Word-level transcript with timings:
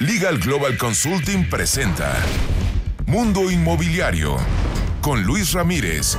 Legal 0.00 0.38
Global 0.38 0.76
Consulting 0.76 1.48
presenta 1.48 2.12
Mundo 3.06 3.50
Inmobiliario 3.50 4.36
con 5.00 5.22
Luis 5.22 5.54
Ramírez, 5.54 6.18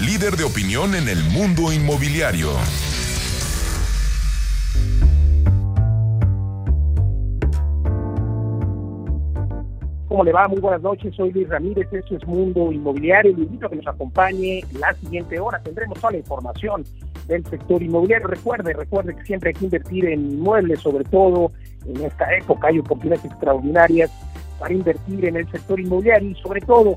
líder 0.00 0.36
de 0.36 0.44
opinión 0.44 0.94
en 0.94 1.06
el 1.06 1.22
mundo 1.24 1.70
inmobiliario. 1.70 2.48
¿Cómo 10.08 10.24
le 10.24 10.32
va? 10.32 10.48
Muy 10.48 10.60
buenas 10.60 10.80
noches, 10.80 11.14
soy 11.14 11.30
Luis 11.32 11.50
Ramírez, 11.50 11.92
esto 11.92 12.16
es 12.16 12.26
Mundo 12.26 12.72
Inmobiliario. 12.72 13.36
Le 13.36 13.42
invito 13.42 13.66
a 13.66 13.68
que 13.68 13.76
nos 13.76 13.86
acompañe 13.86 14.64
la 14.80 14.94
siguiente 14.94 15.38
hora. 15.38 15.62
Tendremos 15.62 16.00
toda 16.00 16.12
la 16.12 16.18
información 16.18 16.86
del 17.26 17.44
sector 17.44 17.82
inmobiliario. 17.82 18.28
Recuerde, 18.28 18.72
recuerde 18.72 19.14
que 19.14 19.24
siempre 19.24 19.50
hay 19.50 19.54
que 19.54 19.66
invertir 19.66 20.06
en 20.06 20.32
inmuebles, 20.32 20.80
sobre 20.80 21.04
todo 21.04 21.52
en 21.86 22.04
esta 22.04 22.32
época 22.34 22.68
hay 22.68 22.78
oportunidades 22.78 23.24
extraordinarias 23.24 24.10
para 24.58 24.74
invertir 24.74 25.24
en 25.24 25.36
el 25.36 25.50
sector 25.50 25.78
inmobiliario 25.78 26.30
y 26.30 26.34
sobre 26.36 26.60
todo 26.60 26.96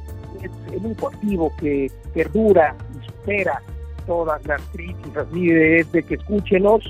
el 0.71 0.85
único 0.85 1.07
activo 1.07 1.51
que 1.59 1.91
perdura 2.13 2.75
y 2.99 3.05
supera 3.05 3.61
todas 4.07 4.45
las 4.47 4.61
crisis. 4.73 5.15
Así 5.15 5.47
de 5.47 6.03
que 6.07 6.15
escúchenos. 6.15 6.83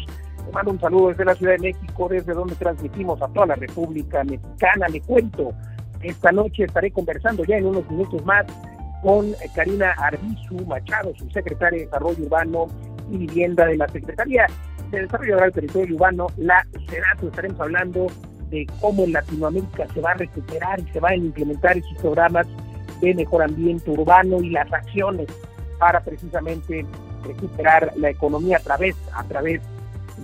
Le 0.46 0.52
mando 0.54 0.72
un 0.72 0.80
saludo 0.80 1.10
desde 1.10 1.26
la 1.26 1.36
Ciudad 1.36 1.54
de 1.54 1.60
México, 1.60 2.08
desde 2.10 2.34
donde 2.34 2.56
transmitimos 2.56 3.22
a 3.22 3.28
toda 3.28 3.48
la 3.48 3.56
República 3.56 4.24
Mexicana. 4.24 4.88
Le 4.88 5.02
cuento, 5.02 5.54
esta 6.02 6.32
noche 6.32 6.64
estaré 6.64 6.92
conversando 6.92 7.44
ya 7.46 7.58
en 7.58 7.68
unos 7.68 7.90
minutos 7.92 8.26
más 8.26 8.46
con 9.04 9.34
Karina 9.56 9.92
Arbizu 9.98 10.66
Machado, 10.66 11.14
su 11.16 11.30
secretaria 11.30 11.80
de 11.80 11.86
Desarrollo 11.86 12.24
Urbano 12.24 12.68
y 13.12 13.18
Vivienda 13.18 13.66
de 13.66 13.78
la 13.78 13.88
Secretaría 13.88 14.48
de 14.92 15.02
Desarrollo 15.02 15.38
del 15.38 15.52
Territorio 15.52 15.96
Urbano, 15.96 16.28
la 16.38 16.66
SEDATO. 16.90 17.28
Estaremos 17.28 17.60
hablando 17.60 18.08
de 18.50 18.68
cómo 18.80 19.08
Latinoamérica 19.08 19.88
se 19.94 20.02
va 20.02 20.12
a 20.12 20.16
recuperar 20.16 20.80
y 20.80 20.92
se 20.92 21.00
van 21.00 21.14
a 21.14 21.16
implementar 21.16 21.78
esos 21.78 21.98
programas 22.00 22.48
de 23.00 23.16
mejor 23.16 23.44
ambiente 23.44 23.90
urbano 23.90 24.42
y 24.42 24.50
las 24.52 24.72
acciones 24.72 25.28
para 25.80 26.02
precisamente 26.02 26.86
recuperar 27.24 27.94
la 27.96 28.10
economía 28.10 28.58
a 28.58 28.60
través, 28.60 28.96
a 29.14 29.24
través 29.24 29.62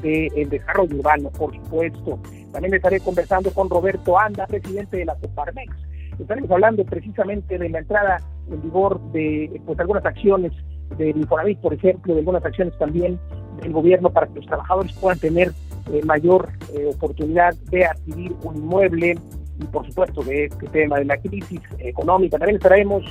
del 0.02 0.50
desarrollo 0.50 0.98
urbano, 0.98 1.30
por 1.32 1.56
supuesto. 1.56 2.20
También 2.52 2.74
estaré 2.74 3.00
conversando 3.00 3.52
con 3.52 3.70
Roberto 3.70 4.20
Anda, 4.20 4.46
presidente 4.46 4.98
de 4.98 5.06
la 5.06 5.16
Coparmex. 5.16 5.74
Estaremos 6.20 6.52
hablando 6.52 6.84
precisamente 6.84 7.58
de 7.58 7.70
la 7.70 7.80
entrada 7.80 8.22
en 8.52 8.62
vigor 8.62 9.00
de 9.12 9.62
pues, 9.66 9.80
algunas 9.80 10.06
acciones 10.06 10.52
del 10.98 11.18
Infonavit, 11.18 11.60
por 11.60 11.74
ejemplo, 11.74 12.14
de 12.14 12.20
algunas 12.20 12.44
acciones 12.46 12.78
también 12.78 13.20
del 13.62 13.72
gobierno 13.72 14.10
para 14.10 14.28
que 14.28 14.36
los 14.36 14.46
trabajadores 14.46 14.94
puedan 14.94 15.20
tener 15.20 15.54
eh, 15.92 16.02
mayor 16.04 16.50
eh, 16.74 16.90
oportunidad 16.94 17.54
de 17.70 17.86
adquirir 17.86 18.36
un 18.44 18.58
inmueble 18.58 19.18
y 19.60 19.64
por 19.66 19.86
supuesto 19.88 20.22
de 20.24 20.46
este 20.46 20.68
tema 20.68 20.98
de 20.98 21.06
la 21.06 21.18
crisis 21.18 21.62
económica. 21.80 22.38
También 22.38 22.58
estaremos 22.58 23.04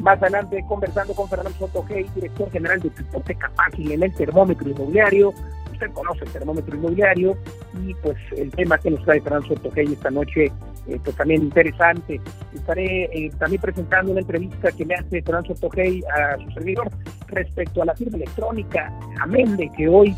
más 0.00 0.20
adelante 0.22 0.64
conversando 0.68 1.14
con 1.14 1.28
Fernando 1.28 1.56
Soto 1.58 1.84
director 2.14 2.50
general 2.50 2.80
de 2.80 2.88
Hipoteca 2.88 3.50
Fácil 3.54 3.92
en 3.92 4.02
el 4.02 4.12
termómetro 4.14 4.68
inmobiliario. 4.68 5.32
Usted 5.72 5.90
conoce 5.92 6.24
el 6.24 6.30
termómetro 6.30 6.76
inmobiliario 6.76 7.36
y 7.84 7.94
pues 7.94 8.16
el 8.36 8.50
tema 8.50 8.78
que 8.78 8.90
nos 8.90 9.04
trae 9.04 9.20
Fernando 9.20 9.48
Soto 9.48 9.70
esta 9.74 10.10
noche 10.10 10.50
eh, 10.88 10.98
pues 11.02 11.16
también 11.16 11.42
interesante. 11.42 12.20
Estaré 12.54 13.04
eh, 13.04 13.30
también 13.38 13.62
presentando 13.62 14.12
una 14.12 14.20
entrevista 14.20 14.72
que 14.72 14.84
me 14.84 14.94
hace 14.94 15.22
Fernando 15.22 15.54
Tojei 15.54 16.02
a 16.14 16.36
su 16.38 16.50
servidor 16.52 16.90
respecto 17.28 17.82
a 17.82 17.86
la 17.86 17.94
firma 17.94 18.16
electrónica 18.16 18.92
Amende, 19.20 19.70
que 19.76 19.88
hoy, 19.88 20.14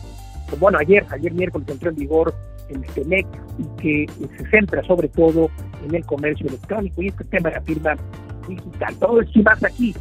pues, 0.48 0.58
bueno, 0.60 0.78
ayer, 0.78 1.04
ayer 1.10 1.32
miércoles 1.32 1.68
entró 1.68 1.90
en 1.90 1.96
vigor 1.96 2.34
el 2.70 2.80
TEMEC 2.80 3.26
y 3.58 3.82
que 3.82 4.06
se 4.38 4.50
centra 4.50 4.82
sobre 4.84 5.08
todo 5.08 5.50
en 5.86 5.94
el 5.94 6.04
comercio 6.06 6.47
electrónico 6.47 7.03
y 7.03 7.08
este 7.08 7.24
tema 7.24 7.50
de 7.50 7.56
la 7.56 7.62
firma 7.62 7.97
digital. 8.48 8.94
Todo 8.97 9.20
esto 9.20 9.42
más 9.42 9.62
aquí, 9.62 9.94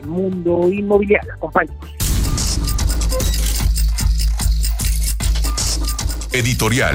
en 0.00 0.08
Mundo 0.08 0.68
Inmobiliario. 0.68 1.32
Acompáñenos. 1.34 1.98
Editorial. 6.32 6.94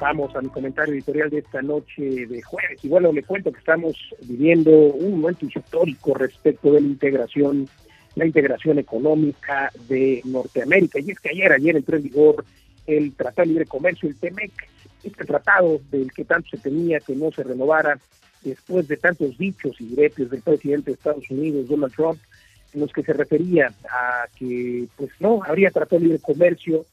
Vamos 0.00 0.34
a 0.34 0.40
mi 0.40 0.48
comentario 0.48 0.94
editorial 0.94 1.28
de 1.28 1.40
esta 1.40 1.60
noche 1.60 2.26
de 2.26 2.40
jueves. 2.40 2.82
Y 2.82 2.88
bueno, 2.88 3.12
le 3.12 3.22
cuento 3.22 3.52
que 3.52 3.58
estamos 3.58 3.94
viviendo 4.22 4.70
un 4.70 5.20
momento 5.20 5.44
histórico 5.44 6.14
respecto 6.14 6.72
de 6.72 6.80
la 6.80 6.86
integración, 6.86 7.68
la 8.14 8.24
integración 8.24 8.78
económica 8.78 9.70
de 9.88 10.22
Norteamérica. 10.24 11.00
Y 11.00 11.10
es 11.10 11.20
que 11.20 11.28
ayer, 11.28 11.52
ayer 11.52 11.76
entró 11.76 11.98
en 11.98 12.02
vigor 12.02 12.46
el 12.86 13.12
Tratado 13.12 13.42
de 13.42 13.48
Libre 13.48 13.66
Comercio, 13.66 14.08
el 14.08 14.16
TEMEC, 14.16 14.52
este 15.04 15.24
tratado 15.26 15.82
del 15.90 16.10
que 16.12 16.24
tanto 16.24 16.48
se 16.48 16.58
temía 16.58 17.00
que 17.00 17.14
no 17.14 17.30
se 17.30 17.42
renovara 17.42 17.98
después 18.42 18.88
de 18.88 18.96
tantos 18.96 19.36
dichos 19.36 19.78
y 19.80 19.84
diretes 19.84 20.30
del 20.30 20.40
presidente 20.40 20.90
de 20.90 20.94
Estados 20.94 21.30
Unidos, 21.30 21.68
Donald 21.68 21.94
Trump, 21.94 22.18
en 22.72 22.80
los 22.80 22.90
que 22.90 23.02
se 23.02 23.12
refería 23.12 23.70
a 23.90 24.26
que 24.38 24.86
pues 24.96 25.10
no 25.20 25.42
habría 25.44 25.70
tratado 25.70 26.00
de 26.00 26.06
libre 26.06 26.22
comercio 26.22 26.86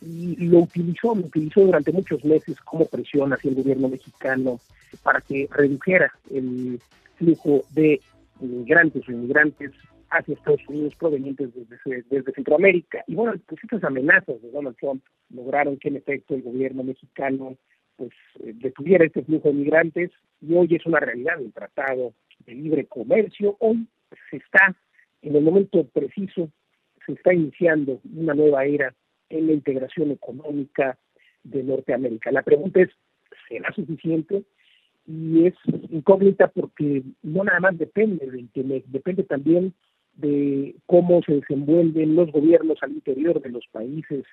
y 0.00 0.36
lo 0.46 0.60
utilizó, 0.60 1.14
lo 1.14 1.26
utilizó 1.26 1.62
durante 1.62 1.92
muchos 1.92 2.24
meses 2.24 2.60
como 2.60 2.86
presión 2.86 3.32
hacia 3.32 3.50
el 3.50 3.56
gobierno 3.56 3.88
mexicano 3.88 4.60
para 5.02 5.20
que 5.20 5.48
redujera 5.50 6.12
el 6.30 6.80
flujo 7.16 7.64
de 7.70 8.00
inmigrantes 8.40 9.08
o 9.08 9.12
inmigrantes 9.12 9.72
hacia 10.10 10.34
Estados 10.34 10.66
Unidos 10.68 10.94
provenientes 10.96 11.50
desde, 11.54 12.02
desde 12.08 12.32
Centroamérica. 12.32 13.04
Y 13.06 13.14
bueno, 13.14 13.34
pues 13.46 13.62
estas 13.62 13.84
amenazas 13.84 14.40
de 14.40 14.50
Donald 14.50 14.76
Trump 14.76 15.02
lograron 15.30 15.76
que 15.78 15.88
en 15.88 15.96
efecto 15.96 16.34
el 16.34 16.42
gobierno 16.42 16.82
mexicano 16.82 17.56
pues 17.96 18.10
eh, 18.40 18.52
detuviera 18.54 19.04
este 19.04 19.22
flujo 19.22 19.48
de 19.48 19.54
migrantes 19.54 20.10
y 20.40 20.54
hoy 20.54 20.68
es 20.74 20.86
una 20.86 21.00
realidad 21.00 21.40
el 21.40 21.52
tratado 21.52 22.14
de 22.46 22.54
libre 22.54 22.86
comercio. 22.86 23.56
Hoy 23.58 23.86
se 24.30 24.36
está, 24.36 24.74
en 25.22 25.36
el 25.36 25.42
momento 25.42 25.84
preciso, 25.88 26.48
se 27.04 27.12
está 27.12 27.34
iniciando 27.34 28.00
una 28.16 28.34
nueva 28.34 28.64
era 28.64 28.94
en 29.30 29.46
la 29.46 29.52
integración 29.52 30.10
económica 30.10 30.98
de 31.44 31.62
Norteamérica. 31.62 32.30
La 32.32 32.42
pregunta 32.42 32.80
es, 32.80 32.90
¿será 33.48 33.72
suficiente? 33.72 34.44
Y 35.06 35.46
es 35.46 35.54
incógnita 35.90 36.48
porque 36.48 37.02
no 37.22 37.44
nada 37.44 37.60
más 37.60 37.78
depende 37.78 38.26
del 38.26 38.40
Internet, 38.40 38.84
depende 38.88 39.22
también 39.22 39.72
de 40.14 40.74
cómo 40.86 41.22
se 41.22 41.34
desenvuelven 41.34 42.16
los 42.16 42.30
gobiernos 42.30 42.78
al 42.82 42.92
interior 42.92 43.40
de 43.40 43.50
los 43.50 43.64
países. 43.70 44.24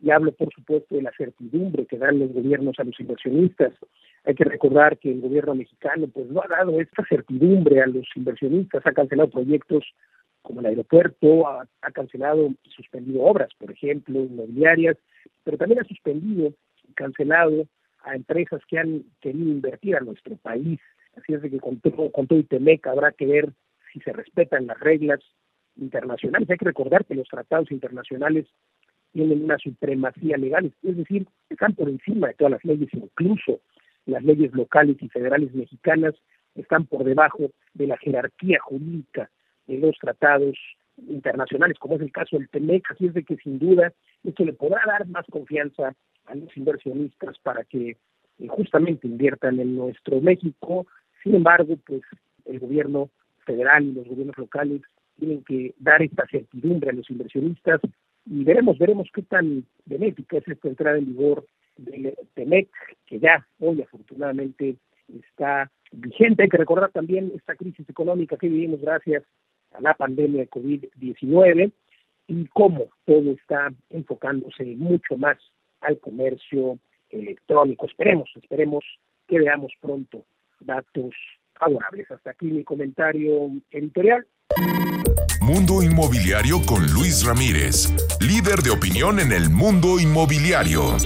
Y 0.00 0.10
hablo, 0.10 0.32
por 0.32 0.52
supuesto, 0.52 0.94
de 0.94 1.02
la 1.02 1.12
certidumbre 1.16 1.86
que 1.86 1.98
dan 1.98 2.18
los 2.18 2.32
gobiernos 2.32 2.78
a 2.78 2.84
los 2.84 2.98
inversionistas. 3.00 3.72
Hay 4.24 4.34
que 4.34 4.44
recordar 4.44 4.98
que 4.98 5.10
el 5.10 5.20
gobierno 5.20 5.54
mexicano 5.54 6.08
pues 6.08 6.28
no 6.28 6.42
ha 6.42 6.48
dado 6.48 6.80
esta 6.80 7.04
certidumbre 7.06 7.82
a 7.82 7.86
los 7.86 8.06
inversionistas, 8.14 8.86
ha 8.86 8.92
cancelado 8.92 9.30
proyectos 9.30 9.84
como 10.44 10.60
el 10.60 10.66
aeropuerto, 10.66 11.48
ha, 11.48 11.66
cancelado 11.92 12.52
y 12.62 12.70
suspendido 12.70 13.22
obras, 13.22 13.48
por 13.58 13.70
ejemplo, 13.72 14.20
inmobiliarias, 14.20 14.96
pero 15.42 15.56
también 15.56 15.80
ha 15.80 15.84
suspendido 15.84 16.52
y 16.86 16.92
cancelado 16.92 17.66
a 18.04 18.14
empresas 18.14 18.60
que 18.68 18.78
han 18.78 19.04
querido 19.20 19.50
invertir 19.50 19.96
a 19.96 20.00
nuestro 20.00 20.36
país. 20.36 20.78
Así 21.16 21.32
es 21.32 21.40
de 21.40 21.50
que 21.50 21.58
con 21.58 21.80
todo, 21.80 22.12
con 22.12 22.26
todo 22.26 22.44
Temec 22.44 22.86
habrá 22.86 23.12
que 23.12 23.24
ver 23.24 23.52
si 23.90 24.00
se 24.00 24.12
respetan 24.12 24.66
las 24.66 24.78
reglas 24.80 25.20
internacionales. 25.76 26.50
Hay 26.50 26.58
que 26.58 26.66
recordar 26.66 27.06
que 27.06 27.14
los 27.14 27.28
tratados 27.28 27.70
internacionales 27.70 28.46
tienen 29.12 29.44
una 29.44 29.56
supremacía 29.56 30.36
legal, 30.36 30.74
es 30.82 30.96
decir, 30.96 31.26
están 31.48 31.74
por 31.74 31.88
encima 31.88 32.28
de 32.28 32.34
todas 32.34 32.52
las 32.52 32.64
leyes, 32.64 32.90
incluso 32.92 33.60
las 34.04 34.22
leyes 34.22 34.52
locales 34.52 34.96
y 35.00 35.08
federales 35.08 35.54
mexicanas 35.54 36.14
están 36.54 36.84
por 36.84 37.04
debajo 37.04 37.50
de 37.72 37.86
la 37.86 37.96
jerarquía 37.96 38.58
jurídica 38.60 39.30
de 39.66 39.78
los 39.78 39.96
tratados 39.98 40.56
internacionales, 41.08 41.78
como 41.78 41.96
es 41.96 42.02
el 42.02 42.12
caso 42.12 42.38
del 42.38 42.48
TEMEC, 42.48 42.90
así 42.90 43.06
es 43.06 43.14
de 43.14 43.24
que 43.24 43.36
sin 43.36 43.58
duda 43.58 43.92
esto 44.22 44.44
le 44.44 44.52
podrá 44.52 44.80
dar 44.86 45.06
más 45.08 45.26
confianza 45.30 45.94
a 46.26 46.34
los 46.34 46.56
inversionistas 46.56 47.38
para 47.40 47.64
que 47.64 47.96
eh, 48.38 48.48
justamente 48.48 49.06
inviertan 49.06 49.60
en 49.60 49.76
nuestro 49.76 50.20
México. 50.20 50.86
Sin 51.22 51.34
embargo, 51.34 51.76
pues 51.86 52.02
el 52.44 52.58
gobierno 52.60 53.10
federal 53.44 53.84
y 53.84 53.92
los 53.92 54.06
gobiernos 54.06 54.38
locales 54.38 54.82
tienen 55.18 55.42
que 55.44 55.74
dar 55.78 56.02
esta 56.02 56.26
certidumbre 56.26 56.90
a 56.90 56.94
los 56.94 57.08
inversionistas 57.10 57.80
y 58.26 58.42
veremos, 58.42 58.78
veremos 58.78 59.08
qué 59.12 59.22
tan 59.22 59.64
benéfica 59.84 60.38
es 60.38 60.48
esta 60.48 60.68
entrada 60.68 60.98
en 60.98 61.06
vigor 61.06 61.46
del 61.76 62.14
TEMEC, 62.34 62.68
que 63.06 63.18
ya 63.18 63.46
hoy 63.58 63.82
afortunadamente 63.82 64.76
está 65.08 65.70
vigente. 65.92 66.44
Hay 66.44 66.48
que 66.48 66.56
recordar 66.56 66.90
también 66.90 67.32
esta 67.34 67.54
crisis 67.54 67.88
económica 67.88 68.36
que 68.36 68.48
vivimos 68.48 68.80
gracias 68.80 69.24
la 69.80 69.94
pandemia 69.94 70.42
de 70.42 70.50
COVID-19 70.50 71.72
y 72.26 72.46
cómo 72.46 72.88
todo 73.04 73.32
está 73.32 73.72
enfocándose 73.90 74.64
mucho 74.76 75.16
más 75.16 75.36
al 75.80 75.98
comercio 75.98 76.78
electrónico. 77.10 77.86
Esperemos, 77.86 78.30
esperemos 78.36 78.84
que 79.26 79.38
veamos 79.38 79.72
pronto 79.80 80.24
datos 80.60 81.14
favorables. 81.54 82.10
Hasta 82.10 82.30
aquí 82.30 82.46
mi 82.46 82.64
comentario 82.64 83.50
editorial. 83.70 84.26
Mundo 85.40 85.82
Inmobiliario 85.82 86.56
con 86.66 86.86
Luis 86.92 87.26
Ramírez, 87.26 87.92
líder 88.20 88.60
de 88.62 88.70
opinión 88.70 89.20
en 89.20 89.32
el 89.32 89.50
mundo 89.50 90.00
inmobiliario. 90.00 90.96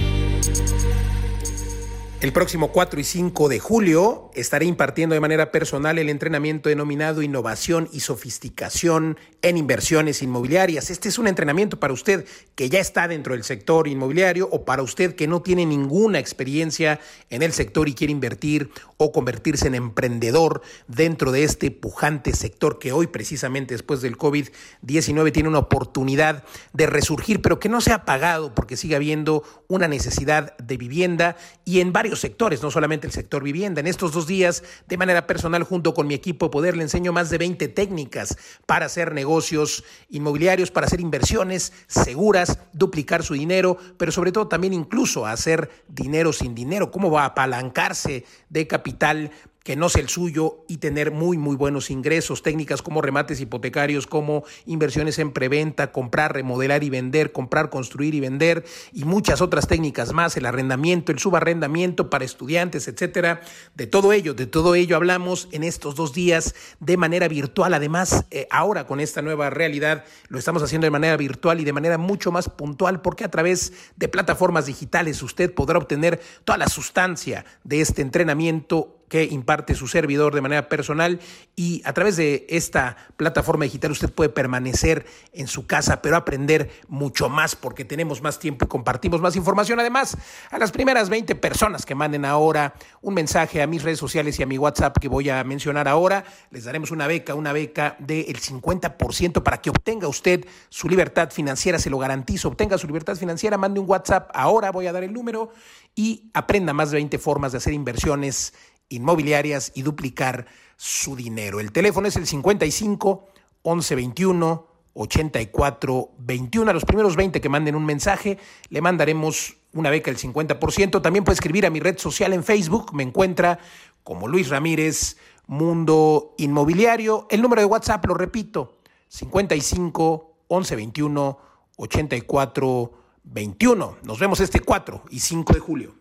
El 2.21 2.33
próximo 2.33 2.73
4 2.73 2.99
y 2.99 3.05
5 3.05 3.47
de 3.47 3.59
julio 3.59 4.29
estaré 4.33 4.65
impartiendo 4.65 5.13
de 5.13 5.21
manera 5.21 5.53
personal 5.53 5.97
el 5.97 6.09
entrenamiento 6.09 6.67
denominado 6.67 7.21
Innovación 7.21 7.87
y 7.93 8.01
Sofisticación 8.01 9.17
en 9.41 9.55
Inversiones 9.55 10.21
Inmobiliarias. 10.21 10.89
Este 10.89 11.07
es 11.07 11.17
un 11.17 11.29
entrenamiento 11.29 11.79
para 11.79 11.93
usted 11.93 12.25
que 12.55 12.69
ya 12.69 12.79
está 12.79 13.07
dentro 13.07 13.35
del 13.35 13.45
sector 13.45 13.87
inmobiliario 13.87 14.49
o 14.51 14.65
para 14.65 14.83
usted 14.83 15.15
que 15.15 15.29
no 15.29 15.41
tiene 15.41 15.65
ninguna 15.65 16.19
experiencia 16.19 16.99
en 17.29 17.41
el 17.41 17.53
sector 17.53 17.87
y 17.87 17.93
quiere 17.93 18.11
invertir 18.11 18.69
o 18.97 19.13
convertirse 19.13 19.67
en 19.67 19.75
emprendedor 19.75 20.61
dentro 20.89 21.31
de 21.31 21.45
este 21.45 21.71
pujante 21.71 22.33
sector 22.33 22.79
que 22.79 22.91
hoy 22.91 23.07
precisamente 23.07 23.75
después 23.75 24.01
del 24.01 24.17
COVID-19 24.17 25.31
tiene 25.31 25.47
una 25.47 25.59
oportunidad 25.59 26.43
de 26.73 26.85
resurgir, 26.85 27.41
pero 27.41 27.61
que 27.61 27.69
no 27.69 27.79
se 27.79 27.93
ha 27.93 28.03
pagado 28.03 28.53
porque 28.53 28.75
sigue 28.75 28.97
habiendo 28.97 29.43
una 29.69 29.87
necesidad 29.87 30.57
de 30.57 30.75
vivienda 30.75 31.37
y 31.63 31.79
en 31.79 31.93
sectores, 32.15 32.63
no 32.63 32.71
solamente 32.71 33.05
el 33.05 33.13
sector 33.13 33.43
vivienda. 33.43 33.81
En 33.81 33.87
estos 33.87 34.13
dos 34.13 34.25
días, 34.25 34.63
de 34.87 34.97
manera 34.97 35.27
personal, 35.27 35.63
junto 35.63 35.93
con 35.93 36.07
mi 36.07 36.13
equipo 36.13 36.45
de 36.45 36.51
Poder, 36.51 36.77
le 36.77 36.83
enseño 36.83 37.11
más 37.11 37.29
de 37.29 37.37
20 37.37 37.67
técnicas 37.67 38.37
para 38.65 38.85
hacer 38.85 39.13
negocios 39.13 39.83
inmobiliarios, 40.09 40.71
para 40.71 40.87
hacer 40.87 41.01
inversiones 41.01 41.73
seguras, 41.87 42.59
duplicar 42.73 43.23
su 43.23 43.33
dinero, 43.33 43.77
pero 43.97 44.11
sobre 44.11 44.31
todo 44.31 44.47
también 44.47 44.73
incluso 44.73 45.25
hacer 45.25 45.69
dinero 45.87 46.33
sin 46.33 46.55
dinero, 46.55 46.89
cómo 46.89 47.11
va 47.11 47.23
a 47.23 47.25
apalancarse 47.25 48.25
de 48.49 48.67
capital 48.67 49.31
que 49.69 49.75
no 49.75 49.87
sea 49.87 50.01
el 50.01 50.09
suyo 50.09 50.65
y 50.67 50.77
tener 50.77 51.11
muy, 51.11 51.37
muy 51.37 51.55
buenos 51.55 51.91
ingresos, 51.91 52.41
técnicas 52.41 52.81
como 52.81 53.03
remates 53.03 53.39
hipotecarios, 53.39 54.07
como 54.07 54.43
inversiones 54.65 55.19
en 55.19 55.31
preventa, 55.31 55.91
comprar, 55.91 56.33
remodelar 56.33 56.83
y 56.83 56.89
vender, 56.89 57.31
comprar, 57.31 57.69
construir 57.69 58.15
y 58.15 58.19
vender 58.19 58.65
y 58.93 59.03
muchas 59.03 59.41
otras 59.41 59.67
técnicas 59.67 60.11
más, 60.11 60.35
el 60.37 60.47
arrendamiento, 60.47 61.11
el 61.11 61.19
subarrendamiento 61.19 62.09
para 62.09 62.25
estudiantes, 62.25 62.87
etcétera. 62.87 63.41
De 63.75 63.85
todo 63.85 64.11
ello, 64.11 64.33
de 64.33 64.47
todo 64.47 64.73
ello 64.73 64.95
hablamos 64.95 65.47
en 65.51 65.63
estos 65.63 65.93
dos 65.93 66.13
días 66.13 66.55
de 66.79 66.97
manera 66.97 67.27
virtual. 67.27 67.75
Además, 67.75 68.25
eh, 68.31 68.47
ahora 68.49 68.87
con 68.87 68.99
esta 68.99 69.21
nueva 69.21 69.51
realidad 69.51 70.03
lo 70.29 70.39
estamos 70.39 70.63
haciendo 70.63 70.85
de 70.85 70.91
manera 70.91 71.15
virtual 71.15 71.59
y 71.59 71.63
de 71.63 71.73
manera 71.73 71.99
mucho 71.99 72.31
más 72.31 72.49
puntual 72.49 73.03
porque 73.03 73.23
a 73.23 73.29
través 73.29 73.71
de 73.97 74.07
plataformas 74.07 74.65
digitales 74.65 75.21
usted 75.21 75.53
podrá 75.53 75.77
obtener 75.77 76.19
toda 76.43 76.57
la 76.57 76.69
sustancia 76.69 77.45
de 77.63 77.81
este 77.81 78.01
entrenamiento 78.01 78.95
que 79.09 79.25
imparte 79.25 79.75
su 79.75 79.87
servidor 79.87 80.33
de 80.33 80.41
manera 80.41 80.69
personal 80.69 81.19
y 81.55 81.81
a 81.83 81.93
través 81.93 82.15
de 82.15 82.45
esta 82.49 82.95
plataforma 83.17 83.65
digital 83.65 83.91
usted 83.91 84.11
puede 84.11 84.29
permanecer 84.29 85.05
en 85.33 85.47
su 85.47 85.67
casa, 85.67 86.01
pero 86.01 86.15
aprender 86.15 86.69
mucho 86.87 87.27
más 87.27 87.55
porque 87.55 87.83
tenemos 87.83 88.21
más 88.21 88.39
tiempo 88.39 88.65
y 88.65 88.67
compartimos 88.67 89.19
más 89.19 89.35
información. 89.35 89.79
Además, 89.79 90.17
a 90.51 90.57
las 90.57 90.71
primeras 90.71 91.09
20 91.09 91.35
personas 91.35 91.85
que 91.85 91.95
manden 91.95 92.23
ahora 92.23 92.75
un 93.01 93.13
mensaje 93.15 93.61
a 93.61 93.67
mis 93.67 93.83
redes 93.83 93.99
sociales 93.99 94.39
y 94.39 94.43
a 94.43 94.45
mi 94.45 94.57
WhatsApp 94.57 94.97
que 94.99 95.07
voy 95.07 95.29
a 95.29 95.43
mencionar 95.43 95.87
ahora, 95.87 96.23
les 96.51 96.63
daremos 96.63 96.91
una 96.91 97.07
beca, 97.07 97.33
una 97.35 97.51
beca 97.51 97.95
del 97.99 98.39
50% 98.39 99.43
para 99.43 99.61
que 99.61 99.69
obtenga 99.69 100.07
usted 100.07 100.45
su 100.69 100.87
libertad 100.87 101.31
financiera, 101.31 101.79
se 101.79 101.89
lo 101.89 101.97
garantizo, 101.97 102.49
obtenga 102.49 102.77
su 102.77 102.87
libertad 102.87 103.15
financiera, 103.15 103.57
mande 103.57 103.79
un 103.79 103.89
WhatsApp 103.89 104.29
ahora, 104.33 104.71
voy 104.71 104.87
a 104.87 104.93
dar 104.93 105.03
el 105.03 105.13
número 105.13 105.51
y 105.95 106.29
aprenda 106.33 106.73
más 106.73 106.91
de 106.91 106.97
20 106.97 107.17
formas 107.17 107.51
de 107.51 107.57
hacer 107.57 107.73
inversiones 107.73 108.53
inmobiliarias 108.89 109.71
y 109.75 109.83
duplicar 109.83 110.47
su 110.75 111.15
dinero. 111.15 111.59
El 111.59 111.71
teléfono 111.71 112.07
es 112.07 112.15
el 112.15 112.27
55 112.27 113.27
11 113.61 113.95
21 113.95 114.67
84 114.93 116.11
21. 116.17 116.69
A 116.69 116.73
los 116.73 116.85
primeros 116.85 117.15
20 117.15 117.39
que 117.39 117.49
manden 117.49 117.75
un 117.75 117.85
mensaje, 117.85 118.37
le 118.69 118.81
mandaremos 118.81 119.57
una 119.73 119.89
beca 119.89 120.11
del 120.11 120.19
50%. 120.19 121.01
También 121.01 121.23
puede 121.23 121.35
escribir 121.35 121.65
a 121.65 121.69
mi 121.69 121.79
red 121.79 121.97
social 121.97 122.33
en 122.33 122.43
Facebook. 122.43 122.93
Me 122.93 123.03
encuentra 123.03 123.59
como 124.03 124.27
Luis 124.27 124.49
Ramírez, 124.49 125.17
Mundo 125.47 126.35
Inmobiliario. 126.37 127.27
El 127.29 127.41
número 127.41 127.61
de 127.61 127.65
WhatsApp, 127.65 128.05
lo 128.05 128.13
repito, 128.13 128.77
55 129.07 130.35
11 130.47 130.75
21 130.75 131.39
84 131.77 132.93
21. 133.23 133.97
Nos 134.03 134.19
vemos 134.19 134.39
este 134.39 134.59
4 134.59 135.03
y 135.11 135.19
5 135.19 135.53
de 135.53 135.59
julio. 135.59 135.95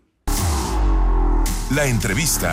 La 1.76 1.84
entrevista. 1.84 2.48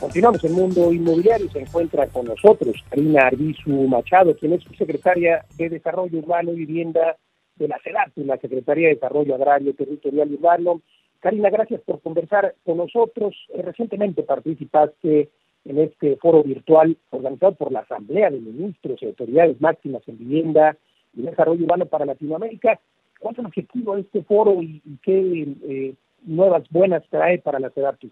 Continuamos 0.00 0.42
el 0.42 0.52
mundo 0.52 0.90
inmobiliario. 0.90 1.50
Se 1.50 1.60
encuentra 1.60 2.06
con 2.06 2.24
nosotros 2.24 2.82
Karina 2.88 3.26
Arbizu 3.26 3.70
Machado, 3.86 4.34
quien 4.36 4.54
es 4.54 4.64
secretaria 4.78 5.44
de 5.58 5.68
Desarrollo 5.68 6.18
Urbano 6.18 6.52
y 6.52 6.56
Vivienda 6.56 7.18
de 7.56 7.68
la 7.68 7.78
CEDAT, 7.84 8.16
la 8.16 8.38
Secretaría 8.38 8.88
de 8.88 8.94
Desarrollo 8.94 9.34
Agrario, 9.34 9.74
Territorial 9.74 10.30
y 10.30 10.34
Urbano. 10.36 10.80
Karina, 11.20 11.50
gracias 11.50 11.82
por 11.82 12.00
conversar 12.00 12.54
con 12.64 12.78
nosotros. 12.78 13.34
Eh, 13.52 13.60
recientemente 13.60 14.22
participaste 14.22 15.28
en 15.68 15.78
este 15.78 16.16
foro 16.16 16.42
virtual 16.42 16.96
organizado 17.10 17.54
por 17.54 17.72
la 17.72 17.80
Asamblea 17.80 18.30
de 18.30 18.40
Ministros 18.40 19.02
y 19.02 19.06
Autoridades 19.06 19.60
Máximas 19.60 20.02
en 20.06 20.18
Vivienda 20.18 20.76
y 21.14 21.22
Desarrollo 21.22 21.64
Urbano 21.64 21.86
para 21.86 22.06
Latinoamérica. 22.06 22.80
¿Cuál 23.18 23.34
es 23.34 23.38
el 23.40 23.46
objetivo 23.46 23.94
de 23.94 24.02
este 24.02 24.22
foro 24.22 24.62
y, 24.62 24.80
qué 25.02 25.56
eh, 25.68 25.94
nuevas 26.22 26.64
buenas 26.70 27.02
trae 27.10 27.38
para 27.38 27.58
la 27.58 27.70
CEDATU? 27.70 28.10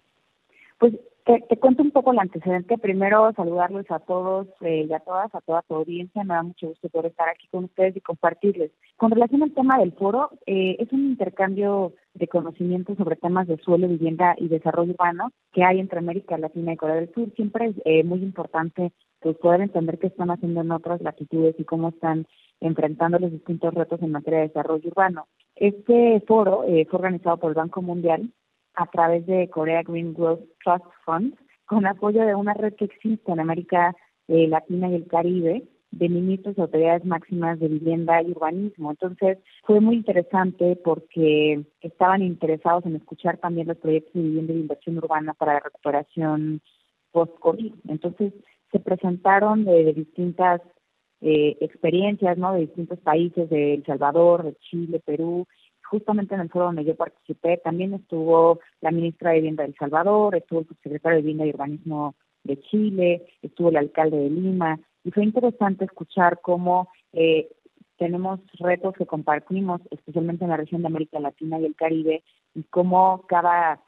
Pues 0.79 0.95
te, 1.25 1.57
cuento 1.59 1.83
un 1.83 1.91
poco 1.91 2.13
el 2.13 2.19
antecedente. 2.19 2.77
Primero, 2.77 3.33
saludarles 3.35 3.91
a 3.91 3.99
todos 3.99 4.47
eh, 4.61 4.87
y 4.89 4.93
a 4.93 5.01
todas, 5.01 5.35
a 5.35 5.41
toda 5.41 5.63
tu 5.63 5.75
audiencia. 5.75 6.23
Me 6.23 6.35
da 6.35 6.43
mucho 6.43 6.69
gusto 6.69 6.89
poder 6.91 7.07
estar 7.07 7.29
aquí 7.29 7.49
con 7.49 7.65
ustedes 7.65 7.97
y 7.97 8.01
compartirles. 8.01 8.73
Con 8.97 9.11
relación 9.11 9.43
al 9.43 9.55
tema 9.55 9.79
del 9.79 9.93
foro, 9.93 10.31
eh, 10.47 10.77
es 10.79 10.93
un 10.93 11.07
intercambio 11.07 11.95
de 12.13 12.29
conocimientos 12.29 12.99
sobre 12.99 13.17
temas 13.17 13.49
de 13.49 13.57
suelo, 13.59 13.89
vivienda 13.89 14.35
y 14.37 14.49
desarrollo 14.49 14.93
urbano 14.93 15.31
que 15.53 15.65
hay 15.65 15.81
entre 15.81 15.99
América 15.99 16.37
Latina 16.37 16.75
y 16.75 16.77
Corea 16.77 16.97
del 16.97 17.13
Sur. 17.15 17.33
Siempre 17.35 17.69
es 17.69 17.77
eh, 17.87 18.05
muy 18.05 18.23
importante 18.23 18.93
pues, 19.21 19.39
poder 19.39 19.63
entender 19.63 19.99
qué 19.99 20.09
están 20.09 20.31
haciendo 20.31 20.61
en 20.61 20.73
otras 20.73 21.01
latitudes 21.01 21.55
y 21.59 21.65
cómo 21.65 21.89
están 21.89 22.27
enfrentando 22.61 23.19
los 23.19 23.33
distintos 23.33 23.73
retos 23.73 24.03
en 24.03 24.13
materia 24.13 24.41
de 24.41 24.49
desarrollo 24.49 24.89
urbano. 24.89 25.27
Este 25.57 26.23
foro 26.27 26.65
fue 26.65 26.87
organizado 26.91 27.39
por 27.39 27.51
el 27.51 27.55
Banco 27.55 27.81
Mundial 27.81 28.31
a 28.75 28.87
través 28.87 29.27
de 29.27 29.49
Korea 29.49 29.83
Green 29.83 30.15
Growth 30.15 30.43
Trust 30.63 30.85
Fund, 31.05 31.35
con 31.67 31.87
apoyo 31.87 32.25
de 32.25 32.35
una 32.35 32.55
red 32.55 32.75
que 32.75 32.87
existe 32.87 33.33
en 33.33 33.41
América 33.41 33.95
eh, 34.29 34.49
Latina 34.49 34.89
y 34.91 34.95
el 34.97 35.07
Caribe 35.07 35.69
de 35.99 36.09
ministros 36.09 36.57
y 36.59 36.61
autoridades 36.61 37.05
máximas 37.05 37.61
de 37.61 37.69
vivienda 37.69 38.21
y 38.23 38.33
urbanismo. 38.33 38.91
Entonces, 38.91 39.39
fue 39.63 39.81
muy 39.81 39.97
interesante 39.97 40.77
porque 40.83 41.65
estaban 41.81 42.23
interesados 42.23 42.85
en 42.87 42.97
escuchar 42.97 43.39
también 43.39 43.69
los 43.69 43.77
proyectos 43.77 44.15
de 44.15 44.23
vivienda 44.23 44.53
y 44.53 44.57
de 44.57 44.63
inversión 44.63 44.99
urbana 44.99 45.35
para 45.35 45.55
la 45.55 45.61
recuperación 45.61 46.61
post-COVID. 47.13 47.75
Entonces, 47.89 48.33
se 48.73 48.81
presentaron 48.81 49.65
de, 49.65 49.93
distintas 49.93 50.61
eh, 51.21 51.57
experiencias, 51.61 52.37
¿no? 52.39 52.53
De 52.55 52.61
distintos 52.61 52.99
países, 52.99 53.49
de 53.49 53.75
El 53.75 53.85
Salvador, 53.85 54.43
de 54.43 54.57
Chile, 54.57 55.01
Perú, 55.05 55.47
justamente 55.95 56.35
en 56.35 56.41
el 56.41 56.51
foro 56.51 56.65
donde 56.65 56.85
yo 56.85 56.97
participé, 56.97 57.59
también 57.59 57.95
estuvo 57.95 58.59
la 58.81 58.91
ministra 58.91 59.31
de 59.31 59.37
Vivienda 59.37 59.63
de 59.63 59.69
El 59.69 59.77
Salvador, 59.77 60.35
estuvo 60.35 60.61
el 60.61 60.67
subsecretario 60.67 61.19
de 61.19 61.23
Vivienda 61.23 61.47
y 61.47 61.51
Urbanismo 61.51 62.17
de 62.43 62.59
Chile, 62.63 63.25
estuvo 63.43 63.69
el 63.69 63.77
alcalde 63.77 64.17
de 64.17 64.29
Lima, 64.29 64.81
y 65.05 65.13
fue 65.13 65.23
interesante 65.23 65.85
escuchar 65.85 66.41
cómo 66.41 66.89
eh, 67.13 67.49
tenemos 67.97 68.41
retos 68.59 68.95
que 68.95 69.07
compartimos, 69.07 69.83
especialmente 69.93 70.43
en 70.43 70.51
la 70.51 70.57
región 70.57 70.83
de 70.83 70.89
América 70.89 71.21
Latina 71.21 71.61
y 71.61 71.67
el 71.67 71.77
Caribe, 71.77 72.25
y 72.57 72.65
cómo 72.65 73.25
cada, 73.29 73.81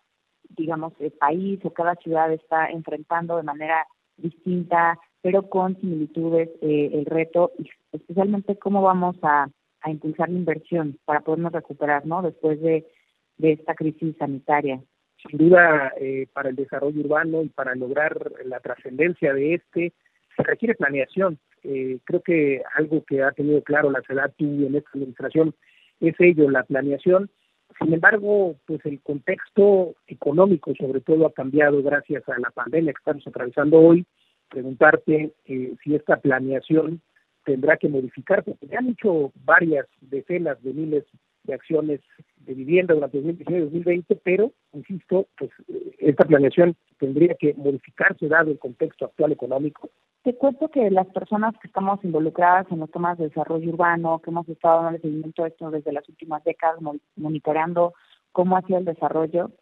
digamos, 0.50 0.92
eh, 1.00 1.10
país 1.10 1.58
o 1.64 1.70
cada 1.70 1.96
ciudad 1.96 2.32
está 2.32 2.70
enfrentando 2.70 3.36
de 3.36 3.42
manera 3.42 3.84
distinta, 4.16 4.96
pero 5.22 5.50
con 5.50 5.76
similitudes 5.80 6.50
eh, 6.60 6.90
el 6.92 7.04
reto, 7.04 7.50
y 7.58 7.68
especialmente 7.90 8.56
cómo 8.56 8.80
vamos 8.80 9.16
a 9.22 9.48
a 9.86 9.90
impulsar 9.90 10.28
la 10.28 10.38
inversión 10.38 10.98
para 11.04 11.20
podernos 11.20 11.52
recuperar, 11.52 12.04
¿no? 12.06 12.20
Después 12.20 12.60
de, 12.60 12.84
esta 13.38 13.74
crisis 13.74 14.16
sanitaria. 14.18 14.80
Sin 15.28 15.38
duda, 15.38 15.92
eh, 16.00 16.26
para 16.32 16.48
el 16.48 16.56
desarrollo 16.56 17.00
urbano 17.00 17.42
y 17.42 17.48
para 17.48 17.74
lograr 17.74 18.32
la 18.44 18.60
trascendencia 18.60 19.32
de 19.32 19.54
este, 19.54 19.92
se 20.36 20.42
requiere 20.42 20.74
planeación. 20.74 21.38
Eh, 21.62 21.98
creo 22.04 22.22
que 22.22 22.62
algo 22.74 23.04
que 23.04 23.22
ha 23.22 23.30
tenido 23.32 23.62
claro 23.62 23.90
la 23.90 24.02
CEDATU 24.02 24.66
en 24.66 24.74
esta 24.74 24.90
administración 24.94 25.54
es 26.00 26.14
ello, 26.18 26.50
la 26.50 26.64
planeación. 26.64 27.30
Sin 27.80 27.92
embargo, 27.92 28.56
pues 28.66 28.84
el 28.86 29.00
contexto 29.02 29.94
económico 30.06 30.72
sobre 30.74 31.00
todo 31.00 31.26
ha 31.26 31.32
cambiado 31.32 31.82
gracias 31.82 32.28
a 32.28 32.38
la 32.40 32.50
pandemia 32.50 32.92
que 32.92 32.98
estamos 32.98 33.26
atravesando 33.26 33.78
hoy. 33.78 34.04
Preguntarte 34.48 35.32
eh, 35.44 35.74
si 35.82 35.94
esta 35.94 36.16
planeación 36.16 37.00
tendrá 37.46 37.76
que 37.76 37.88
modificarse. 37.88 38.56
Se 38.60 38.76
han 38.76 38.88
hecho 38.88 39.32
varias 39.44 39.86
decenas 40.00 40.60
de 40.62 40.74
miles 40.74 41.04
de 41.44 41.54
acciones 41.54 42.00
de 42.38 42.54
vivienda 42.54 42.92
durante 42.92 43.18
2019 43.18 43.58
y 43.58 43.64
2020, 43.66 44.16
pero, 44.16 44.52
insisto, 44.72 45.28
pues 45.38 45.50
esta 45.98 46.24
planeación 46.24 46.76
tendría 46.98 47.34
que 47.38 47.54
modificarse 47.54 48.26
dado 48.28 48.50
el 48.50 48.58
contexto 48.58 49.04
actual 49.04 49.30
económico. 49.32 49.88
Te 50.24 50.34
cuento 50.34 50.68
que 50.68 50.90
las 50.90 51.06
personas 51.06 51.54
que 51.58 51.68
estamos 51.68 52.04
involucradas 52.04 52.66
en 52.72 52.80
los 52.80 52.90
temas 52.90 53.16
de 53.16 53.28
desarrollo 53.28 53.70
urbano, 53.70 54.18
que 54.18 54.30
hemos 54.30 54.48
estado 54.48 54.82
dando 54.82 54.98
seguimiento 54.98 55.44
a 55.44 55.48
esto 55.48 55.70
desde 55.70 55.92
las 55.92 56.08
últimas 56.08 56.42
décadas, 56.42 56.80
monitoreando 57.14 57.94
cómo 58.32 58.56
ha 58.56 58.62
sido 58.62 58.80
el 58.80 58.84
desarrollo, 58.84 59.52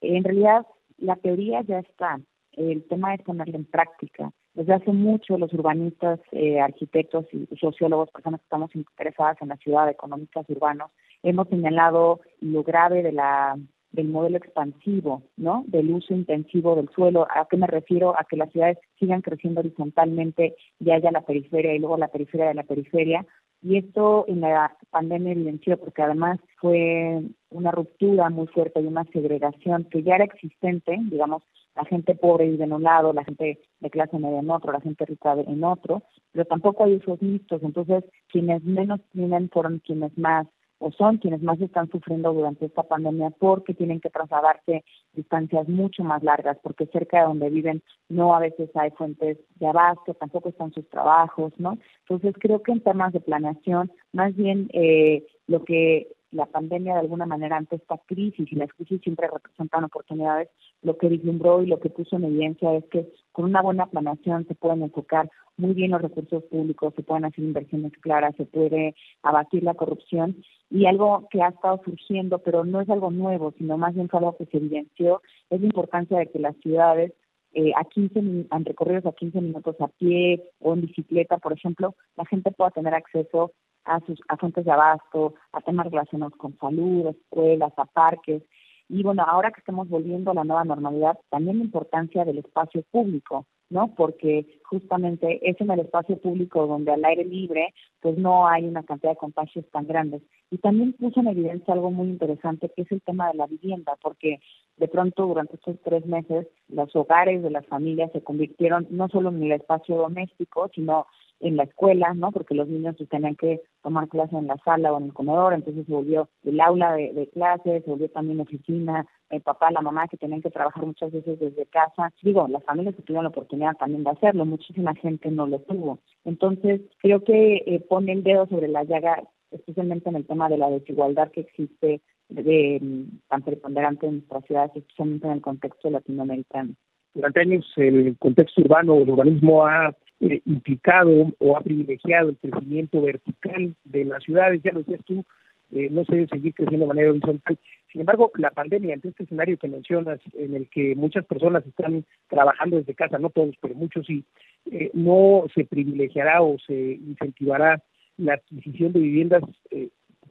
en 0.00 0.24
realidad 0.24 0.66
la 0.96 1.16
teoría 1.16 1.60
ya 1.60 1.80
está, 1.80 2.18
el 2.52 2.84
tema 2.88 3.14
es 3.14 3.22
ponerla 3.22 3.56
en 3.56 3.66
práctica. 3.66 4.32
Desde 4.54 4.72
hace 4.72 4.92
mucho 4.92 5.36
los 5.36 5.52
urbanistas, 5.52 6.20
eh, 6.30 6.60
arquitectos 6.60 7.26
y 7.32 7.46
sociólogos, 7.56 8.10
personas 8.10 8.40
que 8.40 8.44
estamos 8.44 8.74
interesadas 8.74 9.36
en 9.40 9.48
la 9.48 9.56
ciudad, 9.56 9.88
económicas, 9.88 10.48
urbanos, 10.48 10.90
hemos 11.24 11.48
señalado 11.48 12.20
lo 12.40 12.62
grave 12.62 13.02
de 13.02 13.12
la 13.12 13.56
del 13.94 14.08
modelo 14.08 14.38
expansivo, 14.38 15.22
¿no? 15.36 15.64
Del 15.68 15.90
uso 15.92 16.14
intensivo 16.14 16.74
del 16.74 16.88
suelo. 16.90 17.28
¿A 17.30 17.46
qué 17.48 17.56
me 17.56 17.68
refiero? 17.68 18.18
A 18.18 18.24
que 18.24 18.36
las 18.36 18.50
ciudades 18.50 18.78
sigan 18.98 19.22
creciendo 19.22 19.60
horizontalmente 19.60 20.56
y 20.80 20.90
haya 20.90 21.12
la 21.12 21.20
periferia 21.20 21.74
y 21.74 21.78
luego 21.78 21.96
la 21.96 22.08
periferia 22.08 22.48
de 22.48 22.54
la 22.54 22.64
periferia. 22.64 23.24
Y 23.62 23.78
esto 23.78 24.24
en 24.26 24.40
la 24.40 24.76
pandemia 24.90 25.32
evidenció 25.32 25.78
porque 25.78 26.02
además 26.02 26.40
fue 26.56 27.22
una 27.50 27.70
ruptura 27.70 28.28
muy 28.30 28.48
fuerte 28.48 28.80
y 28.80 28.86
una 28.86 29.04
segregación 29.04 29.84
que 29.84 30.02
ya 30.02 30.16
era 30.16 30.24
existente, 30.24 30.98
digamos, 31.04 31.44
la 31.76 31.84
gente 31.84 32.14
pobre 32.14 32.48
vive 32.48 32.64
en 32.64 32.72
un 32.72 32.82
lado, 32.82 33.12
la 33.12 33.24
gente 33.24 33.60
de 33.80 33.90
clase 33.90 34.18
media 34.18 34.40
en 34.40 34.50
otro, 34.50 34.72
la 34.72 34.80
gente 34.80 35.04
rica 35.04 35.34
en 35.34 35.64
otro, 35.64 36.02
pero 36.32 36.44
tampoco 36.44 36.84
hay 36.84 36.96
usos 36.96 37.20
mixtos. 37.20 37.62
Entonces, 37.62 38.04
quienes 38.28 38.62
menos 38.64 39.00
tienen 39.12 39.48
fueron 39.50 39.80
quienes 39.80 40.16
más 40.16 40.46
o 40.78 40.90
son 40.92 41.18
quienes 41.18 41.42
más 41.42 41.60
están 41.60 41.90
sufriendo 41.90 42.32
durante 42.32 42.66
esta 42.66 42.82
pandemia 42.82 43.30
porque 43.38 43.74
tienen 43.74 44.00
que 44.00 44.10
trasladarse 44.10 44.84
distancias 45.12 45.68
mucho 45.68 46.04
más 46.04 46.22
largas, 46.22 46.58
porque 46.62 46.86
cerca 46.86 47.20
de 47.20 47.26
donde 47.26 47.48
viven 47.48 47.82
no 48.08 48.34
a 48.34 48.40
veces 48.40 48.68
hay 48.74 48.90
fuentes 48.90 49.38
de 49.54 49.66
abasto, 49.66 50.14
tampoco 50.14 50.48
están 50.48 50.72
sus 50.72 50.88
trabajos, 50.90 51.52
¿no? 51.58 51.78
Entonces 52.00 52.34
creo 52.38 52.62
que 52.62 52.72
en 52.72 52.82
temas 52.82 53.12
de 53.12 53.20
planeación, 53.20 53.90
más 54.12 54.34
bien 54.36 54.68
eh, 54.72 55.24
lo 55.46 55.64
que 55.64 56.08
la 56.34 56.46
pandemia 56.46 56.94
de 56.94 57.00
alguna 57.00 57.26
manera 57.26 57.56
ante 57.56 57.76
esta 57.76 57.98
crisis 58.06 58.50
y 58.50 58.56
las 58.56 58.72
crisis 58.72 59.00
siempre 59.02 59.28
representan 59.32 59.84
oportunidades, 59.84 60.48
lo 60.82 60.98
que 60.98 61.08
vislumbró 61.08 61.62
y 61.62 61.66
lo 61.66 61.80
que 61.80 61.90
puso 61.90 62.16
en 62.16 62.24
evidencia 62.24 62.74
es 62.74 62.84
que 62.86 63.08
con 63.32 63.46
una 63.46 63.62
buena 63.62 63.86
planeación 63.86 64.46
se 64.46 64.54
pueden 64.54 64.82
enfocar 64.82 65.30
muy 65.56 65.72
bien 65.72 65.92
los 65.92 66.02
recursos 66.02 66.42
públicos, 66.44 66.92
se 66.96 67.02
pueden 67.02 67.24
hacer 67.24 67.44
inversiones 67.44 67.92
claras, 68.00 68.34
se 68.36 68.44
puede 68.44 68.94
abatir 69.22 69.62
la 69.62 69.74
corrupción 69.74 70.42
y 70.70 70.86
algo 70.86 71.28
que 71.30 71.42
ha 71.42 71.48
estado 71.48 71.80
surgiendo, 71.84 72.38
pero 72.38 72.64
no 72.64 72.80
es 72.80 72.90
algo 72.90 73.10
nuevo, 73.10 73.54
sino 73.56 73.78
más 73.78 73.94
bien 73.94 74.08
algo 74.12 74.36
que 74.36 74.46
se 74.46 74.56
evidenció, 74.56 75.22
es 75.50 75.60
la 75.60 75.66
importancia 75.66 76.18
de 76.18 76.26
que 76.26 76.38
las 76.40 76.56
ciudades 76.56 77.12
eh, 77.52 77.70
a 77.76 77.84
15 77.84 78.18
en 78.18 78.64
recorridos 78.64 79.06
a 79.06 79.12
15 79.12 79.40
minutos 79.40 79.76
a 79.80 79.86
pie 79.86 80.42
o 80.60 80.74
en 80.74 80.80
bicicleta, 80.80 81.38
por 81.38 81.52
ejemplo, 81.52 81.94
la 82.16 82.24
gente 82.26 82.50
pueda 82.50 82.72
tener 82.72 82.94
acceso 82.94 83.52
a 83.84 84.00
sus 84.00 84.20
a 84.28 84.36
fuentes 84.36 84.64
de 84.64 84.72
abasto, 84.72 85.34
a 85.52 85.60
temas 85.60 85.90
relacionados 85.90 86.34
con 86.36 86.56
salud, 86.58 87.06
escuelas, 87.08 87.72
a 87.76 87.84
parques, 87.84 88.42
y 88.88 89.02
bueno, 89.02 89.24
ahora 89.26 89.50
que 89.50 89.60
estamos 89.60 89.88
volviendo 89.88 90.30
a 90.30 90.34
la 90.34 90.44
nueva 90.44 90.64
normalidad, 90.64 91.18
también 91.30 91.58
la 91.58 91.64
importancia 91.64 92.24
del 92.24 92.38
espacio 92.38 92.82
público, 92.90 93.46
¿no? 93.70 93.94
Porque 93.94 94.60
justamente 94.64 95.40
es 95.48 95.58
en 95.60 95.70
el 95.70 95.80
espacio 95.80 96.18
público 96.18 96.66
donde 96.66 96.92
al 96.92 97.04
aire 97.04 97.24
libre, 97.24 97.72
pues 98.00 98.18
no 98.18 98.46
hay 98.46 98.64
una 98.66 98.82
cantidad 98.82 99.12
de 99.12 99.16
contagios 99.16 99.64
tan 99.70 99.86
grandes. 99.86 100.22
Y 100.50 100.58
también 100.58 100.92
puso 100.92 101.20
en 101.20 101.28
evidencia 101.28 101.72
algo 101.72 101.90
muy 101.90 102.08
interesante, 102.08 102.70
que 102.76 102.82
es 102.82 102.92
el 102.92 103.00
tema 103.00 103.28
de 103.28 103.38
la 103.38 103.46
vivienda, 103.46 103.96
porque 104.02 104.40
de 104.76 104.88
pronto 104.88 105.26
durante 105.26 105.56
estos 105.56 105.76
tres 105.82 106.04
meses 106.04 106.46
los 106.68 106.94
hogares 106.94 107.42
de 107.42 107.50
las 107.50 107.66
familias 107.66 108.12
se 108.12 108.22
convirtieron 108.22 108.86
no 108.90 109.08
solo 109.08 109.30
en 109.30 109.42
el 109.44 109.52
espacio 109.52 109.96
doméstico, 109.96 110.70
sino 110.74 111.06
en 111.44 111.58
la 111.58 111.64
escuela, 111.64 112.14
¿no? 112.14 112.32
Porque 112.32 112.54
los 112.54 112.66
niños 112.68 112.96
pues, 112.96 113.08
tenían 113.10 113.36
que 113.36 113.60
tomar 113.82 114.08
clase 114.08 114.34
en 114.34 114.46
la 114.46 114.56
sala 114.64 114.92
o 114.92 114.98
en 114.98 115.04
el 115.04 115.12
comedor, 115.12 115.52
entonces 115.52 115.84
se 115.84 115.92
volvió 115.92 116.28
el 116.42 116.58
aula 116.58 116.94
de, 116.94 117.28
clases, 117.34 117.84
se 117.84 117.90
volvió 117.90 118.08
también 118.08 118.40
oficina, 118.40 119.06
el 119.28 119.42
papá, 119.42 119.70
la 119.70 119.82
mamá 119.82 120.08
que 120.08 120.16
tenían 120.16 120.40
que 120.40 120.50
trabajar 120.50 120.86
muchas 120.86 121.12
veces 121.12 121.38
desde 121.38 121.66
casa. 121.66 122.10
Digo, 122.22 122.48
las 122.48 122.64
familias 122.64 122.94
que 122.96 123.02
tuvieron 123.02 123.24
la 123.24 123.28
oportunidad 123.30 123.76
también 123.76 124.04
de 124.04 124.10
hacerlo, 124.10 124.46
muchísima 124.46 124.94
gente 124.94 125.30
no 125.30 125.46
lo 125.46 125.58
tuvo. 125.60 125.98
Entonces, 126.24 126.80
creo 126.98 127.22
que 127.22 127.62
eh, 127.66 127.80
pone 127.88 128.12
el 128.12 128.22
dedo 128.22 128.46
sobre 128.46 128.68
la 128.68 128.84
llaga, 128.84 129.22
especialmente 129.50 130.08
en 130.08 130.16
el 130.16 130.26
tema 130.26 130.48
de 130.48 130.56
la 130.56 130.70
desigualdad 130.70 131.30
que 131.30 131.42
existe 131.42 132.00
de, 132.30 132.78
mm, 132.80 133.18
tan 133.28 133.42
preponderante 133.42 134.06
en 134.06 134.14
nuestras 134.14 134.46
ciudades, 134.46 134.72
especialmente 134.76 135.26
en 135.26 135.34
el 135.34 135.42
contexto 135.42 135.90
latinoamericano. 135.90 136.74
Durante 137.14 137.40
años 137.40 137.72
el 137.76 138.16
contexto 138.18 138.60
urbano, 138.60 138.98
el 138.98 139.10
urbanismo 139.10 139.66
ha 139.66 139.94
eh, 140.20 140.40
implicado 140.46 141.32
o 141.38 141.56
ha 141.56 141.60
privilegiado 141.60 142.30
el 142.30 142.36
crecimiento 142.36 143.02
vertical 143.02 143.74
de 143.84 144.04
las 144.04 144.22
ciudades, 144.24 144.60
ya 144.62 144.72
lo 144.72 144.80
decías 144.80 145.00
tú, 145.04 145.24
eh, 145.72 145.88
no 145.90 146.04
se 146.04 146.14
debe 146.14 146.28
seguir 146.28 146.54
creciendo 146.54 146.84
de 146.84 146.88
manera 146.88 147.10
horizontal. 147.10 147.58
Sin 147.90 148.00
embargo, 148.00 148.32
la 148.36 148.50
pandemia, 148.50 148.94
ante 148.94 149.08
este 149.08 149.22
escenario 149.22 149.56
que 149.56 149.68
mencionas, 149.68 150.18
en 150.34 150.54
el 150.54 150.68
que 150.68 150.96
muchas 150.96 151.24
personas 151.24 151.64
están 151.66 152.04
trabajando 152.28 152.76
desde 152.76 152.94
casa, 152.94 153.18
no 153.18 153.30
todos, 153.30 153.54
pero 153.60 153.74
muchos 153.74 154.06
sí, 154.06 154.24
eh, 154.70 154.90
no 154.92 155.44
se 155.54 155.64
privilegiará 155.64 156.42
o 156.42 156.58
se 156.58 156.74
incentivará 156.74 157.80
la 158.16 158.34
adquisición 158.34 158.92
de 158.92 159.00
viviendas 159.00 159.42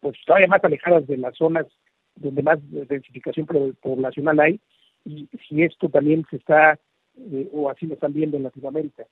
pues 0.03 0.17
todavía 0.25 0.47
más 0.47 0.63
alejadas 0.63 1.07
de 1.07 1.17
las 1.17 1.35
zonas 1.35 1.65
donde 2.15 2.43
más 2.43 2.59
densificación 2.69 3.47
poblacional 3.81 4.39
hay, 4.39 4.59
y 5.05 5.29
si 5.47 5.63
esto 5.63 5.89
también 5.89 6.25
se 6.29 6.37
está, 6.37 6.79
o 7.51 7.69
así 7.69 7.85
lo 7.85 7.95
están 7.95 8.13
viendo 8.13 8.37
en 8.37 8.43
Latinoamérica. 8.43 9.05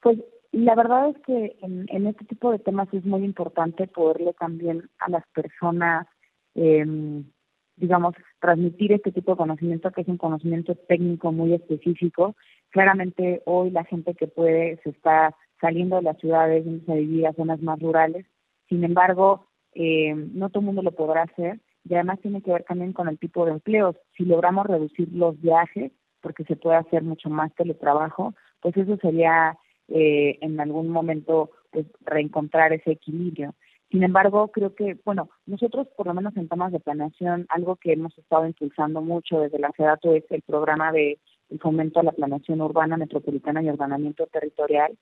Pues 0.00 0.18
la 0.50 0.74
verdad 0.74 1.10
es 1.10 1.18
que 1.24 1.56
en, 1.62 1.86
en, 1.88 2.06
este 2.06 2.24
tipo 2.24 2.50
de 2.50 2.58
temas 2.58 2.92
es 2.92 3.04
muy 3.04 3.24
importante 3.24 3.86
poderle 3.86 4.34
también 4.34 4.90
a 4.98 5.08
las 5.08 5.26
personas, 5.28 6.06
eh, 6.54 6.84
digamos, 7.76 8.14
transmitir 8.40 8.92
este 8.92 9.12
tipo 9.12 9.32
de 9.32 9.38
conocimiento, 9.38 9.90
que 9.92 10.02
es 10.02 10.08
un 10.08 10.18
conocimiento 10.18 10.74
técnico 10.74 11.32
muy 11.32 11.54
específico. 11.54 12.34
Claramente 12.70 13.42
hoy 13.46 13.70
la 13.70 13.84
gente 13.84 14.14
que 14.14 14.26
puede 14.26 14.78
se 14.82 14.90
está 14.90 15.34
saliendo 15.60 15.96
de 15.96 16.02
las 16.02 16.18
ciudades, 16.18 16.66
a 16.88 16.94
vivir 16.94 17.26
a 17.26 17.32
zonas 17.32 17.62
más 17.62 17.80
rurales. 17.80 18.26
Sin 18.68 18.84
embargo, 18.84 19.46
eh, 19.74 20.14
no 20.14 20.50
todo 20.50 20.60
el 20.60 20.66
mundo 20.66 20.82
lo 20.82 20.92
podrá 20.92 21.22
hacer 21.22 21.60
y 21.88 21.94
además 21.94 22.20
tiene 22.20 22.42
que 22.42 22.52
ver 22.52 22.64
también 22.64 22.92
con 22.92 23.08
el 23.08 23.18
tipo 23.18 23.44
de 23.44 23.52
empleos. 23.52 23.96
Si 24.16 24.24
logramos 24.24 24.66
reducir 24.66 25.08
los 25.12 25.40
viajes, 25.40 25.92
porque 26.20 26.44
se 26.44 26.56
puede 26.56 26.76
hacer 26.76 27.02
mucho 27.02 27.28
más 27.28 27.52
teletrabajo, 27.54 28.34
pues 28.60 28.76
eso 28.76 28.96
sería 28.98 29.58
eh, 29.88 30.38
en 30.40 30.60
algún 30.60 30.88
momento 30.88 31.50
pues, 31.70 31.86
reencontrar 32.00 32.72
ese 32.72 32.92
equilibrio. 32.92 33.54
Sin 33.90 34.04
embargo, 34.04 34.48
creo 34.48 34.74
que, 34.74 34.96
bueno, 35.04 35.28
nosotros 35.44 35.86
por 35.96 36.06
lo 36.06 36.14
menos 36.14 36.34
en 36.36 36.48
temas 36.48 36.72
de 36.72 36.80
planeación, 36.80 37.46
algo 37.50 37.76
que 37.76 37.92
hemos 37.92 38.16
estado 38.16 38.46
impulsando 38.46 39.02
mucho 39.02 39.40
desde 39.40 39.58
la 39.58 39.70
CEDATO 39.76 40.14
es 40.14 40.24
el 40.30 40.42
programa 40.42 40.92
de 40.92 41.18
el 41.50 41.58
fomento 41.58 42.00
a 42.00 42.02
la 42.02 42.12
planeación 42.12 42.62
urbana, 42.62 42.96
metropolitana 42.96 43.62
y 43.62 43.68
ordenamiento 43.68 44.26
territorial. 44.28 44.96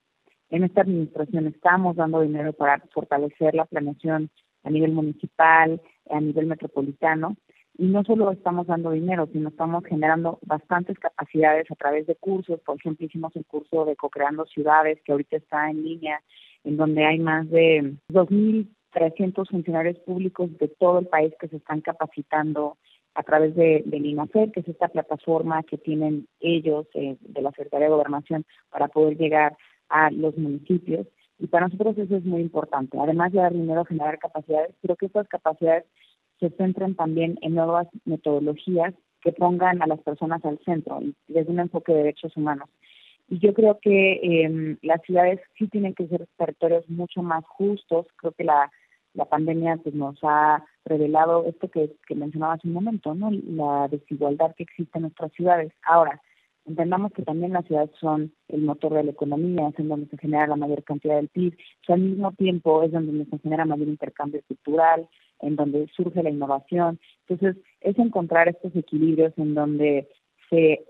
En 0.49 0.65
esta 0.65 0.81
administración 0.81 1.47
estamos 1.47 1.95
dando 1.95 2.23
dinero 2.23 2.53
para 2.53 2.81
fortalecer 2.93 3.55
la 3.55 3.67
planeación 3.67 4.31
a 4.65 4.71
nivel 4.71 4.91
municipal, 4.93 5.81
a 6.09 6.21
nivel 6.21 6.47
metropolitano, 6.47 7.37
y 7.79 7.87
no 7.87 8.05
solo 8.05 8.31
estamos 8.31 8.67
dando 8.67 8.91
dinero, 8.91 9.29
sino 9.33 9.49
estamos 9.49 9.85
generando 9.85 10.39
bastantes 10.43 10.99
capacidades 10.99 11.71
a 11.71 11.75
través 11.77 12.07
de 12.07 12.15
cursos. 12.15 12.61
Por 12.61 12.77
ejemplo, 12.77 13.07
hicimos 13.07 13.35
el 13.37 13.47
curso 13.47 13.85
de 13.85 13.97
Co-Creando 13.97 14.45
Ciudades, 14.47 15.01
que 15.03 15.13
ahorita 15.13 15.39
está 15.39 15.71
en 15.71 15.83
línea, 15.83 16.21
en 16.65 16.77
donde 16.77 17.07
hay 17.07 17.19
más 17.19 17.49
de 17.49 17.95
2.300 18.11 19.49
funcionarios 19.49 19.99
públicos 20.01 20.51
de 20.59 20.69
todo 20.69 20.99
el 20.99 21.07
país 21.07 21.33
que 21.41 21.49
se 21.49 21.57
están 21.57 21.81
capacitando 21.81 22.77
a 23.15 23.23
través 23.23 23.55
de, 23.55 23.83
del 23.87 24.07
INAFER, 24.07 24.53
que 24.53 24.61
es 24.61 24.69
esta 24.69 24.89
plataforma 24.89 25.63
que 25.63 25.79
tienen 25.79 26.29
ellos 26.41 26.87
eh, 26.95 27.17
de 27.21 27.43
la 27.43 27.51
Secretaría 27.51 27.87
de 27.87 27.95
Gobernación 27.95 28.45
para 28.71 28.89
poder 28.89 29.17
llegar 29.17 29.57
a 29.89 30.11
los 30.11 30.37
municipios. 30.37 31.07
Y 31.41 31.47
para 31.47 31.67
nosotros 31.67 31.97
eso 31.97 32.17
es 32.17 32.25
muy 32.25 32.43
importante. 32.43 32.99
Además 32.99 33.33
de 33.33 33.39
dar 33.39 33.53
dinero, 33.53 33.85
generar 33.87 34.19
capacidades, 34.19 34.75
creo 34.83 34.97
que 34.97 35.07
estas 35.07 35.27
capacidades 35.27 35.85
se 36.39 36.51
centren 36.51 36.95
también 36.95 37.39
en 37.41 37.55
nuevas 37.55 37.89
metodologías 38.05 38.95
que 39.23 39.33
pongan 39.33 39.83
a 39.83 39.87
las 39.87 40.01
personas 40.01 40.45
al 40.45 40.59
centro 40.65 41.01
y 41.03 41.15
desde 41.29 41.51
un 41.51 41.61
enfoque 41.61 41.93
de 41.93 41.99
derechos 41.99 42.37
humanos. 42.37 42.69
Y 43.29 43.39
yo 43.39 43.55
creo 43.55 43.79
que 43.81 44.13
eh, 44.13 44.77
las 44.83 45.01
ciudades 45.03 45.41
sí 45.59 45.69
tienen 45.69 45.95
que 45.95 46.09
ser 46.09 46.27
territorios 46.37 46.89
mucho 46.89 47.23
más 47.23 47.45
justos. 47.47 48.07
Creo 48.17 48.33
que 48.33 48.45
la, 48.45 48.71
la 49.15 49.25
pandemia 49.25 49.77
pues, 49.77 49.95
nos 49.95 50.19
ha 50.23 50.65
revelado 50.85 51.47
esto 51.47 51.71
que, 51.71 51.93
que 52.07 52.15
mencionaba 52.15 52.55
hace 52.55 52.67
un 52.67 52.75
momento, 52.75 53.15
¿no? 53.15 53.31
La 53.31 53.89
desigualdad 53.89 54.55
que 54.57 54.65
existe 54.65 54.99
en 54.99 55.03
nuestras 55.03 55.33
ciudades. 55.33 55.73
Ahora, 55.85 56.21
Entendamos 56.67 57.13
que 57.13 57.23
también 57.23 57.53
las 57.53 57.65
ciudades 57.67 57.91
son 57.99 58.33
el 58.49 58.63
motor 58.63 58.95
de 58.95 59.05
la 59.05 59.11
economía, 59.11 59.69
es 59.69 59.79
en 59.79 59.89
donde 59.89 60.07
se 60.09 60.19
genera 60.19 60.47
la 60.47 60.57
mayor 60.57 60.85
cantidad 60.85 61.17
del 61.17 61.29
PIB, 61.29 61.57
que 61.87 61.93
al 61.93 62.01
mismo 62.01 62.33
tiempo 62.33 62.83
es 62.83 62.93
donde 62.93 63.25
se 63.25 63.39
genera 63.39 63.65
mayor 63.65 63.89
intercambio 63.89 64.41
cultural, 64.47 65.09
en 65.41 65.57
donde 65.57 65.89
surge 65.97 66.23
la 66.23 66.31
innovación. 66.31 67.01
Entonces, 67.27 67.63
es 67.81 67.99
encontrar 67.99 68.49
estos 68.49 68.75
equilibrios 68.77 69.33
en 69.37 69.55
donde 69.55 70.09
se 70.51 70.85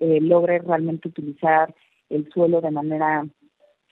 eh, 0.00 0.20
logre 0.20 0.58
realmente 0.58 1.08
utilizar 1.08 1.74
el 2.08 2.28
suelo 2.32 2.60
de 2.60 2.70
manera 2.70 3.26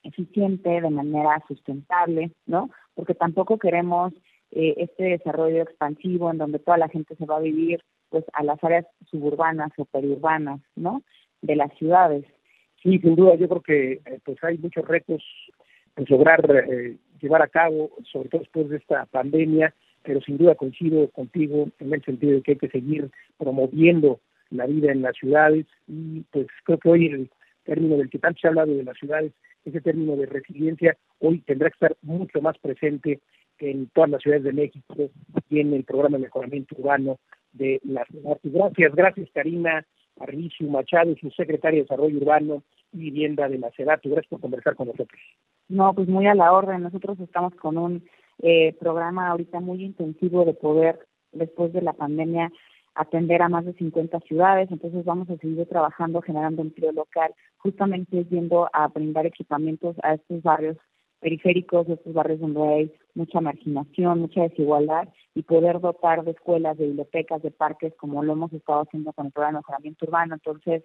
eficiente, 0.03 0.69
de 0.81 0.89
manera 0.89 1.43
sustentable, 1.47 2.31
¿no? 2.45 2.69
Porque 2.93 3.15
tampoco 3.15 3.57
queremos 3.57 4.13
eh, 4.51 4.75
este 4.77 5.03
desarrollo 5.03 5.63
expansivo 5.63 6.31
en 6.31 6.37
donde 6.37 6.59
toda 6.59 6.77
la 6.77 6.87
gente 6.87 7.15
se 7.15 7.25
va 7.25 7.37
a 7.37 7.41
vivir 7.41 7.81
pues 8.15 8.23
a 8.31 8.43
las 8.43 8.63
áreas 8.63 8.85
suburbanas 9.11 9.73
o 9.75 9.83
periurbanas, 9.83 10.61
¿no? 10.77 11.03
De 11.41 11.57
las 11.57 11.69
ciudades. 11.77 12.23
Sí, 12.81 12.97
sin 12.99 13.13
duda, 13.17 13.35
yo 13.35 13.49
creo 13.49 13.61
que 13.61 13.91
eh, 14.05 14.19
pues 14.23 14.41
hay 14.41 14.57
muchos 14.57 14.87
retos 14.87 15.21
en 15.97 16.05
lograr 16.07 16.39
eh, 16.49 16.95
llevar 17.19 17.41
a 17.41 17.49
cabo, 17.49 17.91
sobre 18.09 18.29
todo 18.29 18.39
después 18.39 18.69
de 18.69 18.77
esta 18.77 19.05
pandemia, 19.07 19.73
pero 20.01 20.21
sin 20.21 20.37
duda 20.37 20.55
coincido 20.55 21.09
contigo 21.09 21.67
en 21.77 21.93
el 21.93 22.05
sentido 22.05 22.35
de 22.35 22.41
que 22.41 22.51
hay 22.51 22.57
que 22.57 22.69
seguir 22.69 23.11
promoviendo 23.37 24.21
la 24.49 24.65
vida 24.65 24.93
en 24.93 25.01
las 25.01 25.17
ciudades 25.17 25.65
y 25.85 26.21
pues 26.31 26.47
creo 26.63 26.77
que 26.77 26.89
hoy 26.89 27.07
el 27.07 27.29
término 27.65 27.97
del 27.97 28.09
que 28.09 28.19
tanto 28.19 28.39
se 28.39 28.47
ha 28.47 28.51
hablado 28.51 28.73
de 28.73 28.83
las 28.85 28.97
ciudades, 28.97 29.33
ese 29.65 29.81
término 29.81 30.15
de 30.15 30.27
resiliencia, 30.27 30.95
hoy 31.19 31.39
tendrá 31.39 31.69
que 31.69 31.73
estar 31.73 31.97
mucho 32.01 32.39
más 32.39 32.57
presente 32.59 33.19
en 33.59 33.87
todas 33.87 34.09
las 34.09 34.21
ciudades 34.21 34.45
de 34.45 34.53
México 34.53 35.09
y 35.49 35.59
en 35.59 35.73
el 35.73 35.83
programa 35.83 36.17
de 36.17 36.23
mejoramiento 36.23 36.75
urbano 36.77 37.19
de 37.57 37.81
las 37.83 38.07
ciudades. 38.07 38.41
Gracias, 38.43 38.95
gracias 38.95 39.29
Karina 39.33 39.85
Arvicio 40.19 40.69
Machado, 40.69 41.15
su 41.19 41.29
secretaria 41.31 41.79
de 41.79 41.83
Desarrollo 41.83 42.17
Urbano 42.17 42.63
y 42.93 42.97
Vivienda 42.99 43.49
de 43.49 43.57
la 43.57 43.71
SEDATU. 43.71 44.09
Gracias 44.09 44.29
por 44.29 44.41
conversar 44.41 44.75
con 44.75 44.87
nosotros. 44.87 45.19
No, 45.67 45.93
pues 45.93 46.07
muy 46.07 46.27
a 46.27 46.35
la 46.35 46.53
orden. 46.53 46.83
Nosotros 46.83 47.19
estamos 47.19 47.53
con 47.55 47.77
un 47.77 48.03
eh, 48.41 48.73
programa 48.79 49.29
ahorita 49.29 49.59
muy 49.59 49.83
intensivo 49.83 50.45
de 50.45 50.53
poder, 50.53 50.99
después 51.31 51.73
de 51.73 51.81
la 51.81 51.93
pandemia, 51.93 52.51
atender 52.95 53.41
a 53.41 53.49
más 53.49 53.65
de 53.65 53.73
50 53.73 54.19
ciudades, 54.21 54.71
entonces 54.71 55.03
vamos 55.03 55.29
a 55.29 55.35
seguir 55.37 55.67
trabajando, 55.67 56.21
generando 56.21 56.61
empleo 56.61 56.93
local, 56.93 57.33
justamente 57.57 58.23
yendo 58.25 58.69
a 58.71 58.87
brindar 58.87 59.25
equipamientos 59.25 59.97
a 60.01 60.13
estos 60.13 60.41
barrios 60.43 60.77
periféricos, 61.19 61.87
estos 61.89 62.13
barrios 62.13 62.39
donde 62.39 62.61
hay 62.61 62.93
mucha 63.13 63.41
marginación, 63.41 64.21
mucha 64.21 64.43
desigualdad, 64.43 65.09
y 65.33 65.43
poder 65.43 65.79
dotar 65.79 66.23
de 66.23 66.31
escuelas, 66.31 66.77
de 66.77 66.87
bibliotecas, 66.87 67.41
de 67.41 67.51
parques, 67.51 67.93
como 67.95 68.23
lo 68.23 68.33
hemos 68.33 68.53
estado 68.53 68.81
haciendo 68.81 69.11
con 69.13 69.27
el 69.27 69.31
programa 69.31 69.57
de 69.57 69.61
mejoramiento 69.61 70.05
urbano. 70.05 70.35
Entonces, 70.35 70.83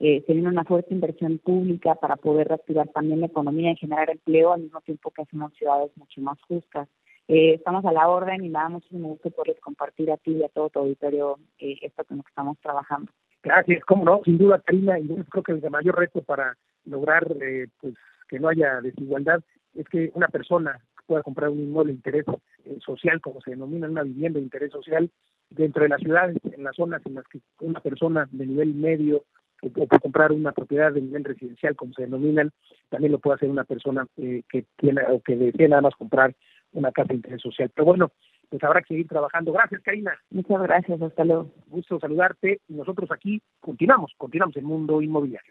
eh, 0.00 0.24
se 0.26 0.32
viene 0.32 0.48
una 0.48 0.64
fuerte 0.64 0.94
inversión 0.94 1.38
pública 1.38 1.94
para 1.94 2.16
poder 2.16 2.48
reactivar 2.48 2.88
también 2.88 3.20
la 3.20 3.26
economía 3.26 3.72
y 3.72 3.76
generar 3.76 4.10
empleo 4.10 4.52
al 4.52 4.62
mismo 4.62 4.80
tiempo 4.80 5.10
que 5.10 5.22
hacemos 5.22 5.52
ciudades 5.54 5.90
mucho 5.96 6.20
más 6.20 6.40
justas. 6.42 6.88
Eh, 7.28 7.54
estamos 7.54 7.84
a 7.84 7.92
la 7.92 8.08
orden 8.08 8.44
y 8.44 8.48
me 8.48 8.58
da 8.58 8.68
muchísimo 8.68 9.08
gusto 9.08 9.30
poderles 9.30 9.60
compartir 9.60 10.10
a 10.10 10.16
ti 10.16 10.32
y 10.32 10.42
a 10.42 10.48
todo 10.48 10.70
tu 10.70 10.80
auditorio 10.80 11.38
eh, 11.58 11.76
esto 11.82 12.04
con 12.04 12.16
lo 12.18 12.22
que 12.24 12.30
estamos 12.30 12.58
trabajando. 12.60 13.12
Gracias, 13.42 13.84
cómo 13.84 14.04
no, 14.04 14.20
sin 14.24 14.38
duda, 14.38 14.60
Karina, 14.64 14.98
y 14.98 15.08
yo 15.08 15.16
creo 15.30 15.42
que 15.42 15.52
el 15.52 15.70
mayor 15.70 15.98
reto 15.98 16.22
para 16.22 16.56
lograr 16.84 17.26
eh, 17.40 17.68
pues 17.80 17.94
que 18.28 18.38
no 18.38 18.48
haya 18.48 18.80
desigualdad 18.80 19.42
es 19.74 19.88
que 19.88 20.10
una 20.14 20.28
persona 20.28 20.80
pueda 21.06 21.22
comprar 21.22 21.50
un 21.50 21.60
inmueble 21.60 21.92
de 21.92 21.96
interés 21.96 22.24
eh, 22.64 22.78
social, 22.84 23.20
como 23.20 23.40
se 23.40 23.50
denomina 23.50 23.88
una 23.88 24.02
vivienda 24.02 24.38
de 24.38 24.44
interés 24.44 24.72
social, 24.72 25.10
dentro 25.50 25.82
de 25.82 25.90
las 25.90 26.00
ciudades, 26.00 26.36
en 26.44 26.64
las 26.64 26.76
zonas 26.76 27.02
en 27.04 27.14
las 27.14 27.26
que 27.28 27.40
una 27.60 27.80
persona 27.80 28.28
de 28.30 28.46
nivel 28.46 28.74
medio 28.74 29.24
o 29.62 29.68
puede 29.70 30.00
comprar 30.00 30.32
una 30.32 30.50
propiedad 30.52 30.92
de 30.92 31.00
nivel 31.00 31.22
residencial, 31.22 31.76
como 31.76 31.92
se 31.92 32.02
denominan, 32.02 32.50
también 32.88 33.12
lo 33.12 33.20
puede 33.20 33.36
hacer 33.36 33.48
una 33.48 33.62
persona 33.62 34.06
que 34.16 34.64
tiene 34.76 35.02
o 35.08 35.20
que 35.20 35.36
desea 35.36 35.68
nada 35.68 35.82
más 35.82 35.94
comprar 35.94 36.34
una 36.72 36.90
casa 36.90 37.08
de 37.08 37.16
interés 37.16 37.40
social. 37.40 37.70
Pero 37.72 37.84
bueno, 37.84 38.10
pues 38.48 38.62
habrá 38.64 38.82
que 38.82 38.88
seguir 38.88 39.08
trabajando. 39.08 39.52
Gracias, 39.52 39.80
Karina. 39.82 40.12
Muchas 40.30 40.62
gracias, 40.62 41.00
hasta 41.00 41.24
luego. 41.24 41.50
Gusto 41.68 41.98
saludarte. 41.98 42.60
Y 42.68 42.74
nosotros 42.74 43.10
aquí 43.10 43.40
continuamos, 43.60 44.12
continuamos 44.18 44.56
el 44.56 44.64
mundo 44.64 45.00
inmobiliario. 45.00 45.50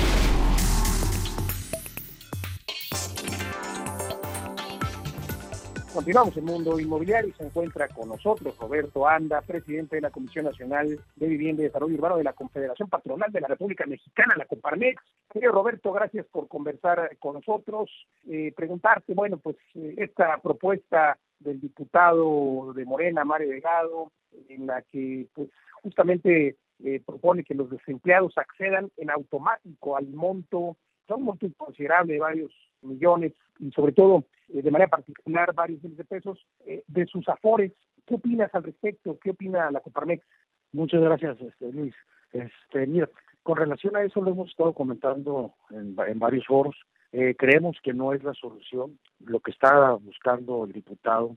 Continuamos 5.93 6.37
en 6.37 6.45
Mundo 6.45 6.79
Inmobiliario 6.79 7.33
se 7.35 7.43
encuentra 7.43 7.89
con 7.89 8.07
nosotros 8.07 8.57
Roberto 8.57 9.05
Anda, 9.05 9.41
presidente 9.41 9.97
de 9.97 10.01
la 10.01 10.09
Comisión 10.09 10.45
Nacional 10.45 10.97
de 11.17 11.27
Vivienda 11.27 11.61
y 11.61 11.65
Desarrollo 11.65 11.95
Urbano 11.95 12.17
de 12.17 12.23
la 12.23 12.31
Confederación 12.31 12.87
Patronal 12.87 13.29
de 13.29 13.41
la 13.41 13.49
República 13.49 13.85
Mexicana, 13.85 14.35
la 14.37 14.45
Coparmex. 14.45 15.03
Querido 15.29 15.51
Roberto, 15.51 15.91
gracias 15.91 16.25
por 16.27 16.47
conversar 16.47 17.17
con 17.19 17.33
nosotros. 17.33 17.89
Eh, 18.25 18.53
preguntarte, 18.55 19.13
bueno, 19.13 19.37
pues 19.37 19.57
eh, 19.75 19.95
esta 19.97 20.37
propuesta 20.37 21.17
del 21.39 21.59
diputado 21.59 22.71
de 22.73 22.85
Morena, 22.85 23.25
Mario 23.25 23.49
Delgado, 23.49 24.13
en 24.47 24.67
la 24.67 24.81
que 24.83 25.27
pues 25.33 25.49
justamente 25.83 26.55
eh, 26.85 27.01
propone 27.05 27.43
que 27.43 27.53
los 27.53 27.69
desempleados 27.69 28.37
accedan 28.37 28.89
en 28.95 29.09
automático 29.09 29.97
al 29.97 30.07
monto, 30.07 30.77
son 31.11 31.21
un 31.21 31.25
monto 31.25 31.47
considerable 31.57 32.13
de 32.13 32.19
varios 32.19 32.51
millones 32.81 33.33
y 33.59 33.71
sobre 33.71 33.91
todo 33.91 34.25
eh, 34.49 34.61
de 34.61 34.71
manera 34.71 34.89
particular 34.89 35.53
varios 35.53 35.83
miles 35.83 35.97
de 35.97 36.05
pesos 36.05 36.39
eh, 36.65 36.83
de 36.87 37.05
sus 37.05 37.27
afores. 37.27 37.73
¿Qué 38.05 38.15
opinas 38.15 38.53
al 38.53 38.63
respecto? 38.63 39.17
¿Qué 39.21 39.31
opina 39.31 39.69
la 39.71 39.81
Coparmex? 39.81 40.25
Muchas 40.71 41.01
gracias, 41.01 41.39
este, 41.41 41.71
Luis. 41.71 41.93
Este, 42.31 42.87
mira, 42.87 43.09
con 43.43 43.57
relación 43.57 43.95
a 43.95 44.03
eso 44.03 44.21
lo 44.21 44.31
hemos 44.31 44.49
estado 44.49 44.73
comentando 44.73 45.53
en, 45.69 45.95
varios 45.95 46.45
foros. 46.45 46.75
creemos 47.11 47.75
que 47.83 47.93
no 47.93 48.13
es 48.13 48.23
la 48.23 48.33
solución. 48.33 48.97
Lo 49.19 49.41
que 49.41 49.51
está 49.51 49.91
buscando 49.95 50.63
el 50.63 50.71
diputado 50.71 51.35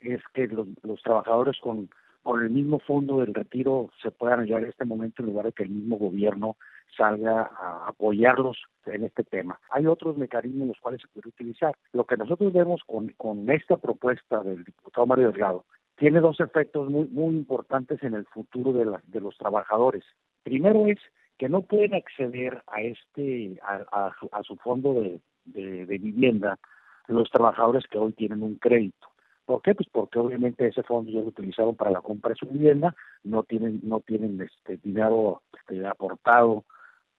es 0.00 0.20
que 0.34 0.46
los 0.46 1.02
trabajadores 1.02 1.58
con 1.60 1.88
con 2.26 2.42
el 2.42 2.50
mismo 2.50 2.80
fondo 2.80 3.20
del 3.20 3.32
retiro 3.32 3.88
se 4.02 4.10
puedan 4.10 4.40
ayudar 4.40 4.64
en 4.64 4.70
este 4.70 4.84
momento 4.84 5.22
en 5.22 5.28
lugar 5.28 5.46
de 5.46 5.52
que 5.52 5.62
el 5.62 5.70
mismo 5.70 5.96
gobierno 5.96 6.56
salga 6.96 7.50
a 7.58 7.88
apoyarlos 7.88 8.62
en 8.86 9.04
este 9.04 9.24
tema. 9.24 9.58
Hay 9.70 9.86
otros 9.86 10.16
mecanismos 10.16 10.68
los 10.68 10.80
cuales 10.80 11.00
se 11.00 11.08
puede 11.08 11.28
utilizar. 11.28 11.74
Lo 11.92 12.04
que 12.04 12.16
nosotros 12.16 12.52
vemos 12.52 12.82
con, 12.86 13.08
con 13.16 13.50
esta 13.50 13.76
propuesta 13.76 14.42
del 14.42 14.64
diputado 14.64 15.06
Mario 15.06 15.32
Delgado 15.32 15.64
tiene 15.96 16.20
dos 16.20 16.40
efectos 16.40 16.90
muy, 16.90 17.08
muy 17.08 17.34
importantes 17.34 18.02
en 18.02 18.14
el 18.14 18.26
futuro 18.26 18.72
de, 18.72 18.84
la, 18.84 19.00
de 19.06 19.20
los 19.20 19.36
trabajadores. 19.38 20.04
Primero 20.42 20.86
es 20.86 20.98
que 21.38 21.48
no 21.48 21.62
pueden 21.62 21.94
acceder 21.94 22.62
a 22.66 22.82
este 22.82 23.58
a, 23.62 24.12
a, 24.32 24.42
su, 24.42 24.56
fondo 24.56 24.94
de, 24.94 25.20
de 25.44 25.98
vivienda 25.98 26.58
los 27.08 27.30
trabajadores 27.30 27.84
que 27.86 27.98
hoy 27.98 28.12
tienen 28.12 28.42
un 28.42 28.56
crédito. 28.56 29.08
¿Por 29.46 29.62
qué? 29.62 29.74
Pues 29.76 29.88
porque 29.90 30.18
obviamente 30.18 30.66
ese 30.66 30.82
fondo 30.82 31.10
ya 31.10 31.20
lo 31.20 31.28
utilizaron 31.28 31.76
para 31.76 31.92
la 31.92 32.00
compra 32.00 32.30
de 32.30 32.36
su 32.36 32.46
vivienda, 32.46 32.94
no 33.22 33.44
tienen, 33.44 33.80
no 33.84 34.00
tienen 34.00 34.40
este 34.40 34.76
dinero 34.78 35.42
este, 35.56 35.86
aportado 35.86 36.64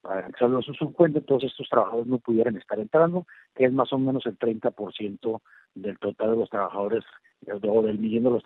para 0.02 0.28
echarlo 0.28 0.60
a 0.60 0.62
su 0.62 0.74
subcuenta, 0.74 1.20
entonces 1.20 1.52
estos 1.52 1.70
trabajadores 1.70 2.08
no 2.08 2.20
pudieran 2.20 2.58
estar 2.58 2.80
entrando, 2.80 3.26
que 3.56 3.66
es 3.66 3.74
más 3.74 3.92
o 3.94 3.98
menos 3.98 4.26
el 4.26 4.38
30% 4.38 5.42
del 5.74 5.98
total 6.00 6.32
de 6.32 6.38
los 6.38 6.50
trabajadores 6.50 7.04
o 7.48 7.82
del 7.82 7.98
millón 7.98 8.24
de 8.24 8.30
los 8.30 8.44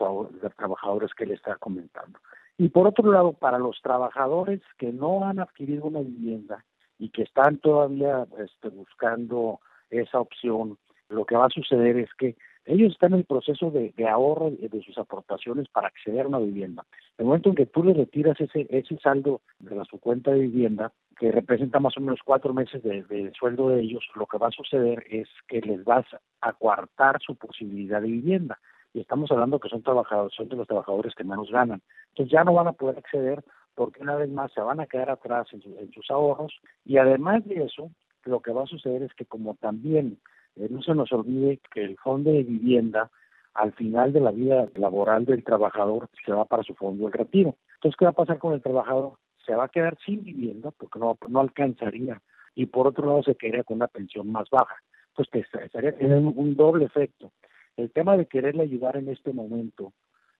trabajadores 0.55 1.13
que 1.15 1.25
le 1.25 1.33
está 1.33 1.55
comentando. 1.55 2.19
Y 2.57 2.69
por 2.69 2.87
otro 2.87 3.11
lado, 3.11 3.33
para 3.33 3.57
los 3.57 3.81
trabajadores 3.81 4.61
que 4.77 4.91
no 4.91 5.25
han 5.25 5.39
adquirido 5.39 5.85
una 5.85 6.01
vivienda 6.01 6.63
y 6.99 7.09
que 7.09 7.23
están 7.23 7.57
todavía 7.57 8.27
este, 8.37 8.69
buscando 8.69 9.59
esa 9.89 10.19
opción, 10.19 10.77
lo 11.09 11.25
que 11.25 11.35
va 11.35 11.47
a 11.47 11.49
suceder 11.49 11.97
es 11.97 12.13
que 12.13 12.35
ellos 12.65 12.93
están 12.93 13.13
en 13.13 13.19
el 13.19 13.25
proceso 13.25 13.71
de, 13.71 13.93
ahorro 14.07 14.51
de, 14.51 14.81
sus 14.83 14.97
aportaciones 14.97 15.67
para 15.69 15.87
acceder 15.87 16.25
a 16.25 16.27
una 16.27 16.39
vivienda. 16.39 16.85
En 17.17 17.23
el 17.23 17.25
momento 17.25 17.49
en 17.49 17.55
que 17.55 17.65
tú 17.65 17.83
les 17.83 17.97
retiras 17.97 18.39
ese, 18.39 18.67
ese 18.69 18.97
saldo 18.99 19.41
de 19.59 19.83
su 19.85 19.99
cuenta 19.99 20.31
de 20.31 20.41
vivienda, 20.41 20.91
que 21.17 21.31
representa 21.31 21.79
más 21.79 21.97
o 21.97 22.01
menos 22.01 22.19
cuatro 22.23 22.53
meses 22.53 22.83
de, 22.83 23.31
sueldo 23.37 23.69
de 23.69 23.81
ellos, 23.81 24.03
lo 24.15 24.27
que 24.27 24.37
va 24.37 24.47
a 24.47 24.51
suceder 24.51 25.03
es 25.09 25.27
que 25.47 25.61
les 25.61 25.83
vas 25.83 26.05
a 26.41 26.53
coartar 26.53 27.19
su 27.21 27.35
posibilidad 27.35 28.01
de 28.01 28.07
vivienda. 28.07 28.59
Y 28.93 28.99
estamos 28.99 29.31
hablando 29.31 29.59
que 29.59 29.69
son 29.69 29.83
trabajadores, 29.83 30.35
son 30.35 30.49
de 30.49 30.55
los 30.55 30.67
trabajadores 30.67 31.15
que 31.15 31.23
menos 31.23 31.49
ganan. 31.49 31.81
Entonces 32.09 32.31
ya 32.31 32.43
no 32.43 32.53
van 32.53 32.67
a 32.67 32.73
poder 32.73 32.97
acceder 32.97 33.43
porque 33.73 34.01
una 34.01 34.15
vez 34.15 34.29
más 34.29 34.51
se 34.51 34.61
van 34.61 34.79
a 34.79 34.85
quedar 34.85 35.09
atrás 35.09 35.47
en, 35.53 35.61
en 35.79 35.91
sus 35.91 36.11
ahorros 36.11 36.59
y 36.85 36.97
además 36.97 37.45
de 37.45 37.63
eso, 37.63 37.89
lo 38.25 38.41
que 38.41 38.51
va 38.51 38.63
a 38.63 38.67
suceder 38.67 39.01
es 39.03 39.13
que 39.13 39.25
como 39.25 39.55
también 39.55 40.19
eh, 40.55 40.67
no 40.69 40.81
se 40.81 40.93
nos 40.95 41.11
olvide 41.11 41.59
que 41.73 41.83
el 41.83 41.97
fondo 41.97 42.31
de 42.31 42.43
vivienda 42.43 43.09
al 43.53 43.73
final 43.73 44.13
de 44.13 44.21
la 44.21 44.31
vida 44.31 44.67
laboral 44.75 45.25
del 45.25 45.43
trabajador 45.43 46.09
se 46.25 46.31
va 46.31 46.45
para 46.45 46.63
su 46.63 46.73
fondo 46.75 47.07
de 47.07 47.17
retiro. 47.17 47.55
Entonces, 47.75 47.97
¿qué 47.97 48.05
va 48.05 48.11
a 48.11 48.15
pasar 48.15 48.39
con 48.39 48.53
el 48.53 48.61
trabajador? 48.61 49.13
Se 49.45 49.55
va 49.55 49.65
a 49.65 49.69
quedar 49.69 49.97
sin 50.05 50.23
vivienda 50.23 50.71
porque 50.71 50.99
no, 50.99 51.17
no 51.27 51.39
alcanzaría 51.39 52.21
y 52.55 52.67
por 52.67 52.87
otro 52.87 53.07
lado 53.07 53.23
se 53.23 53.35
quedaría 53.35 53.63
con 53.63 53.77
una 53.77 53.87
pensión 53.87 54.31
más 54.31 54.49
baja. 54.49 54.75
Entonces, 55.09 55.47
estaría 55.65 55.97
teniendo 55.97 56.29
un 56.29 56.55
doble 56.55 56.85
efecto. 56.85 57.31
El 57.75 57.91
tema 57.91 58.15
de 58.17 58.27
quererle 58.27 58.63
ayudar 58.63 58.97
en 58.97 59.09
este 59.09 59.33
momento 59.33 59.93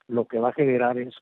lo 0.08 0.26
que 0.26 0.40
va 0.40 0.50
a 0.50 0.54
generar 0.54 0.98
es 0.98 1.16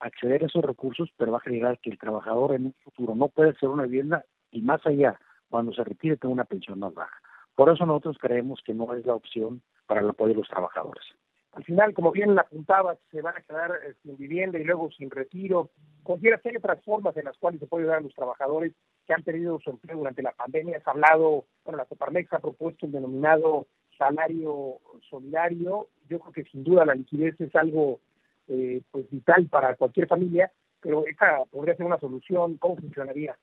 acceder 0.00 0.42
a 0.42 0.46
esos 0.46 0.64
recursos, 0.64 1.08
pero 1.16 1.32
va 1.32 1.38
a 1.38 1.42
generar 1.42 1.78
que 1.78 1.90
el 1.90 1.98
trabajador 1.98 2.54
en 2.54 2.66
un 2.66 2.74
futuro 2.84 3.14
no 3.14 3.28
puede 3.28 3.50
hacer 3.50 3.68
una 3.68 3.84
vivienda 3.84 4.24
y 4.50 4.60
más 4.60 4.84
allá, 4.86 5.18
cuando 5.48 5.72
se 5.72 5.84
retire, 5.84 6.16
tenga 6.16 6.34
una 6.34 6.44
pensión 6.44 6.80
más 6.80 6.92
baja. 6.94 7.16
Por 7.54 7.70
eso 7.70 7.84
nosotros 7.86 8.16
creemos 8.20 8.60
que 8.64 8.74
no 8.74 8.92
es 8.94 9.04
la 9.04 9.14
opción 9.14 9.62
para 9.86 10.00
el 10.00 10.08
apoyo 10.08 10.30
de 10.30 10.40
los 10.40 10.48
trabajadores. 10.48 11.04
Al 11.52 11.64
final, 11.64 11.92
como 11.92 12.12
bien 12.12 12.38
apuntaba, 12.38 12.96
se 13.10 13.20
van 13.20 13.36
a 13.36 13.42
quedar 13.42 13.72
eh, 13.84 13.94
sin 14.02 14.16
vivienda 14.16 14.58
y 14.58 14.64
luego 14.64 14.90
sin 14.90 15.10
retiro. 15.10 15.70
¿Considera 16.02 16.38
que 16.38 16.48
hay 16.48 16.56
otras 16.56 16.82
formas 16.82 17.14
en 17.16 17.26
las 17.26 17.36
cuales 17.36 17.60
se 17.60 17.66
puede 17.66 17.84
ayudar 17.84 17.98
a 17.98 18.02
los 18.02 18.14
trabajadores 18.14 18.72
que 19.06 19.12
han 19.12 19.22
perdido 19.22 19.60
su 19.60 19.70
empleo 19.70 19.98
durante 19.98 20.22
la 20.22 20.32
pandemia? 20.32 20.78
Has 20.78 20.88
hablado, 20.88 21.44
bueno, 21.64 21.76
la 21.76 21.84
Coparmex 21.84 22.32
ha 22.32 22.38
propuesto 22.38 22.86
un 22.86 22.92
denominado 22.92 23.66
salario 23.98 24.78
solidario. 25.10 25.88
Yo 26.08 26.20
creo 26.20 26.32
que 26.32 26.44
sin 26.44 26.64
duda 26.64 26.86
la 26.86 26.94
liquidez 26.94 27.38
es 27.38 27.54
algo 27.54 28.00
eh, 28.48 28.80
pues 28.90 29.08
vital 29.10 29.46
para 29.48 29.76
cualquier 29.76 30.08
familia, 30.08 30.50
pero 30.80 31.06
esta 31.06 31.44
podría 31.50 31.76
ser 31.76 31.84
una 31.84 32.00
solución. 32.00 32.56
¿Cómo 32.56 32.76
funcionaría? 32.76 33.36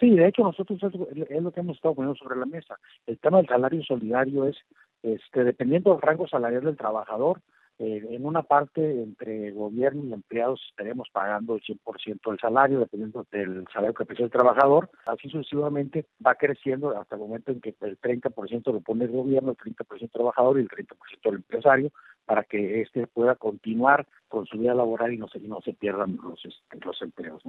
Sí, 0.00 0.16
de 0.16 0.28
hecho 0.28 0.42
nosotros 0.42 0.82
es, 0.82 1.42
lo 1.42 1.52
que 1.52 1.60
hemos 1.60 1.76
estado 1.76 1.94
poniendo 1.94 2.18
sobre 2.18 2.38
la 2.38 2.46
mesa. 2.46 2.78
El 3.06 3.18
tema 3.18 3.36
del 3.36 3.46
salario 3.46 3.84
solidario 3.84 4.46
es, 4.46 4.56
este, 5.02 5.44
dependiendo 5.44 5.92
del 5.92 6.00
rango 6.00 6.26
salarial 6.26 6.64
del 6.64 6.78
trabajador, 6.78 7.42
eh, 7.78 8.06
en 8.10 8.24
una 8.24 8.42
parte 8.42 9.02
entre 9.02 9.52
gobierno 9.52 10.04
y 10.04 10.12
empleados 10.12 10.60
estaremos 10.70 11.08
pagando 11.12 11.54
el 11.54 11.62
100% 11.62 12.30
del 12.30 12.38
salario, 12.38 12.78
dependiendo 12.78 13.26
del 13.30 13.66
salario 13.72 13.94
que 13.94 14.06
pese 14.06 14.22
el 14.22 14.30
trabajador. 14.30 14.90
Así 15.04 15.28
sucesivamente 15.28 16.06
va 16.24 16.34
creciendo 16.34 16.98
hasta 16.98 17.16
el 17.16 17.20
momento 17.20 17.52
en 17.52 17.60
que 17.60 17.74
el 17.80 18.00
30% 18.00 18.72
lo 18.72 18.80
pone 18.80 19.04
el 19.04 19.10
gobierno, 19.10 19.50
el 19.50 19.56
30% 19.56 19.98
el 20.00 20.10
trabajador 20.10 20.58
y 20.58 20.62
el 20.62 20.68
30% 20.68 20.86
el 21.24 21.34
empresario, 21.34 21.90
para 22.24 22.44
que 22.44 22.80
éste 22.80 23.06
pueda 23.06 23.34
continuar 23.34 24.06
con 24.28 24.46
su 24.46 24.58
vida 24.58 24.74
laboral 24.74 25.12
y 25.12 25.18
no 25.18 25.28
se, 25.28 25.40
no 25.40 25.60
se 25.60 25.74
pierdan 25.74 26.18
los, 26.22 26.42
este, 26.44 26.84
los 26.84 27.00
empleos. 27.02 27.42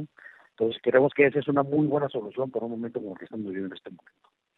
Entonces, 0.61 0.79
creemos 0.83 1.11
que 1.15 1.25
esa 1.25 1.39
es 1.39 1.47
una 1.47 1.63
muy 1.63 1.87
buena 1.87 2.07
solución 2.07 2.51
para 2.51 2.65
un 2.65 2.73
momento 2.73 2.99
como 2.99 3.13
el 3.13 3.17
que 3.17 3.25
estamos 3.25 3.47
viviendo 3.47 3.73
en 3.73 3.77
este 3.77 3.89
momento 3.89 4.11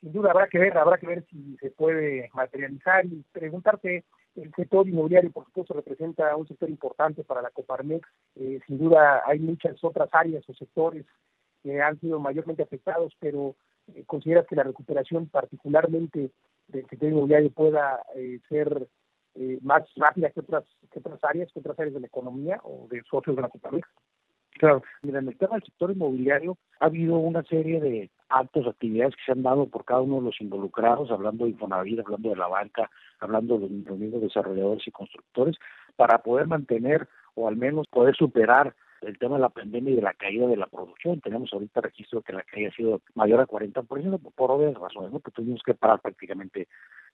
sin 0.04 0.12
duda 0.12 0.32
habrá 0.32 0.48
que 0.48 0.60
ver, 0.60 0.78
habrá 0.78 0.98
que 0.98 1.08
ver 1.08 1.26
si 1.30 1.56
se 1.62 1.72
puede 1.72 2.30
materializar 2.34 3.06
y 3.06 3.24
preguntarte, 3.32 4.04
el 4.36 4.52
sector 4.54 4.86
inmobiliario 4.86 5.32
por 5.32 5.46
supuesto 5.46 5.74
representa 5.76 6.36
un 6.36 6.46
sector 6.46 6.70
importante 6.70 7.24
para 7.24 7.42
la 7.42 7.52
Coparmex, 7.52 8.06
eh, 8.36 8.60
sin 8.68 8.80
duda 8.80 9.24
hay 9.26 9.40
muchas 9.40 9.82
otras 9.82 10.10
áreas 10.12 10.44
o 10.50 10.54
sectores 10.54 11.06
que 11.64 11.82
han 11.82 11.98
sido 12.02 12.20
mayormente 12.20 12.64
afectados, 12.64 13.14
pero 13.18 13.56
eh, 13.96 14.04
¿consideras 14.06 14.46
que 14.46 14.58
la 14.58 14.64
recuperación 14.64 15.30
particularmente 15.30 16.32
del 16.68 16.86
sector 16.88 17.10
inmobiliario 17.10 17.52
pueda 17.52 18.04
eh, 18.16 18.42
ser 18.50 18.88
más 19.62 19.84
rápida 19.96 20.30
que 20.32 20.42
otras, 20.42 20.66
que 20.92 21.00
otras 21.00 21.24
áreas, 21.24 21.50
que 21.54 21.60
otras 21.60 21.80
áreas 21.80 21.94
de 21.94 22.02
la 22.02 22.08
economía 22.08 22.60
o 22.64 22.88
de 22.90 23.02
socios 23.10 23.38
de 23.38 23.42
la 23.42 23.48
Coparmex? 23.48 23.88
Claro, 24.60 24.84
mira, 25.02 25.20
en 25.20 25.28
el 25.28 25.38
tema 25.38 25.54
del 25.54 25.64
sector 25.64 25.92
inmobiliario 25.92 26.58
ha 26.80 26.86
habido 26.86 27.16
una 27.16 27.44
serie 27.44 27.80
de 27.80 28.12
actos, 28.30 28.68
actividades 28.68 29.16
que 29.16 29.24
se 29.26 29.32
han 29.32 29.44
dado 29.44 29.68
por 29.68 29.86
cada 29.86 30.02
uno 30.02 30.18
de 30.18 30.24
los 30.24 30.42
involucrados, 30.42 31.12
hablando 31.12 31.46
de 31.46 31.52
Infonavit, 31.52 32.00
hablando 32.00 32.30
de 32.30 32.36
la 32.36 32.48
banca, 32.48 32.90
hablando 33.20 33.58
de 33.58 33.70
los 33.70 33.98
mismos 33.98 34.22
desarrolladores 34.22 34.88
y 34.88 34.92
constructores, 34.92 35.58
para 35.96 36.20
poder 36.20 36.48
mantener 36.48 37.08
o 37.36 37.48
al 37.48 37.56
menos 37.56 37.88
poder 37.88 38.16
superar 38.16 38.76
el 39.02 39.18
tema 39.18 39.36
de 39.36 39.42
la 39.42 39.50
pandemia 39.50 39.92
y 39.92 39.96
de 39.98 40.02
la 40.02 40.14
caída 40.14 40.48
de 40.48 40.58
la 40.58 40.68
producción. 40.68 41.20
Tenemos 41.20 41.52
ahorita 41.52 41.82
registro 41.82 42.22
que 42.22 42.34
la 42.34 42.44
caída 42.44 42.70
ha 42.70 42.76
sido 42.76 43.02
mayor 43.16 43.42
a 43.42 43.48
40%, 43.48 43.86
por, 44.20 44.34
por 44.34 44.52
obvias 44.52 44.76
razones, 44.76 45.12
¿no? 45.12 45.20
que 45.20 45.32
tuvimos 45.32 45.62
que 45.64 45.74
parar 45.74 46.00
prácticamente 46.00 46.68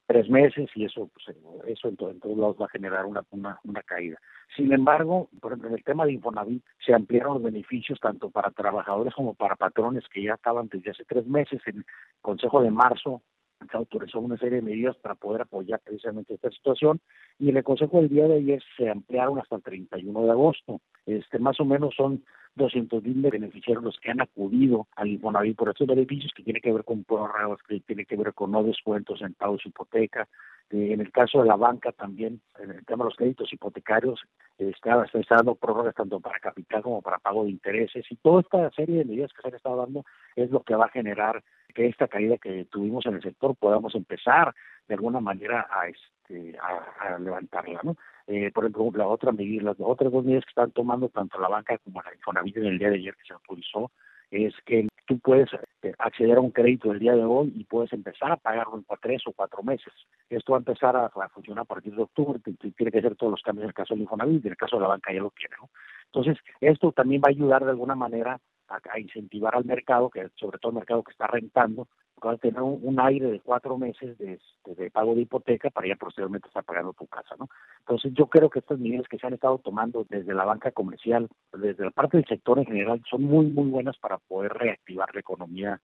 tres 0.09 0.27
meses 0.27 0.67
y 0.73 0.85
eso 0.85 1.07
pues, 1.13 1.37
eso 1.67 1.87
en, 1.87 1.95
todos 1.95 2.35
lados 2.35 2.57
va 2.59 2.65
a 2.65 2.69
generar 2.69 3.05
una, 3.05 3.23
una, 3.29 3.59
una, 3.63 3.83
caída. 3.83 4.17
Sin 4.55 4.73
embargo, 4.73 5.29
por 5.39 5.51
ejemplo, 5.51 5.69
en 5.69 5.75
el 5.75 5.83
tema 5.83 6.03
de 6.07 6.13
Infonavit 6.13 6.63
se 6.83 6.95
ampliaron 6.95 7.35
los 7.35 7.43
beneficios 7.43 7.99
tanto 7.99 8.31
para 8.31 8.49
trabajadores 8.49 9.13
como 9.13 9.35
para 9.35 9.55
patrones 9.55 10.03
que 10.11 10.23
ya 10.23 10.33
estaban 10.33 10.67
desde 10.67 10.89
hace 10.89 11.05
tres 11.05 11.27
meses. 11.27 11.61
En 11.67 11.77
el 11.77 11.85
Consejo 12.23 12.63
de 12.63 12.71
Marzo 12.71 13.21
se 13.69 13.77
autorizó 13.77 14.19
una 14.19 14.37
serie 14.37 14.57
de 14.57 14.61
medidas 14.61 14.95
para 14.97 15.15
poder 15.15 15.41
apoyar 15.41 15.79
precisamente 15.83 16.33
esta 16.33 16.49
situación 16.49 16.99
y 17.39 17.49
el 17.49 17.63
Consejo 17.63 17.97
del 17.97 18.09
día 18.09 18.27
de 18.27 18.35
ayer 18.35 18.63
se 18.77 18.89
ampliaron 18.89 19.39
hasta 19.39 19.57
el 19.57 19.63
31 19.63 20.23
de 20.25 20.31
agosto. 20.31 20.81
Este, 21.05 21.39
más 21.39 21.59
o 21.59 21.65
menos 21.65 21.93
son 21.95 22.23
200 22.55 23.03
mil 23.03 23.21
beneficiarios 23.21 23.83
los 23.83 23.99
que 23.99 24.11
han 24.11 24.21
acudido 24.21 24.87
al 24.95 25.07
Infonavit 25.07 25.57
por 25.57 25.69
estos 25.69 25.87
beneficios 25.87 26.31
que 26.35 26.43
tiene 26.43 26.61
que 26.61 26.71
ver 26.71 26.83
con 26.83 27.03
prórrogas, 27.03 27.59
que 27.67 27.79
tiene 27.81 28.05
que 28.05 28.15
ver 28.15 28.33
con 28.33 28.51
no 28.51 28.63
descuentos 28.63 29.21
en 29.21 29.33
pagos 29.33 29.65
hipoteca. 29.65 30.27
Eh, 30.71 30.93
en 30.93 31.01
el 31.01 31.11
caso 31.11 31.41
de 31.41 31.47
la 31.47 31.55
banca 31.55 31.91
también, 31.91 32.41
en 32.59 32.71
el 32.71 32.85
tema 32.85 33.03
de 33.03 33.09
los 33.09 33.17
créditos 33.17 33.51
hipotecarios, 33.51 34.21
está, 34.57 35.05
está 35.13 35.35
dando 35.35 35.55
prórrogas 35.55 35.95
tanto 35.95 36.19
para 36.19 36.39
capital 36.39 36.83
como 36.83 37.01
para 37.01 37.17
pago 37.17 37.43
de 37.43 37.51
intereses 37.51 38.05
y 38.09 38.15
toda 38.17 38.41
esta 38.41 38.69
serie 38.71 38.99
de 38.99 39.05
medidas 39.05 39.31
que 39.33 39.41
se 39.41 39.47
han 39.47 39.55
estado 39.55 39.77
dando 39.77 40.05
es 40.35 40.51
lo 40.51 40.61
que 40.63 40.75
va 40.75 40.85
a 40.85 40.89
generar 40.89 41.43
que 41.73 41.87
esta 41.87 42.07
caída 42.07 42.37
que 42.37 42.65
tuvimos 42.65 43.05
en 43.05 43.15
el 43.15 43.21
sector 43.21 43.55
podamos 43.55 43.95
empezar 43.95 44.53
de 44.87 44.95
alguna 44.95 45.19
manera 45.19 45.67
a, 45.71 45.87
este, 45.87 46.57
a, 46.59 47.15
a 47.15 47.19
levantarla, 47.19 47.79
¿no? 47.83 47.95
Eh, 48.27 48.51
por 48.51 48.65
ejemplo, 48.65 48.91
la 48.93 49.07
otra 49.07 49.31
medida, 49.31 49.63
las 49.63 49.77
otras 49.79 50.11
dos 50.11 50.23
medidas 50.23 50.45
que 50.45 50.49
están 50.49 50.71
tomando 50.71 51.09
tanto 51.09 51.39
la 51.39 51.47
banca 51.47 51.77
como 51.79 52.01
la 52.01 52.13
Infonavit 52.13 52.57
en 52.57 52.65
el 52.65 52.77
día 52.77 52.89
de 52.89 52.97
ayer 52.97 53.15
que 53.15 53.25
se 53.25 53.33
autorizó, 53.33 53.91
es 54.29 54.53
que 54.65 54.87
tú 55.09 55.17
puedes 55.17 55.49
eh, 55.81 55.91
acceder 55.97 56.37
a 56.37 56.39
un 56.39 56.51
crédito 56.51 56.91
el 56.91 56.99
día 56.99 57.15
de 57.15 57.23
hoy 57.23 57.51
y 57.55 57.63
puedes 57.63 57.91
empezar 57.93 58.31
a 58.31 58.37
pagarlo 58.37 58.77
en 58.77 58.85
tres 59.01 59.23
o 59.25 59.33
cuatro 59.33 59.63
meses. 59.63 59.91
Esto 60.29 60.51
va 60.51 60.59
a 60.59 60.61
empezar 60.61 60.95
a, 60.95 61.09
funcionar 61.29 61.63
a 61.63 61.65
partir 61.65 61.95
de 61.95 62.03
octubre, 62.03 62.39
tiene 62.77 62.91
que 62.91 63.01
ser 63.01 63.15
todos 63.15 63.31
los 63.31 63.41
cambios 63.41 63.63
en 63.63 63.69
el 63.69 63.73
caso 63.73 63.95
del 63.95 64.03
Infonavit 64.03 64.43
y 64.43 64.47
en 64.47 64.51
el 64.51 64.57
caso 64.57 64.75
de 64.75 64.83
la 64.83 64.89
banca 64.89 65.11
ya 65.11 65.21
lo 65.21 65.31
tiene. 65.31 65.55
¿no? 65.59 65.69
Entonces, 66.05 66.37
esto 66.61 66.91
también 66.91 67.23
va 67.23 67.29
a 67.29 67.31
ayudar 67.31 67.65
de 67.65 67.71
alguna 67.71 67.95
manera 67.95 68.39
a, 68.67 68.99
incentivar 68.99 69.55
al 69.55 69.65
mercado, 69.65 70.11
que 70.11 70.29
sobre 70.35 70.59
todo 70.59 70.73
el 70.73 70.77
mercado 70.77 71.01
que 71.01 71.11
está 71.11 71.25
rentando, 71.25 71.87
va 72.27 72.33
a 72.33 72.37
tener 72.37 72.61
un, 72.61 72.99
aire 72.99 73.31
de 73.31 73.39
cuatro 73.39 73.77
meses 73.77 74.17
de, 74.17 74.39
de, 74.65 74.91
pago 74.91 75.15
de 75.15 75.21
hipoteca 75.21 75.69
para 75.69 75.87
ya 75.87 75.95
posteriormente 75.95 76.47
estar 76.47 76.63
pagando 76.63 76.93
tu 76.93 77.07
casa, 77.07 77.35
¿no? 77.39 77.47
Entonces 77.79 78.13
yo 78.13 78.27
creo 78.27 78.49
que 78.49 78.59
estas 78.59 78.79
medidas 78.79 79.07
que 79.07 79.17
se 79.17 79.27
han 79.27 79.33
estado 79.33 79.57
tomando 79.59 80.05
desde 80.09 80.33
la 80.33 80.45
banca 80.45 80.71
comercial, 80.71 81.27
desde 81.53 81.85
la 81.85 81.91
parte 81.91 82.17
del 82.17 82.27
sector 82.27 82.59
en 82.59 82.65
general, 82.65 83.01
son 83.09 83.23
muy, 83.23 83.47
muy 83.47 83.69
buenas 83.69 83.97
para 83.97 84.17
poder 84.17 84.53
reactivar 84.53 85.13
la 85.13 85.21
economía 85.21 85.81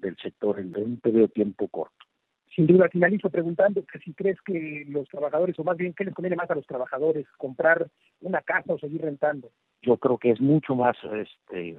del 0.00 0.16
sector 0.16 0.58
en 0.58 0.74
un 0.76 0.98
periodo 0.98 1.26
de 1.26 1.32
tiempo 1.32 1.68
corto. 1.68 2.09
Sin 2.54 2.66
duda, 2.66 2.88
finalizo 2.88 3.30
preguntando 3.30 3.84
que 3.84 4.00
si 4.00 4.12
crees 4.12 4.40
que 4.40 4.84
los 4.88 5.08
trabajadores, 5.08 5.56
o 5.58 5.64
más 5.64 5.76
bien, 5.76 5.94
¿qué 5.94 6.04
les 6.04 6.14
conviene 6.14 6.36
más 6.36 6.50
a 6.50 6.56
los 6.56 6.66
trabajadores? 6.66 7.26
¿Comprar 7.36 7.88
una 8.20 8.40
casa 8.40 8.72
o 8.72 8.78
seguir 8.78 9.02
rentando? 9.02 9.50
Yo 9.82 9.96
creo 9.98 10.18
que 10.18 10.30
es 10.30 10.40
mucho 10.40 10.74
más 10.74 10.96
este, 11.14 11.76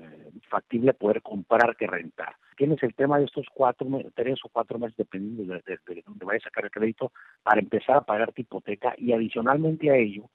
factible 0.49 0.93
poder 0.93 1.21
comprar 1.21 1.75
que 1.75 1.88
rentar. 1.88 2.36
Tienes 2.55 2.81
el 2.84 2.95
tema 2.95 3.19
de 3.19 3.25
estos 3.25 3.45
cuatro, 3.53 3.86
tres 4.15 4.39
o 4.45 4.49
cuatro 4.49 4.79
meses, 4.79 4.95
dependiendo 4.95 5.53
de, 5.53 5.62
de, 5.62 6.03
dónde 6.05 6.25
vayas 6.25 6.43
a 6.45 6.49
sacar 6.49 6.65
el 6.65 6.71
crédito, 6.71 7.12
para 7.43 7.60
empezar 7.60 7.97
a 7.97 8.01
pagar 8.01 8.31
tu 8.31 8.41
hipoteca 8.41 8.95
y 8.97 9.12
adicionalmente 9.12 9.91
a 9.91 9.97
ello, 9.97 10.29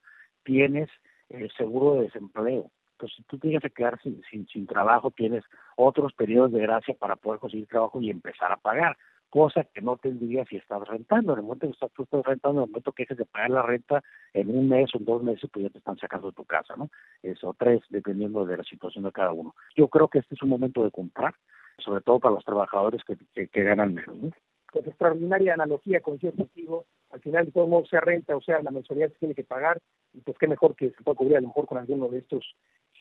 tienes 0.44 0.90
el 1.30 1.50
seguro 1.52 1.94
de 1.94 2.02
desempleo. 2.02 2.70
Entonces, 2.92 3.16
si 3.16 3.22
tú 3.24 3.38
tienes 3.38 3.62
que 3.62 3.70
quedar 3.70 4.00
sin, 4.02 4.22
sin, 4.30 4.46
sin 4.48 4.66
trabajo, 4.66 5.10
tienes 5.10 5.44
otros 5.76 6.12
periodos 6.12 6.52
de 6.52 6.60
gracia 6.60 6.94
para 6.94 7.16
poder 7.16 7.40
conseguir 7.40 7.66
trabajo 7.66 8.00
y 8.00 8.10
empezar 8.10 8.52
a 8.52 8.56
pagar 8.56 8.96
cosa 9.30 9.64
que 9.64 9.80
no 9.80 9.96
tendría 9.96 10.44
si 10.44 10.56
estás 10.56 10.86
rentando. 10.86 11.32
En 11.32 11.38
el 11.40 11.44
momento 11.44 11.68
que 11.68 11.88
tú 11.94 12.02
estás 12.04 12.24
rentando, 12.24 12.60
en 12.60 12.64
el 12.64 12.70
momento 12.70 12.92
que 12.92 13.02
dejes 13.02 13.18
de 13.18 13.24
pagar 13.26 13.50
la 13.50 13.62
renta, 13.62 14.02
en 14.32 14.56
un 14.56 14.68
mes 14.68 14.94
o 14.94 14.98
en 14.98 15.04
dos 15.04 15.22
meses, 15.22 15.48
pues 15.52 15.64
ya 15.64 15.70
te 15.70 15.78
están 15.78 15.98
sacando 15.98 16.28
de 16.28 16.34
tu 16.34 16.44
casa, 16.44 16.74
¿no? 16.76 16.90
Eso, 17.22 17.54
tres, 17.58 17.82
dependiendo 17.90 18.44
de 18.44 18.56
la 18.56 18.64
situación 18.64 19.04
de 19.04 19.12
cada 19.12 19.32
uno. 19.32 19.54
Yo 19.76 19.88
creo 19.88 20.08
que 20.08 20.20
este 20.20 20.34
es 20.34 20.42
un 20.42 20.48
momento 20.48 20.84
de 20.84 20.90
comprar, 20.90 21.34
sobre 21.78 22.00
todo 22.02 22.20
para 22.20 22.34
los 22.34 22.44
trabajadores 22.44 23.02
que, 23.04 23.46
que, 23.46 23.62
ganan 23.62 23.94
menos, 23.94 24.16
¿no? 24.16 24.30
Pues 24.72 24.86
extraordinaria 24.86 25.54
analogía 25.54 26.00
con 26.00 26.16
ese 26.16 26.28
objetivo. 26.28 26.86
Al 27.10 27.20
final, 27.20 27.46
de 27.46 27.52
todo 27.52 27.66
modo, 27.66 27.86
sea 27.86 28.00
renta 28.00 28.36
o 28.36 28.40
sea 28.40 28.60
la 28.62 28.70
mensualidad 28.70 29.10
se 29.10 29.18
tiene 29.18 29.34
que 29.34 29.44
pagar, 29.44 29.80
y 30.12 30.20
pues 30.20 30.36
qué 30.38 30.48
mejor 30.48 30.74
que 30.74 30.90
se 30.90 31.02
pueda 31.02 31.16
cubrir 31.16 31.36
a 31.36 31.40
lo 31.40 31.48
mejor 31.48 31.66
con 31.66 31.78
alguno 31.78 32.08
de 32.08 32.18
estos 32.18 32.44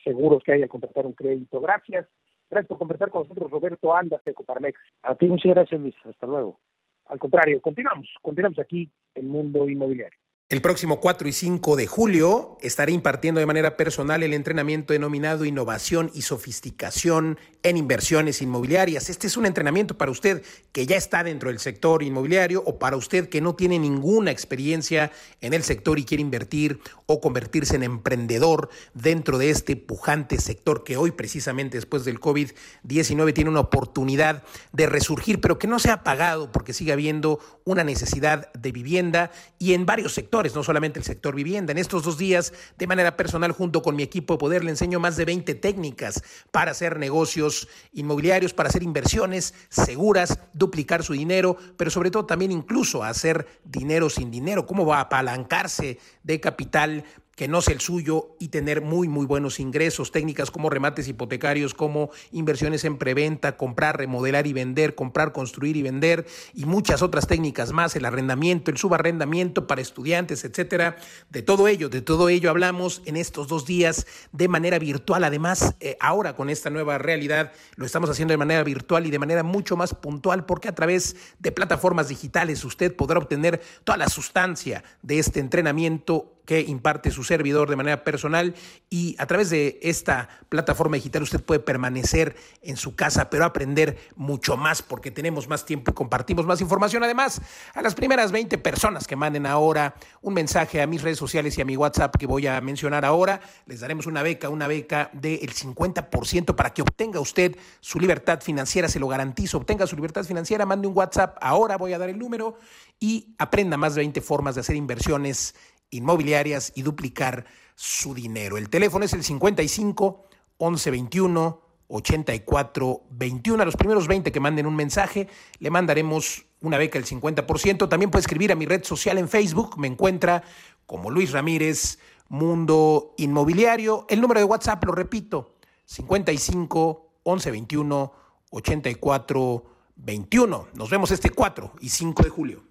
seguros 0.04 0.42
que 0.44 0.52
hay 0.52 0.62
al 0.62 0.68
contratar 0.68 1.06
un 1.06 1.12
crédito. 1.12 1.60
Gracias. 1.60 2.06
Gracias 2.48 2.68
por 2.68 2.78
conversar 2.78 3.10
con 3.10 3.22
nosotros, 3.22 3.50
Roberto 3.50 3.94
Andas 3.94 4.22
de 4.24 4.34
Coparmex. 4.34 4.78
A 5.02 5.14
ti 5.14 5.26
muchas 5.26 5.54
gracias, 5.54 5.80
Luis. 5.80 5.94
Hasta 6.04 6.26
luego. 6.26 6.60
Al 7.06 7.18
contrario, 7.18 7.60
continuamos, 7.60 8.08
continuamos 8.20 8.58
aquí 8.58 8.90
en 9.14 9.28
Mundo 9.28 9.68
Inmobiliario. 9.68 10.18
El 10.48 10.62
próximo 10.62 11.00
4 11.00 11.26
y 11.26 11.32
5 11.32 11.74
de 11.74 11.88
julio 11.88 12.56
estaré 12.60 12.92
impartiendo 12.92 13.40
de 13.40 13.46
manera 13.46 13.76
personal 13.76 14.22
el 14.22 14.32
entrenamiento 14.32 14.92
denominado 14.92 15.44
Innovación 15.44 16.08
y 16.14 16.22
Sofisticación 16.22 17.36
en 17.64 17.76
Inversiones 17.76 18.40
Inmobiliarias. 18.42 19.10
Este 19.10 19.26
es 19.26 19.36
un 19.36 19.44
entrenamiento 19.44 19.98
para 19.98 20.12
usted 20.12 20.44
que 20.70 20.86
ya 20.86 20.94
está 20.94 21.24
dentro 21.24 21.48
del 21.48 21.58
sector 21.58 22.04
inmobiliario 22.04 22.62
o 22.64 22.78
para 22.78 22.96
usted 22.96 23.28
que 23.28 23.40
no 23.40 23.56
tiene 23.56 23.80
ninguna 23.80 24.30
experiencia 24.30 25.10
en 25.40 25.52
el 25.52 25.64
sector 25.64 25.98
y 25.98 26.04
quiere 26.04 26.22
invertir 26.22 26.78
o 27.06 27.20
convertirse 27.20 27.74
en 27.74 27.82
emprendedor 27.82 28.68
dentro 28.94 29.38
de 29.38 29.50
este 29.50 29.74
pujante 29.74 30.38
sector 30.38 30.84
que 30.84 30.96
hoy 30.96 31.10
precisamente 31.10 31.76
después 31.76 32.04
del 32.04 32.20
COVID-19 32.20 33.34
tiene 33.34 33.50
una 33.50 33.58
oportunidad 33.58 34.44
de 34.70 34.86
resurgir, 34.86 35.40
pero 35.40 35.58
que 35.58 35.66
no 35.66 35.80
se 35.80 35.90
ha 35.90 36.04
pagado 36.04 36.52
porque 36.52 36.72
sigue 36.72 36.92
habiendo 36.92 37.40
una 37.64 37.82
necesidad 37.82 38.52
de 38.52 38.70
vivienda 38.70 39.32
y 39.58 39.72
en 39.74 39.86
varios 39.86 40.14
sectores 40.14 40.35
no 40.36 40.62
solamente 40.62 40.98
el 40.98 41.04
sector 41.04 41.34
vivienda. 41.34 41.72
En 41.72 41.78
estos 41.78 42.02
dos 42.02 42.18
días, 42.18 42.52
de 42.76 42.86
manera 42.86 43.16
personal, 43.16 43.52
junto 43.52 43.80
con 43.80 43.96
mi 43.96 44.02
equipo 44.02 44.34
de 44.34 44.38
poder, 44.38 44.64
le 44.64 44.70
enseño 44.70 45.00
más 45.00 45.16
de 45.16 45.24
20 45.24 45.54
técnicas 45.54 46.22
para 46.50 46.72
hacer 46.72 46.98
negocios 46.98 47.68
inmobiliarios, 47.94 48.52
para 48.52 48.68
hacer 48.68 48.82
inversiones 48.82 49.54
seguras, 49.70 50.38
duplicar 50.52 51.02
su 51.02 51.14
dinero, 51.14 51.56
pero 51.78 51.90
sobre 51.90 52.10
todo 52.10 52.26
también 52.26 52.52
incluso 52.52 53.02
hacer 53.02 53.46
dinero 53.64 54.10
sin 54.10 54.30
dinero, 54.30 54.66
cómo 54.66 54.84
va 54.84 54.98
a 54.98 55.02
apalancarse 55.02 55.98
de 56.22 56.38
capital 56.38 57.04
que 57.36 57.48
no 57.48 57.60
sea 57.60 57.74
el 57.74 57.80
suyo 57.80 58.34
y 58.40 58.48
tener 58.48 58.80
muy, 58.80 59.08
muy 59.08 59.26
buenos 59.26 59.60
ingresos, 59.60 60.10
técnicas 60.10 60.50
como 60.50 60.70
remates 60.70 61.06
hipotecarios, 61.06 61.74
como 61.74 62.10
inversiones 62.32 62.84
en 62.84 62.96
preventa, 62.96 63.58
comprar, 63.58 63.98
remodelar 63.98 64.46
y 64.46 64.54
vender, 64.54 64.94
comprar, 64.94 65.32
construir 65.32 65.76
y 65.76 65.82
vender 65.82 66.26
y 66.54 66.64
muchas 66.64 67.02
otras 67.02 67.26
técnicas 67.26 67.72
más, 67.72 67.94
el 67.94 68.06
arrendamiento, 68.06 68.70
el 68.70 68.78
subarrendamiento 68.78 69.66
para 69.66 69.82
estudiantes, 69.82 70.44
etcétera. 70.44 70.96
De 71.28 71.42
todo 71.42 71.68
ello, 71.68 71.90
de 71.90 72.00
todo 72.00 72.30
ello 72.30 72.48
hablamos 72.48 73.02
en 73.04 73.18
estos 73.18 73.48
dos 73.48 73.66
días 73.66 74.06
de 74.32 74.48
manera 74.48 74.78
virtual. 74.78 75.22
Además, 75.22 75.76
eh, 75.80 75.98
ahora 76.00 76.34
con 76.34 76.48
esta 76.48 76.70
nueva 76.70 76.96
realidad 76.96 77.52
lo 77.76 77.84
estamos 77.84 78.08
haciendo 78.08 78.32
de 78.32 78.38
manera 78.38 78.64
virtual 78.64 79.06
y 79.06 79.10
de 79.10 79.18
manera 79.18 79.42
mucho 79.42 79.76
más 79.76 79.94
puntual 79.94 80.46
porque 80.46 80.68
a 80.68 80.74
través 80.74 81.16
de 81.38 81.52
plataformas 81.52 82.08
digitales 82.08 82.64
usted 82.64 82.96
podrá 82.96 83.18
obtener 83.18 83.60
toda 83.84 83.98
la 83.98 84.08
sustancia 84.08 84.82
de 85.02 85.18
este 85.18 85.40
entrenamiento 85.40 86.35
que 86.46 86.60
imparte 86.62 87.10
su 87.10 87.24
servidor 87.24 87.68
de 87.68 87.76
manera 87.76 88.04
personal 88.04 88.54
y 88.88 89.16
a 89.18 89.26
través 89.26 89.50
de 89.50 89.78
esta 89.82 90.28
plataforma 90.48 90.96
digital 90.96 91.22
usted 91.22 91.42
puede 91.42 91.60
permanecer 91.60 92.36
en 92.62 92.76
su 92.76 92.94
casa, 92.94 93.28
pero 93.28 93.44
aprender 93.44 93.98
mucho 94.14 94.56
más 94.56 94.80
porque 94.80 95.10
tenemos 95.10 95.48
más 95.48 95.66
tiempo 95.66 95.90
y 95.90 95.94
compartimos 95.94 96.46
más 96.46 96.60
información. 96.60 97.02
Además, 97.02 97.42
a 97.74 97.82
las 97.82 97.94
primeras 97.94 98.32
20 98.32 98.56
personas 98.58 99.06
que 99.06 99.16
manden 99.16 99.44
ahora 99.44 99.94
un 100.22 100.34
mensaje 100.34 100.80
a 100.80 100.86
mis 100.86 101.02
redes 101.02 101.18
sociales 101.18 101.58
y 101.58 101.60
a 101.60 101.64
mi 101.64 101.76
WhatsApp 101.76 102.16
que 102.16 102.26
voy 102.26 102.46
a 102.46 102.60
mencionar 102.60 103.04
ahora, 103.04 103.40
les 103.66 103.80
daremos 103.80 104.06
una 104.06 104.22
beca, 104.22 104.48
una 104.48 104.68
beca 104.68 105.10
del 105.12 105.52
50% 105.52 106.54
para 106.54 106.72
que 106.72 106.82
obtenga 106.82 107.20
usted 107.20 107.56
su 107.80 107.98
libertad 107.98 108.40
financiera, 108.40 108.88
se 108.88 109.00
lo 109.00 109.08
garantizo, 109.08 109.58
obtenga 109.58 109.86
su 109.86 109.96
libertad 109.96 110.24
financiera, 110.24 110.64
mande 110.64 110.86
un 110.86 110.96
WhatsApp, 110.96 111.36
ahora 111.40 111.76
voy 111.76 111.92
a 111.92 111.98
dar 111.98 112.08
el 112.08 112.18
número 112.18 112.56
y 112.98 113.34
aprenda 113.38 113.76
más 113.76 113.94
de 113.94 114.02
20 114.02 114.20
formas 114.20 114.54
de 114.54 114.62
hacer 114.62 114.76
inversiones 114.76 115.54
inmobiliarias 115.90 116.72
y 116.74 116.82
duplicar 116.82 117.46
su 117.74 118.14
dinero. 118.14 118.56
El 118.56 118.68
teléfono 118.68 119.04
es 119.04 119.12
el 119.12 119.22
55 119.22 120.26
11 120.58 120.90
21 120.90 121.60
84 121.88 123.02
21. 123.10 123.62
A 123.62 123.66
los 123.66 123.76
primeros 123.76 124.08
20 124.08 124.32
que 124.32 124.40
manden 124.40 124.66
un 124.66 124.76
mensaje, 124.76 125.28
le 125.58 125.70
mandaremos 125.70 126.46
una 126.60 126.78
beca 126.78 126.98
del 126.98 127.08
50%. 127.08 127.88
También 127.88 128.10
puede 128.10 128.22
escribir 128.22 128.52
a 128.52 128.54
mi 128.54 128.66
red 128.66 128.82
social 128.84 129.18
en 129.18 129.28
Facebook. 129.28 129.78
Me 129.78 129.86
encuentra 129.86 130.42
como 130.86 131.10
Luis 131.10 131.32
Ramírez, 131.32 131.98
Mundo 132.28 133.14
Inmobiliario. 133.18 134.06
El 134.08 134.20
número 134.20 134.40
de 134.40 134.44
WhatsApp, 134.44 134.82
lo 134.84 134.92
repito, 134.92 135.54
55 135.84 137.10
11 137.22 137.50
21 137.50 138.12
84 138.50 139.64
21. 139.96 140.68
Nos 140.74 140.90
vemos 140.90 141.10
este 141.10 141.30
4 141.30 141.72
y 141.80 141.88
5 141.88 142.22
de 142.22 142.30
julio. 142.30 142.64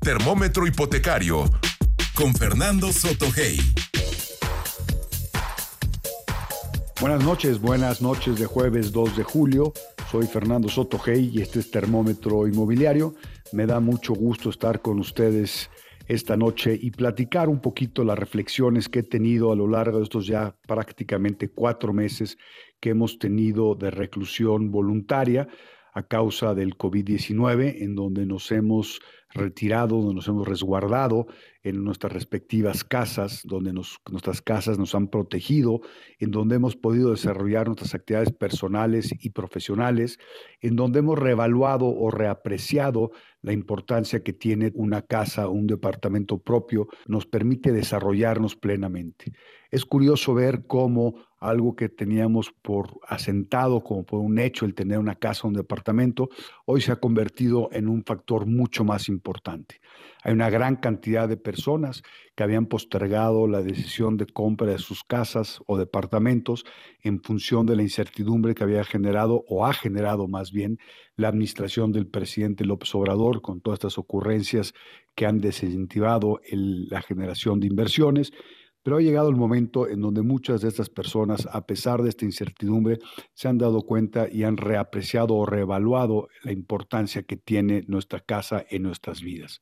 Termómetro 0.00 0.66
hipotecario 0.66 1.44
con 2.18 2.34
Fernando 2.34 2.90
Sotogey. 2.90 3.60
Buenas 7.00 7.24
noches, 7.24 7.60
buenas 7.60 8.02
noches 8.02 8.40
de 8.40 8.44
jueves 8.44 8.90
2 8.90 9.18
de 9.18 9.22
julio. 9.22 9.72
Soy 10.10 10.26
Fernando 10.26 10.68
Sotogey 10.68 11.30
y 11.32 11.40
este 11.42 11.60
es 11.60 11.70
Termómetro 11.70 12.48
Inmobiliario. 12.48 13.14
Me 13.52 13.66
da 13.66 13.78
mucho 13.78 14.14
gusto 14.14 14.50
estar 14.50 14.82
con 14.82 14.98
ustedes 14.98 15.70
esta 16.08 16.36
noche 16.36 16.76
y 16.80 16.90
platicar 16.90 17.48
un 17.48 17.60
poquito 17.60 18.02
las 18.02 18.18
reflexiones 18.18 18.88
que 18.88 19.00
he 19.00 19.04
tenido 19.04 19.52
a 19.52 19.56
lo 19.56 19.68
largo 19.68 19.98
de 19.98 20.02
estos 20.02 20.26
ya 20.26 20.56
prácticamente 20.66 21.50
cuatro 21.50 21.92
meses 21.92 22.36
que 22.80 22.90
hemos 22.90 23.20
tenido 23.20 23.76
de 23.76 23.92
reclusión 23.92 24.72
voluntaria 24.72 25.46
a 25.92 26.02
causa 26.02 26.52
del 26.54 26.76
COVID-19, 26.76 27.76
en 27.80 27.94
donde 27.94 28.26
nos 28.26 28.50
hemos 28.50 29.00
retirado, 29.30 29.96
donde 29.96 30.14
nos 30.14 30.28
hemos 30.28 30.48
resguardado 30.48 31.26
en 31.62 31.84
nuestras 31.84 32.12
respectivas 32.12 32.84
casas, 32.84 33.42
donde 33.44 33.72
nuestras 33.72 34.40
casas 34.42 34.78
nos 34.78 34.94
han 34.94 35.08
protegido, 35.08 35.80
en 36.18 36.30
donde 36.30 36.56
hemos 36.56 36.76
podido 36.76 37.10
desarrollar 37.10 37.66
nuestras 37.66 37.94
actividades 37.94 38.32
personales 38.32 39.12
y 39.20 39.30
profesionales, 39.30 40.18
en 40.60 40.76
donde 40.76 41.00
hemos 41.00 41.18
reevaluado 41.18 41.86
o 41.86 42.10
reapreciado 42.10 43.10
la 43.42 43.52
importancia 43.52 44.22
que 44.22 44.32
tiene 44.32 44.72
una 44.74 45.02
casa, 45.02 45.48
un 45.48 45.66
departamento 45.66 46.38
propio, 46.38 46.88
nos 47.06 47.26
permite 47.26 47.72
desarrollarnos 47.72 48.56
plenamente. 48.56 49.32
Es 49.70 49.84
curioso 49.84 50.34
ver 50.34 50.66
cómo 50.66 51.16
algo 51.40 51.76
que 51.76 51.88
teníamos 51.88 52.52
por 52.62 52.98
asentado, 53.06 53.84
como 53.84 54.04
por 54.04 54.20
un 54.20 54.38
hecho, 54.38 54.64
el 54.64 54.74
tener 54.74 54.98
una 54.98 55.14
casa, 55.14 55.46
un 55.46 55.54
departamento, 55.54 56.30
hoy 56.64 56.80
se 56.80 56.90
ha 56.90 56.96
convertido 56.96 57.68
en 57.72 57.88
un 57.88 58.02
factor 58.02 58.46
mucho 58.46 58.82
más 58.82 59.08
importante. 59.08 59.80
Hay 60.22 60.32
una 60.32 60.50
gran 60.50 60.76
cantidad 60.76 61.28
de 61.28 61.36
personas 61.36 62.02
que 62.34 62.42
habían 62.42 62.66
postergado 62.66 63.46
la 63.46 63.62
decisión 63.62 64.16
de 64.16 64.26
compra 64.26 64.68
de 64.68 64.78
sus 64.78 65.04
casas 65.04 65.60
o 65.66 65.78
departamentos 65.78 66.64
en 67.02 67.22
función 67.22 67.66
de 67.66 67.76
la 67.76 67.82
incertidumbre 67.82 68.54
que 68.54 68.64
había 68.64 68.84
generado 68.84 69.44
o 69.48 69.64
ha 69.64 69.72
generado 69.74 70.26
más 70.28 70.50
bien 70.50 70.78
la 71.16 71.28
administración 71.28 71.92
del 71.92 72.06
presidente 72.06 72.64
López 72.64 72.94
Obrador 72.94 73.42
con 73.42 73.60
todas 73.60 73.78
estas 73.78 73.98
ocurrencias 73.98 74.74
que 75.14 75.26
han 75.26 75.40
desincentivado 75.40 76.40
la 76.50 77.02
generación 77.02 77.60
de 77.60 77.66
inversiones 77.66 78.32
pero 78.82 78.96
ha 78.96 79.02
llegado 79.02 79.28
el 79.28 79.36
momento 79.36 79.88
en 79.88 80.00
donde 80.00 80.22
muchas 80.22 80.60
de 80.60 80.68
estas 80.68 80.88
personas, 80.88 81.48
a 81.52 81.66
pesar 81.66 82.02
de 82.02 82.08
esta 82.08 82.24
incertidumbre, 82.24 82.98
se 83.34 83.48
han 83.48 83.58
dado 83.58 83.82
cuenta 83.82 84.28
y 84.30 84.44
han 84.44 84.56
reapreciado 84.56 85.34
o 85.34 85.46
reevaluado 85.46 86.28
la 86.42 86.52
importancia 86.52 87.22
que 87.22 87.36
tiene 87.36 87.84
nuestra 87.86 88.20
casa 88.20 88.64
en 88.70 88.82
nuestras 88.82 89.20
vidas. 89.20 89.60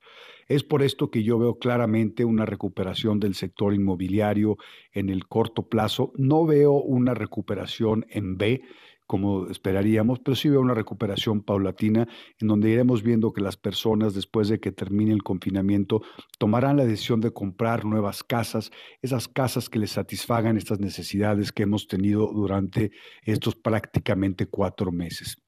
Es 0.48 0.62
por 0.62 0.82
esto 0.82 1.10
que 1.10 1.22
yo 1.22 1.38
veo 1.38 1.58
claramente 1.58 2.24
una 2.24 2.46
recuperación 2.46 3.18
del 3.18 3.34
sector 3.34 3.74
inmobiliario 3.74 4.56
en 4.92 5.08
el 5.08 5.26
corto 5.26 5.68
plazo. 5.68 6.12
No 6.16 6.46
veo 6.46 6.72
una 6.74 7.14
recuperación 7.14 8.06
en 8.08 8.36
B, 8.36 8.62
como 9.06 9.48
esperaríamos, 9.48 10.20
pero 10.20 10.34
sí 10.34 10.48
veo 10.48 10.60
una 10.60 10.74
recuperación 10.74 11.42
paulatina 11.42 12.08
en 12.40 12.48
donde 12.48 12.70
iremos 12.70 13.02
viendo 13.02 13.32
que 13.32 13.40
las 13.40 13.56
personas 13.56 14.14
después 14.14 14.48
de 14.48 14.60
que 14.60 14.72
termine 14.72 15.12
el 15.12 15.22
confinamiento 15.22 16.02
tomarán 16.38 16.76
la 16.76 16.84
decisión 16.84 17.20
de 17.20 17.32
comprar 17.32 17.84
nuevas 17.84 18.24
casas, 18.24 18.70
esas 19.02 19.28
casas 19.28 19.68
que 19.68 19.78
les 19.78 19.92
satisfagan 19.92 20.56
estas 20.56 20.80
necesidades 20.80 21.52
que 21.52 21.62
hemos 21.62 21.86
tenido 21.86 22.30
durante 22.32 22.90
estos 23.22 23.54
prácticamente 23.54 24.46
cuatro 24.46 24.92
meses. 24.92 25.45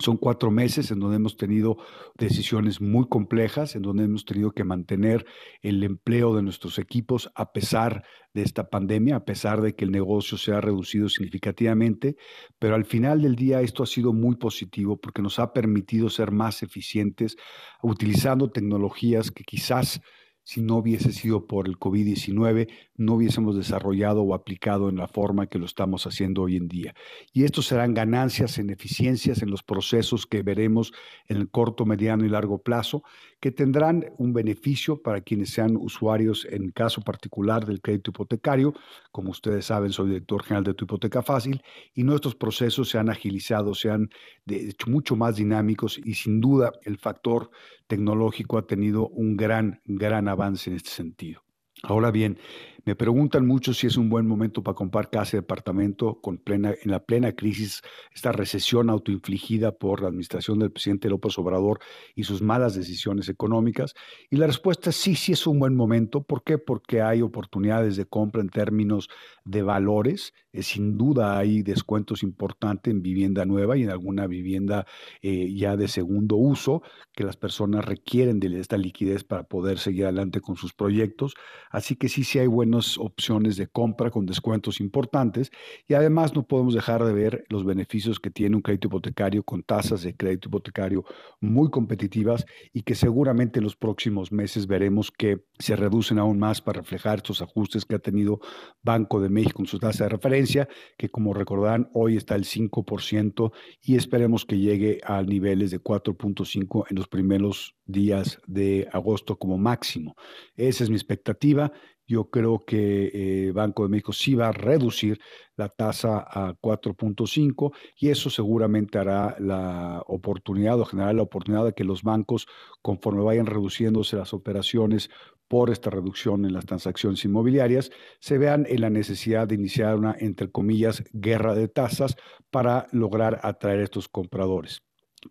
Son 0.00 0.16
cuatro 0.16 0.50
meses 0.50 0.90
en 0.90 0.98
donde 0.98 1.16
hemos 1.16 1.36
tenido 1.36 1.76
decisiones 2.16 2.80
muy 2.80 3.06
complejas, 3.06 3.76
en 3.76 3.82
donde 3.82 4.04
hemos 4.04 4.24
tenido 4.24 4.52
que 4.52 4.64
mantener 4.64 5.26
el 5.60 5.84
empleo 5.84 6.34
de 6.34 6.42
nuestros 6.42 6.78
equipos 6.78 7.30
a 7.34 7.52
pesar 7.52 8.02
de 8.32 8.42
esta 8.42 8.70
pandemia, 8.70 9.16
a 9.16 9.24
pesar 9.26 9.60
de 9.60 9.74
que 9.74 9.84
el 9.84 9.90
negocio 9.90 10.38
se 10.38 10.52
ha 10.52 10.60
reducido 10.62 11.10
significativamente, 11.10 12.16
pero 12.58 12.76
al 12.76 12.86
final 12.86 13.20
del 13.20 13.36
día 13.36 13.60
esto 13.60 13.82
ha 13.82 13.86
sido 13.86 14.14
muy 14.14 14.36
positivo 14.36 14.96
porque 14.96 15.20
nos 15.20 15.38
ha 15.38 15.52
permitido 15.52 16.08
ser 16.08 16.30
más 16.30 16.62
eficientes 16.62 17.36
utilizando 17.82 18.50
tecnologías 18.50 19.30
que 19.30 19.44
quizás 19.44 20.00
si 20.42 20.62
no 20.62 20.78
hubiese 20.78 21.12
sido 21.12 21.46
por 21.46 21.68
el 21.68 21.78
COVID-19, 21.78 22.68
no 23.00 23.14
hubiésemos 23.14 23.56
desarrollado 23.56 24.22
o 24.22 24.34
aplicado 24.34 24.90
en 24.90 24.96
la 24.96 25.08
forma 25.08 25.46
que 25.46 25.58
lo 25.58 25.64
estamos 25.64 26.06
haciendo 26.06 26.42
hoy 26.42 26.56
en 26.56 26.68
día. 26.68 26.94
Y 27.32 27.44
esto 27.44 27.62
serán 27.62 27.94
ganancias 27.94 28.58
en 28.58 28.68
eficiencias 28.68 29.40
en 29.40 29.50
los 29.50 29.62
procesos 29.62 30.26
que 30.26 30.42
veremos 30.42 30.92
en 31.26 31.38
el 31.38 31.50
corto, 31.50 31.86
mediano 31.86 32.26
y 32.26 32.28
largo 32.28 32.62
plazo, 32.62 33.02
que 33.40 33.50
tendrán 33.50 34.04
un 34.18 34.34
beneficio 34.34 35.00
para 35.00 35.22
quienes 35.22 35.48
sean 35.48 35.78
usuarios 35.78 36.46
en 36.50 36.72
caso 36.72 37.00
particular 37.00 37.64
del 37.64 37.80
crédito 37.80 38.10
hipotecario. 38.10 38.74
Como 39.10 39.30
ustedes 39.30 39.64
saben, 39.64 39.92
soy 39.92 40.08
director 40.08 40.42
general 40.42 40.64
de 40.64 40.74
Tu 40.74 40.84
Hipoteca 40.84 41.22
Fácil 41.22 41.62
y 41.94 42.04
nuestros 42.04 42.34
procesos 42.34 42.90
se 42.90 42.98
han 42.98 43.08
agilizado, 43.08 43.74
se 43.74 43.90
han 43.90 44.10
hecho 44.46 44.90
mucho 44.90 45.16
más 45.16 45.36
dinámicos 45.36 45.98
y 46.04 46.12
sin 46.14 46.38
duda 46.38 46.72
el 46.84 46.98
factor 46.98 47.50
tecnológico 47.86 48.58
ha 48.58 48.66
tenido 48.66 49.08
un 49.08 49.38
gran, 49.38 49.80
gran 49.86 50.28
avance 50.28 50.68
en 50.68 50.76
este 50.76 50.90
sentido. 50.90 51.42
Ahora 51.82 52.10
bien, 52.10 52.38
me 52.84 52.94
preguntan 52.94 53.46
mucho 53.46 53.74
si 53.74 53.86
es 53.86 53.96
un 53.96 54.08
buen 54.08 54.26
momento 54.26 54.62
para 54.62 54.74
comprar 54.74 55.10
casa 55.10 55.36
y 55.36 55.40
departamento 55.40 56.20
con 56.20 56.38
plena, 56.38 56.74
en 56.82 56.90
la 56.90 57.00
plena 57.00 57.32
crisis, 57.32 57.82
esta 58.14 58.32
recesión 58.32 58.90
autoinfligida 58.90 59.72
por 59.72 60.02
la 60.02 60.08
administración 60.08 60.58
del 60.58 60.72
presidente 60.72 61.08
López 61.08 61.38
Obrador 61.38 61.80
y 62.14 62.24
sus 62.24 62.42
malas 62.42 62.74
decisiones 62.74 63.28
económicas. 63.28 63.94
Y 64.30 64.36
la 64.36 64.46
respuesta 64.46 64.90
es 64.90 64.96
sí, 64.96 65.14
sí 65.14 65.32
es 65.32 65.46
un 65.46 65.58
buen 65.58 65.74
momento. 65.74 66.22
¿Por 66.22 66.42
qué? 66.42 66.58
Porque 66.58 67.02
hay 67.02 67.22
oportunidades 67.22 67.96
de 67.96 68.06
compra 68.06 68.40
en 68.40 68.48
términos 68.48 69.08
de 69.44 69.62
valores. 69.62 70.32
Eh, 70.52 70.62
sin 70.62 70.96
duda 70.96 71.38
hay 71.38 71.62
descuentos 71.62 72.22
importantes 72.22 72.90
en 72.92 73.02
vivienda 73.02 73.44
nueva 73.44 73.76
y 73.76 73.82
en 73.82 73.90
alguna 73.90 74.26
vivienda 74.26 74.86
eh, 75.22 75.52
ya 75.54 75.76
de 75.76 75.88
segundo 75.88 76.36
uso 76.36 76.82
que 77.12 77.24
las 77.24 77.36
personas 77.36 77.84
requieren 77.84 78.40
de 78.40 78.58
esta 78.58 78.76
liquidez 78.76 79.24
para 79.24 79.44
poder 79.44 79.78
seguir 79.78 80.04
adelante 80.04 80.40
con 80.40 80.56
sus 80.56 80.72
proyectos. 80.72 81.34
Así 81.70 81.96
que 81.96 82.08
sí, 82.08 82.24
sí 82.24 82.38
hay 82.38 82.46
buen 82.46 82.69
opciones 82.98 83.56
de 83.56 83.66
compra 83.66 84.10
con 84.10 84.26
descuentos 84.26 84.80
importantes 84.80 85.50
y 85.88 85.94
además 85.94 86.34
no 86.34 86.46
podemos 86.46 86.74
dejar 86.74 87.04
de 87.04 87.12
ver 87.12 87.44
los 87.48 87.64
beneficios 87.64 88.20
que 88.20 88.30
tiene 88.30 88.56
un 88.56 88.62
crédito 88.62 88.88
hipotecario 88.88 89.42
con 89.42 89.62
tasas 89.62 90.02
de 90.02 90.14
crédito 90.14 90.48
hipotecario 90.48 91.04
muy 91.40 91.70
competitivas 91.70 92.46
y 92.72 92.82
que 92.82 92.94
seguramente 92.94 93.58
en 93.58 93.64
los 93.64 93.76
próximos 93.76 94.32
meses 94.32 94.66
veremos 94.66 95.10
que 95.10 95.44
se 95.58 95.76
reducen 95.76 96.18
aún 96.18 96.38
más 96.38 96.60
para 96.60 96.80
reflejar 96.80 97.18
estos 97.18 97.42
ajustes 97.42 97.84
que 97.84 97.96
ha 97.96 97.98
tenido 97.98 98.40
Banco 98.82 99.20
de 99.20 99.28
México 99.28 99.58
con 99.58 99.66
su 99.66 99.78
tasa 99.78 100.04
de 100.04 100.10
referencia, 100.10 100.68
que 100.96 101.08
como 101.08 101.34
recordarán 101.34 101.90
hoy 101.92 102.16
está 102.16 102.34
el 102.34 102.44
5% 102.44 103.52
y 103.82 103.96
esperemos 103.96 104.44
que 104.44 104.58
llegue 104.58 105.00
a 105.04 105.22
niveles 105.22 105.70
de 105.70 105.82
4.5 105.82 106.84
en 106.88 106.96
los 106.96 107.08
primeros 107.08 107.74
días 107.86 108.38
de 108.46 108.88
agosto 108.92 109.38
como 109.38 109.58
máximo. 109.58 110.16
Esa 110.56 110.84
es 110.84 110.90
mi 110.90 110.96
expectativa. 110.96 111.72
Yo 112.10 112.28
creo 112.28 112.64
que 112.66 113.10
eh, 113.14 113.52
Banco 113.52 113.84
de 113.84 113.88
México 113.88 114.12
sí 114.12 114.34
va 114.34 114.48
a 114.48 114.52
reducir 114.52 115.20
la 115.54 115.68
tasa 115.68 116.18
a 116.18 116.54
4.5 116.60 117.72
y 117.96 118.08
eso 118.08 118.30
seguramente 118.30 118.98
hará 118.98 119.36
la 119.38 120.02
oportunidad 120.08 120.80
o 120.80 120.84
generará 120.84 121.12
la 121.12 121.22
oportunidad 121.22 121.64
de 121.64 121.72
que 121.72 121.84
los 121.84 122.02
bancos, 122.02 122.48
conforme 122.82 123.22
vayan 123.22 123.46
reduciéndose 123.46 124.16
las 124.16 124.34
operaciones 124.34 125.08
por 125.46 125.70
esta 125.70 125.90
reducción 125.90 126.44
en 126.44 126.52
las 126.52 126.66
transacciones 126.66 127.24
inmobiliarias, 127.24 127.92
se 128.18 128.38
vean 128.38 128.66
en 128.68 128.80
la 128.80 128.90
necesidad 128.90 129.46
de 129.46 129.54
iniciar 129.54 129.94
una, 129.94 130.16
entre 130.18 130.50
comillas, 130.50 131.04
guerra 131.12 131.54
de 131.54 131.68
tasas 131.68 132.16
para 132.50 132.88
lograr 132.90 133.38
atraer 133.44 133.78
a 133.78 133.84
estos 133.84 134.08
compradores. 134.08 134.82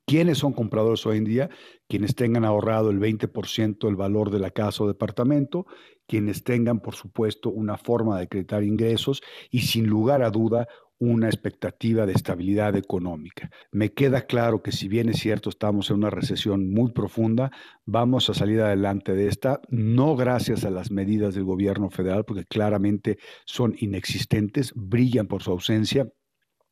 ¿Quiénes 0.06 0.38
son 0.38 0.54
compradores 0.54 1.06
hoy 1.06 1.18
en 1.18 1.26
día? 1.26 1.50
Quienes 1.88 2.16
tengan 2.16 2.46
ahorrado 2.46 2.92
el 2.92 3.00
20% 3.00 3.88
del 3.88 3.96
valor 3.96 4.30
de 4.30 4.40
la 4.40 4.52
casa 4.52 4.84
o 4.84 4.88
departamento, 4.88 5.66
quienes 6.08 6.44
tengan, 6.44 6.80
por 6.80 6.96
supuesto, 6.96 7.50
una 7.50 7.78
forma 7.78 8.18
de 8.18 8.24
acreditar 8.24 8.64
ingresos 8.64 9.22
y, 9.50 9.62
sin 9.62 9.88
lugar 9.88 10.22
a 10.22 10.30
duda, 10.30 10.68
una 11.00 11.28
expectativa 11.28 12.06
de 12.06 12.12
estabilidad 12.12 12.76
económica. 12.76 13.50
Me 13.72 13.94
queda 13.94 14.24
claro 14.28 14.62
que 14.62 14.74
si 14.74 14.90
bien 14.90 15.08
es 15.10 15.20
cierto 15.20 15.50
estamos 15.50 15.90
en 15.90 15.98
una 15.98 16.10
recesión 16.10 16.70
muy 16.72 16.92
profunda, 16.92 17.52
vamos 17.86 18.30
a 18.30 18.34
salir 18.34 18.60
adelante 18.60 19.14
de 19.14 19.28
esta, 19.28 19.62
no 19.70 20.18
gracias 20.18 20.66
a 20.66 20.70
las 20.70 20.92
medidas 20.92 21.36
del 21.36 21.46
gobierno 21.46 21.90
federal, 21.90 22.26
porque 22.26 22.44
claramente 22.44 23.18
son 23.46 23.76
inexistentes, 23.80 24.74
brillan 24.76 25.28
por 25.28 25.42
su 25.42 25.52
ausencia, 25.52 26.12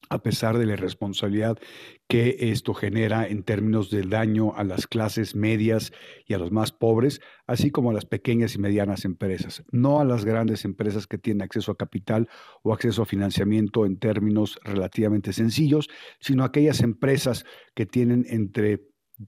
a 0.09 0.21
pesar 0.21 0.57
de 0.57 0.65
la 0.65 0.73
irresponsabilidad 0.73 1.57
que 2.07 2.37
esto 2.39 2.73
genera 2.73 3.27
en 3.27 3.43
términos 3.43 3.89
del 3.89 4.09
daño 4.09 4.53
a 4.55 4.63
las 4.63 4.87
clases 4.87 5.35
medias 5.35 5.91
y 6.25 6.33
a 6.33 6.37
los 6.37 6.51
más 6.51 6.71
pobres, 6.71 7.21
así 7.45 7.71
como 7.71 7.91
a 7.91 7.93
las 7.93 8.05
pequeñas 8.05 8.55
y 8.55 8.59
medianas 8.59 9.05
empresas, 9.05 9.63
no 9.71 9.99
a 9.99 10.05
las 10.05 10.25
grandes 10.25 10.65
empresas 10.65 11.07
que 11.07 11.17
tienen 11.17 11.41
acceso 11.41 11.71
a 11.71 11.77
capital 11.77 12.29
o 12.63 12.73
acceso 12.73 13.01
a 13.01 13.05
financiamiento 13.05 13.85
en 13.85 13.97
términos 13.97 14.59
relativamente 14.63 15.33
sencillos, 15.33 15.89
sino 16.19 16.43
a 16.43 16.47
aquellas 16.47 16.81
empresas 16.81 17.45
que 17.75 17.85
tienen 17.85 18.25
entre 18.29 18.81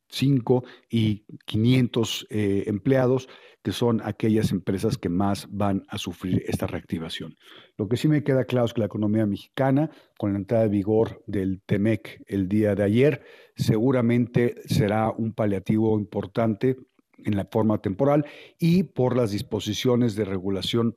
5 0.09 0.63
y 0.89 1.25
500 1.45 2.27
eh, 2.29 2.63
empleados, 2.67 3.27
que 3.63 3.71
son 3.71 4.01
aquellas 4.03 4.51
empresas 4.51 4.97
que 4.97 5.09
más 5.09 5.47
van 5.51 5.83
a 5.89 5.97
sufrir 5.97 6.43
esta 6.47 6.67
reactivación. 6.67 7.35
Lo 7.77 7.87
que 7.87 7.97
sí 7.97 8.07
me 8.07 8.23
queda 8.23 8.45
claro 8.45 8.65
es 8.65 8.73
que 8.73 8.81
la 8.81 8.87
economía 8.87 9.25
mexicana, 9.25 9.89
con 10.17 10.33
la 10.33 10.39
entrada 10.39 10.63
de 10.63 10.69
vigor 10.69 11.23
del 11.27 11.61
TEMEC 11.65 12.23
el 12.27 12.47
día 12.47 12.75
de 12.75 12.83
ayer, 12.83 13.23
seguramente 13.55 14.55
será 14.65 15.11
un 15.11 15.33
paliativo 15.33 15.97
importante 15.99 16.77
en 17.25 17.35
la 17.35 17.47
forma 17.51 17.81
temporal 17.81 18.25
y 18.57 18.83
por 18.83 19.17
las 19.17 19.31
disposiciones 19.31 20.15
de 20.15 20.25
regulación 20.25 20.95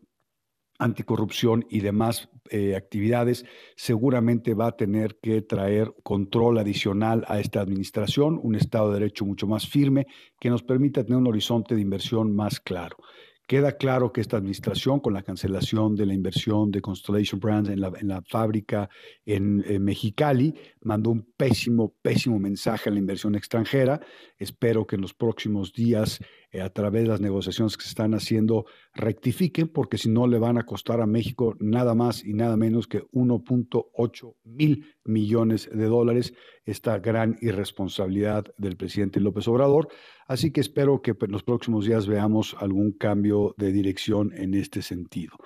anticorrupción 0.78 1.64
y 1.70 1.80
demás 1.80 2.28
eh, 2.50 2.74
actividades, 2.76 3.44
seguramente 3.76 4.54
va 4.54 4.68
a 4.68 4.76
tener 4.76 5.18
que 5.22 5.42
traer 5.42 5.94
control 6.02 6.58
adicional 6.58 7.24
a 7.28 7.40
esta 7.40 7.60
administración, 7.60 8.38
un 8.42 8.54
Estado 8.54 8.88
de 8.88 9.00
Derecho 9.00 9.24
mucho 9.24 9.46
más 9.46 9.68
firme 9.68 10.06
que 10.40 10.50
nos 10.50 10.62
permita 10.62 11.04
tener 11.04 11.18
un 11.18 11.28
horizonte 11.28 11.74
de 11.74 11.80
inversión 11.80 12.34
más 12.34 12.60
claro. 12.60 12.96
Queda 13.46 13.76
claro 13.76 14.12
que 14.12 14.20
esta 14.20 14.36
administración, 14.36 15.00
con 15.00 15.12
la 15.12 15.22
cancelación 15.22 15.94
de 15.94 16.06
la 16.06 16.14
inversión 16.14 16.70
de 16.70 16.80
Constellation 16.80 17.40
Brands 17.40 17.70
en 17.70 17.80
la, 17.80 18.22
fábrica 18.22 18.88
en, 19.26 19.62
Mexicali, 19.84 20.54
mandó 20.80 21.10
un 21.10 21.32
pésimo, 21.36 21.92
pésimo 22.00 22.38
mensaje 22.38 22.88
a 22.88 22.92
la 22.92 23.00
inversión 23.00 23.34
extranjera. 23.34 24.00
Espero 24.38 24.86
que 24.86 24.94
en 24.94 25.02
los 25.02 25.12
próximos 25.12 25.72
días, 25.72 26.20
a 26.60 26.68
través 26.70 27.02
de 27.02 27.08
las 27.08 27.20
negociaciones 27.20 27.76
que 27.76 27.84
se 27.84 27.90
están 27.90 28.14
haciendo, 28.14 28.66
rectifiquen, 28.94 29.68
porque 29.68 29.96
si 29.96 30.10
no 30.10 30.26
le 30.26 30.38
van 30.38 30.58
a 30.58 30.66
costar 30.66 31.00
a 31.00 31.06
México 31.06 31.56
nada 31.60 31.94
más 31.94 32.24
y 32.24 32.34
nada 32.34 32.56
menos 32.56 32.86
que 32.86 33.02
1.8 33.12 34.34
mil 34.44 34.84
millones 35.04 35.70
de 35.72 35.86
dólares 35.86 36.34
esta 36.64 36.98
gran 36.98 37.38
irresponsabilidad 37.40 38.44
del 38.58 38.76
presidente 38.76 39.20
López 39.20 39.48
Obrador. 39.48 39.88
Así 40.26 40.52
que 40.52 40.60
espero 40.60 41.02
que 41.02 41.14
en 41.18 41.32
los 41.32 41.42
próximos 41.42 41.86
días 41.86 42.06
veamos 42.06 42.54
algún 42.58 42.92
cambio 42.92 43.54
de 43.56 43.72
dirección 43.72 44.32
en 44.34 44.54
este 44.54 44.82
sentido. 44.82 45.36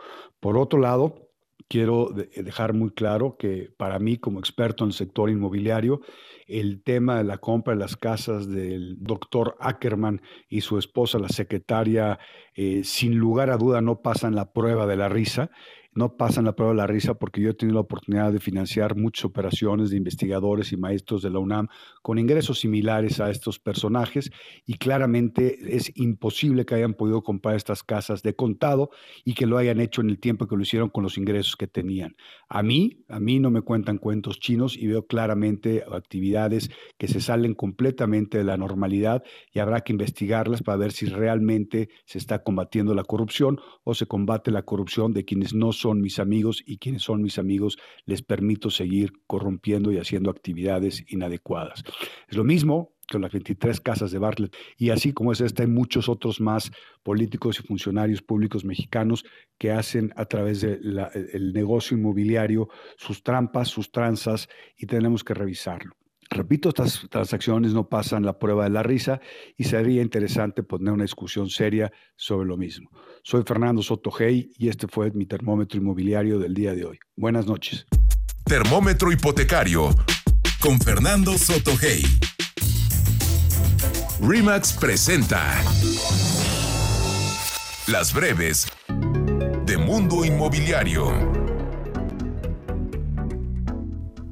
Por 0.40 0.58
otro 0.58 0.80
lado, 0.80 1.25
quiero 1.68 2.10
dejar 2.10 2.72
muy 2.72 2.90
claro 2.90 3.36
que 3.38 3.70
para 3.76 3.98
mí, 3.98 4.18
como 4.18 4.38
experto 4.38 4.84
en 4.84 4.88
el 4.88 4.94
sector 4.94 5.30
inmobiliario, 5.30 6.00
el 6.46 6.82
tema 6.82 7.18
de 7.18 7.24
la 7.24 7.38
compra 7.38 7.74
de 7.74 7.80
las 7.80 7.96
casas 7.96 8.48
del 8.48 8.96
doctor 9.00 9.56
Ackerman 9.60 10.22
y 10.48 10.60
su 10.60 10.78
esposa, 10.78 11.18
la 11.18 11.28
secretaria, 11.28 12.18
eh, 12.54 12.82
sin 12.84 13.16
lugar 13.16 13.50
a 13.50 13.56
duda 13.56 13.80
no 13.80 14.00
pasan 14.00 14.34
la 14.34 14.52
prueba 14.52 14.86
de 14.86 14.96
la 14.96 15.08
risa 15.08 15.50
no 15.96 16.16
pasan 16.16 16.44
la 16.44 16.54
prueba 16.54 16.72
de 16.72 16.76
la 16.76 16.86
risa 16.86 17.14
porque 17.14 17.40
yo 17.40 17.50
he 17.50 17.54
tenido 17.54 17.76
la 17.76 17.80
oportunidad 17.80 18.30
de 18.30 18.38
financiar 18.38 18.96
muchas 18.96 19.24
operaciones 19.24 19.90
de 19.90 19.96
investigadores 19.96 20.70
y 20.72 20.76
maestros 20.76 21.22
de 21.22 21.30
la 21.30 21.38
UNAM 21.38 21.68
con 22.02 22.18
ingresos 22.18 22.60
similares 22.60 23.18
a 23.18 23.30
estos 23.30 23.58
personajes 23.58 24.30
y 24.66 24.74
claramente 24.74 25.74
es 25.74 25.90
imposible 25.96 26.66
que 26.66 26.74
hayan 26.74 26.92
podido 26.92 27.22
comprar 27.22 27.56
estas 27.56 27.82
casas 27.82 28.22
de 28.22 28.36
contado 28.36 28.90
y 29.24 29.32
que 29.32 29.46
lo 29.46 29.56
hayan 29.56 29.80
hecho 29.80 30.02
en 30.02 30.10
el 30.10 30.18
tiempo 30.18 30.46
que 30.46 30.54
lo 30.54 30.62
hicieron 30.62 30.90
con 30.90 31.02
los 31.02 31.16
ingresos 31.16 31.56
que 31.56 31.66
tenían. 31.66 32.14
A 32.48 32.62
mí, 32.62 33.04
a 33.08 33.18
mí 33.18 33.40
no 33.40 33.50
me 33.50 33.62
cuentan 33.62 33.96
cuentos 33.96 34.38
chinos 34.38 34.76
y 34.76 34.88
veo 34.88 35.06
claramente 35.06 35.82
actividades 35.90 36.70
que 36.98 37.08
se 37.08 37.22
salen 37.22 37.54
completamente 37.54 38.36
de 38.36 38.44
la 38.44 38.58
normalidad 38.58 39.24
y 39.50 39.60
habrá 39.60 39.80
que 39.80 39.92
investigarlas 39.92 40.62
para 40.62 40.76
ver 40.76 40.92
si 40.92 41.06
realmente 41.06 41.88
se 42.04 42.18
está 42.18 42.42
combatiendo 42.42 42.94
la 42.94 43.04
corrupción 43.04 43.58
o 43.82 43.94
se 43.94 44.06
combate 44.06 44.50
la 44.50 44.62
corrupción 44.62 45.14
de 45.14 45.24
quienes 45.24 45.54
no 45.54 45.72
son 45.72 45.85
son 45.86 46.00
mis 46.00 46.18
amigos 46.18 46.64
y 46.66 46.78
quienes 46.78 47.02
son 47.02 47.22
mis 47.22 47.38
amigos 47.38 47.78
les 48.06 48.20
permito 48.20 48.70
seguir 48.70 49.12
corrompiendo 49.28 49.92
y 49.92 49.98
haciendo 49.98 50.30
actividades 50.30 51.04
inadecuadas. 51.06 51.84
Es 52.26 52.36
lo 52.36 52.42
mismo 52.42 52.96
con 53.08 53.22
las 53.22 53.30
23 53.30 53.80
casas 53.80 54.10
de 54.10 54.18
Bartlett. 54.18 54.56
Y 54.76 54.90
así 54.90 55.12
como 55.12 55.30
es 55.30 55.40
esta, 55.40 55.62
hay 55.62 55.68
muchos 55.68 56.08
otros 56.08 56.40
más 56.40 56.72
políticos 57.04 57.60
y 57.60 57.62
funcionarios 57.62 58.20
públicos 58.20 58.64
mexicanos 58.64 59.24
que 59.58 59.70
hacen 59.70 60.12
a 60.16 60.24
través 60.24 60.60
del 60.60 61.52
negocio 61.52 61.96
inmobiliario 61.96 62.68
sus 62.96 63.22
trampas, 63.22 63.68
sus 63.68 63.92
tranzas, 63.92 64.48
y 64.76 64.86
tenemos 64.86 65.22
que 65.22 65.34
revisarlo. 65.34 65.94
Repito, 66.30 66.70
estas 66.70 67.06
transacciones 67.08 67.72
no 67.72 67.88
pasan 67.88 68.24
la 68.24 68.38
prueba 68.38 68.64
de 68.64 68.70
la 68.70 68.82
risa 68.82 69.20
y 69.56 69.64
sería 69.64 70.02
interesante 70.02 70.62
poner 70.62 70.92
una 70.92 71.04
discusión 71.04 71.48
seria 71.48 71.92
sobre 72.16 72.48
lo 72.48 72.56
mismo. 72.56 72.90
Soy 73.22 73.42
Fernando 73.46 73.82
Sotogey 73.82 74.52
y 74.58 74.68
este 74.68 74.88
fue 74.88 75.10
mi 75.12 75.26
termómetro 75.26 75.78
inmobiliario 75.78 76.38
del 76.38 76.54
día 76.54 76.74
de 76.74 76.84
hoy. 76.84 76.98
Buenas 77.16 77.46
noches. 77.46 77.86
Termómetro 78.44 79.12
hipotecario 79.12 79.90
con 80.60 80.80
Fernando 80.80 81.36
Sotogey. 81.38 82.02
Remax 84.20 84.72
presenta 84.72 85.62
Las 87.86 88.12
breves 88.14 88.66
de 89.66 89.76
Mundo 89.76 90.24
Inmobiliario. 90.24 91.45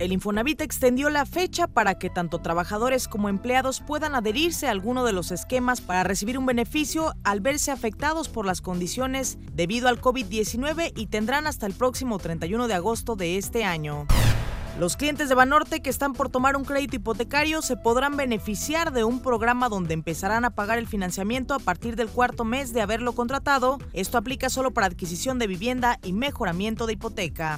El 0.04 0.12
Infonavit 0.12 0.60
extendió 0.60 1.08
la 1.08 1.24
fecha 1.24 1.66
para 1.66 1.94
que 1.94 2.10
tanto 2.10 2.38
trabajadores 2.38 3.08
como 3.08 3.30
empleados 3.30 3.80
puedan 3.80 4.14
adherirse 4.14 4.68
a 4.68 4.70
alguno 4.70 5.02
de 5.02 5.14
los 5.14 5.30
esquemas 5.30 5.80
para 5.80 6.04
recibir 6.04 6.36
un 6.36 6.44
beneficio 6.44 7.14
al 7.24 7.40
verse 7.40 7.70
afectados 7.70 8.28
por 8.28 8.44
las 8.44 8.60
condiciones 8.60 9.38
debido 9.54 9.88
al 9.88 10.02
COVID-19 10.02 10.92
y 10.94 11.06
tendrán 11.06 11.46
hasta 11.46 11.64
el 11.64 11.72
próximo 11.72 12.18
31 12.18 12.68
de 12.68 12.74
agosto 12.74 13.16
de 13.16 13.38
este 13.38 13.64
año. 13.64 14.06
Los 14.78 14.98
clientes 14.98 15.30
de 15.30 15.36
Banorte 15.36 15.80
que 15.80 15.88
están 15.88 16.12
por 16.12 16.28
tomar 16.28 16.54
un 16.54 16.66
crédito 16.66 16.96
hipotecario 16.96 17.62
se 17.62 17.78
podrán 17.78 18.18
beneficiar 18.18 18.92
de 18.92 19.04
un 19.04 19.20
programa 19.20 19.70
donde 19.70 19.94
empezarán 19.94 20.44
a 20.44 20.50
pagar 20.50 20.76
el 20.76 20.86
financiamiento 20.86 21.54
a 21.54 21.60
partir 21.60 21.96
del 21.96 22.08
cuarto 22.08 22.44
mes 22.44 22.74
de 22.74 22.82
haberlo 22.82 23.14
contratado. 23.14 23.78
Esto 23.94 24.18
aplica 24.18 24.50
solo 24.50 24.70
para 24.70 24.86
adquisición 24.86 25.38
de 25.38 25.46
vivienda 25.46 25.98
y 26.02 26.12
mejoramiento 26.12 26.84
de 26.86 26.92
hipoteca. 26.92 27.56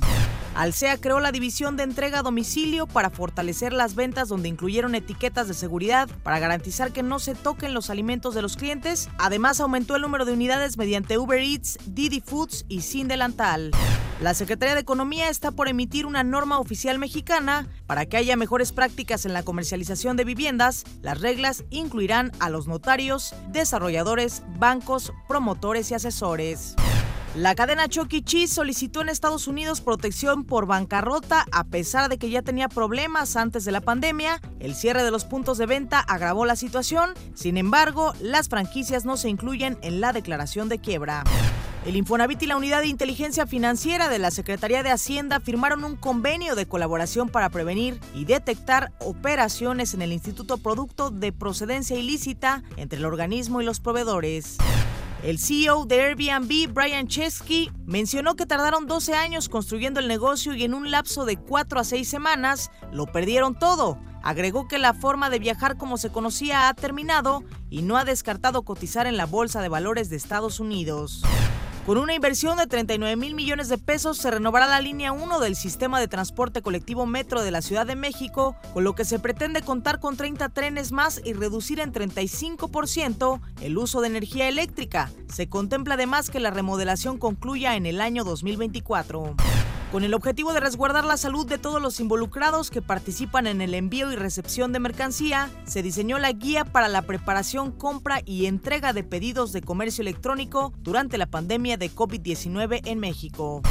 Alsea 0.56 0.96
creó 0.96 1.20
la 1.20 1.32
división 1.32 1.76
de 1.76 1.82
entrega 1.82 2.20
a 2.20 2.22
domicilio 2.22 2.86
para 2.86 3.10
fortalecer 3.10 3.74
las 3.74 3.94
ventas 3.94 4.28
donde 4.28 4.48
incluyeron 4.48 4.94
etiquetas 4.94 5.48
de 5.48 5.54
seguridad 5.54 6.08
para 6.22 6.38
garantizar 6.38 6.92
que 6.92 7.02
no 7.02 7.18
se 7.18 7.34
toquen 7.34 7.74
los 7.74 7.90
alimentos 7.90 8.34
de 8.34 8.40
los 8.40 8.56
clientes. 8.56 9.10
Además, 9.18 9.60
aumentó 9.60 9.96
el 9.96 10.02
número 10.02 10.24
de 10.24 10.32
unidades 10.32 10.78
mediante 10.78 11.18
Uber 11.18 11.38
Eats, 11.38 11.78
Didi 11.84 12.22
Foods 12.22 12.64
y 12.68 12.80
Sin 12.80 13.06
Delantal. 13.06 13.72
La 14.22 14.32
Secretaría 14.32 14.74
de 14.74 14.80
Economía 14.80 15.28
está 15.28 15.50
por 15.50 15.68
emitir 15.68 16.06
una 16.06 16.24
norma 16.24 16.58
oficial 16.58 16.98
mexicana 16.98 17.68
para 17.86 18.06
que 18.06 18.16
haya 18.16 18.34
mejores 18.34 18.72
prácticas 18.72 19.26
en 19.26 19.34
la 19.34 19.42
comercialización 19.42 20.16
de 20.16 20.24
viviendas. 20.24 20.84
Las 21.02 21.20
reglas 21.20 21.64
incluirán 21.68 22.32
a 22.40 22.48
los 22.48 22.66
notarios, 22.66 23.34
desarrolladores, 23.48 24.42
bancos, 24.58 25.12
promotores 25.28 25.90
y 25.90 25.94
asesores. 25.94 26.76
La 27.36 27.54
cadena 27.54 27.86
Chuck 27.86 28.14
E. 28.14 28.48
Solicitó 28.48 29.02
en 29.02 29.10
Estados 29.10 29.46
Unidos 29.46 29.82
protección 29.82 30.44
por 30.44 30.64
bancarrota 30.64 31.44
a 31.52 31.64
pesar 31.64 32.08
de 32.08 32.16
que 32.16 32.30
ya 32.30 32.40
tenía 32.40 32.70
problemas 32.70 33.36
antes 33.36 33.66
de 33.66 33.72
la 33.72 33.82
pandemia. 33.82 34.40
El 34.58 34.74
cierre 34.74 35.04
de 35.04 35.10
los 35.10 35.26
puntos 35.26 35.58
de 35.58 35.66
venta 35.66 36.00
agravó 36.00 36.46
la 36.46 36.56
situación. 36.56 37.12
Sin 37.34 37.58
embargo, 37.58 38.14
las 38.22 38.48
franquicias 38.48 39.04
no 39.04 39.18
se 39.18 39.28
incluyen 39.28 39.76
en 39.82 40.00
la 40.00 40.14
declaración 40.14 40.70
de 40.70 40.78
quiebra. 40.78 41.24
El 41.84 41.96
Infonavit 41.96 42.42
y 42.42 42.46
la 42.46 42.56
Unidad 42.56 42.80
de 42.80 42.88
Inteligencia 42.88 43.46
Financiera 43.46 44.08
de 44.08 44.18
la 44.18 44.30
Secretaría 44.30 44.82
de 44.82 44.90
Hacienda 44.90 45.38
firmaron 45.38 45.84
un 45.84 45.96
convenio 45.96 46.54
de 46.54 46.64
colaboración 46.64 47.28
para 47.28 47.50
prevenir 47.50 48.00
y 48.14 48.24
detectar 48.24 48.92
operaciones 48.98 49.92
en 49.92 50.00
el 50.00 50.14
Instituto 50.14 50.56
Producto 50.56 51.10
de 51.10 51.32
Procedencia 51.32 51.98
Ilícita 51.98 52.62
entre 52.78 52.98
el 52.98 53.04
organismo 53.04 53.60
y 53.60 53.66
los 53.66 53.80
proveedores. 53.80 54.56
El 55.26 55.40
CEO 55.40 55.86
de 55.86 56.00
Airbnb, 56.02 56.72
Brian 56.72 57.08
Chesky, 57.08 57.72
mencionó 57.84 58.36
que 58.36 58.46
tardaron 58.46 58.86
12 58.86 59.14
años 59.14 59.48
construyendo 59.48 59.98
el 59.98 60.06
negocio 60.06 60.54
y 60.54 60.62
en 60.62 60.72
un 60.72 60.92
lapso 60.92 61.24
de 61.24 61.36
4 61.36 61.80
a 61.80 61.82
6 61.82 62.08
semanas 62.08 62.70
lo 62.92 63.06
perdieron 63.06 63.58
todo. 63.58 63.98
Agregó 64.22 64.68
que 64.68 64.78
la 64.78 64.94
forma 64.94 65.28
de 65.28 65.40
viajar 65.40 65.76
como 65.78 65.98
se 65.98 66.10
conocía 66.10 66.68
ha 66.68 66.74
terminado 66.74 67.42
y 67.70 67.82
no 67.82 67.96
ha 67.96 68.04
descartado 68.04 68.62
cotizar 68.62 69.08
en 69.08 69.16
la 69.16 69.26
Bolsa 69.26 69.60
de 69.62 69.68
Valores 69.68 70.10
de 70.10 70.16
Estados 70.16 70.60
Unidos. 70.60 71.24
Con 71.86 71.98
una 71.98 72.14
inversión 72.14 72.58
de 72.58 72.66
39 72.66 73.14
mil 73.14 73.36
millones 73.36 73.68
de 73.68 73.78
pesos 73.78 74.18
se 74.18 74.28
renovará 74.28 74.66
la 74.66 74.80
línea 74.80 75.12
1 75.12 75.38
del 75.38 75.54
sistema 75.54 76.00
de 76.00 76.08
transporte 76.08 76.60
colectivo 76.60 77.06
Metro 77.06 77.42
de 77.42 77.52
la 77.52 77.62
Ciudad 77.62 77.86
de 77.86 77.94
México, 77.94 78.56
con 78.74 78.82
lo 78.82 78.96
que 78.96 79.04
se 79.04 79.20
pretende 79.20 79.62
contar 79.62 80.00
con 80.00 80.16
30 80.16 80.48
trenes 80.48 80.90
más 80.90 81.20
y 81.24 81.32
reducir 81.32 81.78
en 81.78 81.92
35% 81.92 83.40
el 83.60 83.78
uso 83.78 84.00
de 84.00 84.08
energía 84.08 84.48
eléctrica. 84.48 85.12
Se 85.32 85.48
contempla 85.48 85.94
además 85.94 86.28
que 86.28 86.40
la 86.40 86.50
remodelación 86.50 87.18
concluya 87.18 87.76
en 87.76 87.86
el 87.86 88.00
año 88.00 88.24
2024 88.24 89.36
con 89.92 90.04
el 90.04 90.14
objetivo 90.14 90.52
de 90.52 90.60
resguardar 90.60 91.04
la 91.04 91.16
salud 91.16 91.46
de 91.46 91.58
todos 91.58 91.80
los 91.80 92.00
involucrados 92.00 92.70
que 92.70 92.82
participan 92.82 93.46
en 93.46 93.60
el 93.60 93.72
envío 93.72 94.12
y 94.12 94.16
recepción 94.16 94.72
de 94.72 94.80
mercancía, 94.80 95.48
se 95.64 95.82
diseñó 95.82 96.18
la 96.18 96.32
guía 96.32 96.64
para 96.64 96.88
la 96.88 97.02
preparación, 97.02 97.70
compra 97.72 98.20
y 98.24 98.46
entrega 98.46 98.92
de 98.92 99.04
pedidos 99.04 99.52
de 99.52 99.62
comercio 99.62 100.02
electrónico 100.02 100.72
durante 100.80 101.18
la 101.18 101.26
pandemia 101.26 101.75
de 101.76 101.90
COVID-19 101.90 102.80
en 102.84 102.98
México. 102.98 103.62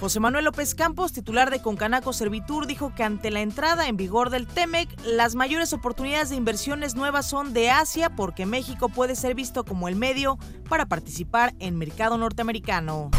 José 0.00 0.20
Manuel 0.20 0.44
López 0.44 0.76
Campos, 0.76 1.12
titular 1.12 1.50
de 1.50 1.60
Concanaco 1.60 2.12
Servitur, 2.12 2.68
dijo 2.68 2.94
que 2.94 3.02
ante 3.02 3.32
la 3.32 3.40
entrada 3.40 3.88
en 3.88 3.96
vigor 3.96 4.30
del 4.30 4.46
TEMEC, 4.46 4.88
las 5.04 5.34
mayores 5.34 5.72
oportunidades 5.72 6.30
de 6.30 6.36
inversiones 6.36 6.94
nuevas 6.94 7.26
son 7.26 7.52
de 7.52 7.70
Asia 7.70 8.10
porque 8.10 8.46
México 8.46 8.88
puede 8.88 9.16
ser 9.16 9.34
visto 9.34 9.64
como 9.64 9.88
el 9.88 9.96
medio 9.96 10.38
para 10.68 10.86
participar 10.86 11.54
en 11.58 11.76
mercado 11.76 12.16
norteamericano. 12.16 13.10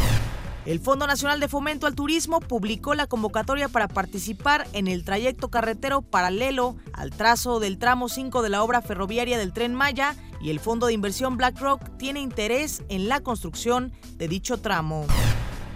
El 0.66 0.78
Fondo 0.78 1.06
Nacional 1.06 1.40
de 1.40 1.48
Fomento 1.48 1.86
al 1.86 1.94
Turismo 1.94 2.38
publicó 2.38 2.94
la 2.94 3.06
convocatoria 3.06 3.68
para 3.68 3.88
participar 3.88 4.68
en 4.74 4.88
el 4.88 5.04
trayecto 5.04 5.48
carretero 5.48 6.02
paralelo 6.02 6.76
al 6.92 7.10
trazo 7.10 7.60
del 7.60 7.78
tramo 7.78 8.10
5 8.10 8.42
de 8.42 8.50
la 8.50 8.62
obra 8.62 8.82
ferroviaria 8.82 9.38
del 9.38 9.54
tren 9.54 9.74
Maya 9.74 10.16
y 10.42 10.50
el 10.50 10.60
Fondo 10.60 10.86
de 10.86 10.92
Inversión 10.92 11.38
BlackRock 11.38 11.96
tiene 11.96 12.20
interés 12.20 12.82
en 12.90 13.08
la 13.08 13.20
construcción 13.20 13.92
de 14.16 14.28
dicho 14.28 14.58
tramo. 14.58 15.06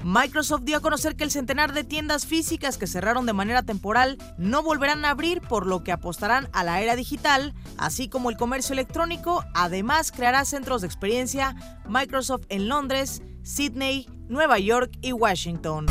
Microsoft 0.04 0.64
dio 0.64 0.76
a 0.76 0.80
conocer 0.80 1.16
que 1.16 1.24
el 1.24 1.30
centenar 1.30 1.72
de 1.72 1.82
tiendas 1.82 2.26
físicas 2.26 2.76
que 2.76 2.86
cerraron 2.86 3.24
de 3.24 3.32
manera 3.32 3.62
temporal 3.62 4.18
no 4.36 4.62
volverán 4.62 5.06
a 5.06 5.10
abrir, 5.10 5.40
por 5.40 5.66
lo 5.66 5.82
que 5.82 5.92
apostarán 5.92 6.50
a 6.52 6.62
la 6.62 6.82
era 6.82 6.94
digital, 6.94 7.54
así 7.78 8.10
como 8.10 8.28
el 8.28 8.36
comercio 8.36 8.74
electrónico. 8.74 9.42
Además, 9.54 10.12
creará 10.12 10.44
centros 10.44 10.82
de 10.82 10.88
experiencia 10.88 11.56
Microsoft 11.88 12.44
en 12.50 12.68
Londres, 12.68 13.22
Sydney, 13.44 14.08
Nueva 14.28 14.58
York 14.58 14.90
y 15.02 15.12
Washington. 15.12 15.86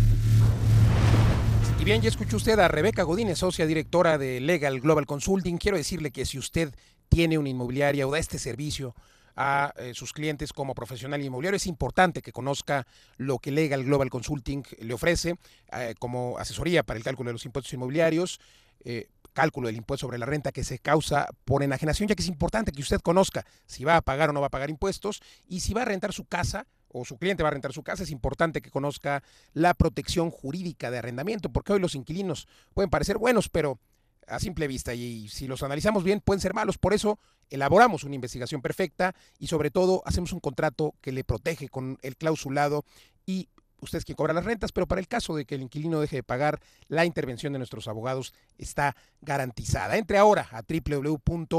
Y 1.80 1.84
bien, 1.84 2.02
ya 2.02 2.10
escuchó 2.10 2.38
usted 2.38 2.60
a 2.60 2.68
Rebeca 2.68 3.04
Godínez, 3.04 3.40
socia 3.40 3.66
directora 3.66 4.18
de 4.18 4.40
Legal 4.40 4.80
Global 4.80 5.06
Consulting. 5.06 5.58
Quiero 5.58 5.78
decirle 5.78 6.12
que 6.12 6.26
si 6.26 6.40
usted 6.40 6.74
tiene 7.10 7.38
una 7.38 7.50
inmobiliaria 7.50 8.08
o 8.08 8.12
da 8.12 8.20
este 8.20 8.40
servicio 8.40 8.96
a 9.36 9.74
eh, 9.78 9.94
sus 9.94 10.14
clientes 10.14 10.54
como 10.54 10.76
profesional 10.76 11.22
inmobiliario, 11.22 11.58
es 11.58 11.68
importante 11.68 12.22
que 12.22 12.32
conozca 12.32 12.86
lo 13.18 13.40
que 13.40 13.52
Legal 13.52 13.84
Global 13.84 14.10
Consulting 14.10 14.64
le 14.80 14.94
ofrece 14.94 15.36
eh, 15.72 15.96
como 16.00 16.38
asesoría 16.38 16.84
para 16.84 16.98
el 16.98 17.04
cálculo 17.04 17.30
de 17.30 17.34
los 17.34 17.46
impuestos 17.46 17.74
inmobiliarios. 17.74 18.40
Eh, 18.86 19.08
cálculo 19.34 19.68
del 19.68 19.78
impuesto 19.78 20.06
sobre 20.06 20.20
la 20.20 20.26
renta 20.26 20.52
que 20.52 20.64
se 20.64 20.78
causa 20.78 21.28
por 21.44 21.64
enajenación, 21.64 22.08
ya 22.08 22.16
que 22.16 22.22
es 22.22 22.28
importante 22.28 22.72
que 22.72 22.82
usted 22.82 23.02
conozca 23.02 23.46
si 23.66 23.84
va 23.84 23.98
a 23.98 24.02
pagar 24.02 24.30
o 24.30 24.34
no 24.34 24.42
va 24.42 24.48
a 24.48 24.52
pagar 24.52 24.70
impuestos 24.70 25.22
y 25.48 25.62
si 25.62 25.74
va 25.74 25.82
a 25.82 25.86
rentar 25.86 26.14
su 26.14 26.26
casa 26.26 26.68
o 26.90 27.04
su 27.04 27.18
cliente 27.18 27.42
va 27.42 27.50
a 27.50 27.54
rentar 27.54 27.74
su 27.74 27.82
casa, 27.82 28.04
es 28.04 28.12
importante 28.12 28.62
que 28.62 28.70
conozca 28.70 29.24
la 29.54 29.74
protección 29.74 30.30
jurídica 30.30 30.92
de 30.92 31.00
arrendamiento, 31.00 31.50
porque 31.50 31.74
hoy 31.74 31.80
los 31.80 31.96
inquilinos 31.96 32.48
pueden 32.76 32.92
parecer 32.92 33.18
buenos, 33.18 33.50
pero 33.50 33.80
a 34.28 34.40
simple 34.40 34.68
vista 34.68 34.94
y 34.94 35.28
si 35.30 35.48
los 35.48 35.64
analizamos 35.64 36.04
bien 36.04 36.22
pueden 36.22 36.42
ser 36.42 36.54
malos. 36.54 36.78
Por 36.78 36.94
eso 36.94 37.20
elaboramos 37.50 38.04
una 38.04 38.16
investigación 38.16 38.62
perfecta 38.62 39.16
y 39.40 39.48
sobre 39.48 39.72
todo 39.72 40.02
hacemos 40.06 40.34
un 40.34 40.40
contrato 40.40 40.96
que 41.02 41.12
le 41.12 41.24
protege 41.24 41.70
con 41.70 41.98
el 42.02 42.18
clausulado 42.18 42.86
y 43.26 43.48
usted 43.84 44.00
es 44.00 44.06
quien 44.06 44.16
cobra 44.16 44.34
las 44.34 44.46
rentas, 44.46 44.72
pero 44.72 44.88
para 44.88 45.02
el 45.02 45.08
caso 45.08 45.36
de 45.36 45.46
que 45.46 45.56
el 45.56 45.62
inquilino 45.62 46.00
deje 46.00 46.16
de 46.18 46.24
pagar, 46.24 46.60
la 46.88 47.06
intervención 47.06 47.54
de 47.54 47.60
nuestros 47.60 47.88
abogados 47.88 48.34
está 48.58 48.96
garantizada. 49.22 49.98
Entre 49.98 50.18
ahora 50.18 50.48
a 50.52 50.64
www.lgc.com.mx 50.64 51.54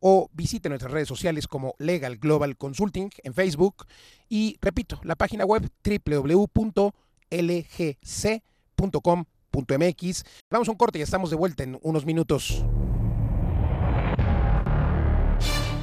o 0.00 0.30
visite 0.32 0.68
nuestras 0.68 0.92
redes 0.92 1.08
sociales 1.08 1.46
como 1.46 1.74
Legal 1.78 2.16
Global 2.16 2.56
Consulting 2.56 3.10
en 3.22 3.34
Facebook 3.34 3.86
y 4.28 4.56
repito, 4.60 5.00
la 5.02 5.16
página 5.16 5.44
web 5.44 5.68
www.lgc.com.mx. 5.84 6.60
Vamos 10.50 10.68
a 10.68 10.70
un 10.70 10.76
corte 10.76 10.98
y 10.98 11.02
estamos 11.02 11.30
de 11.30 11.36
vuelta 11.36 11.62
en 11.62 11.78
unos 11.82 12.04
minutos. 12.06 12.64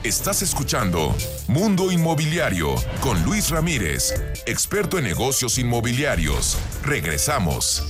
Estás 0.03 0.41
escuchando 0.41 1.13
Mundo 1.47 1.91
Inmobiliario 1.91 2.75
con 3.01 3.21
Luis 3.23 3.49
Ramírez, 3.49 4.13
experto 4.45 4.97
en 4.97 5.03
negocios 5.03 5.57
inmobiliarios. 5.57 6.57
Regresamos. 6.83 7.83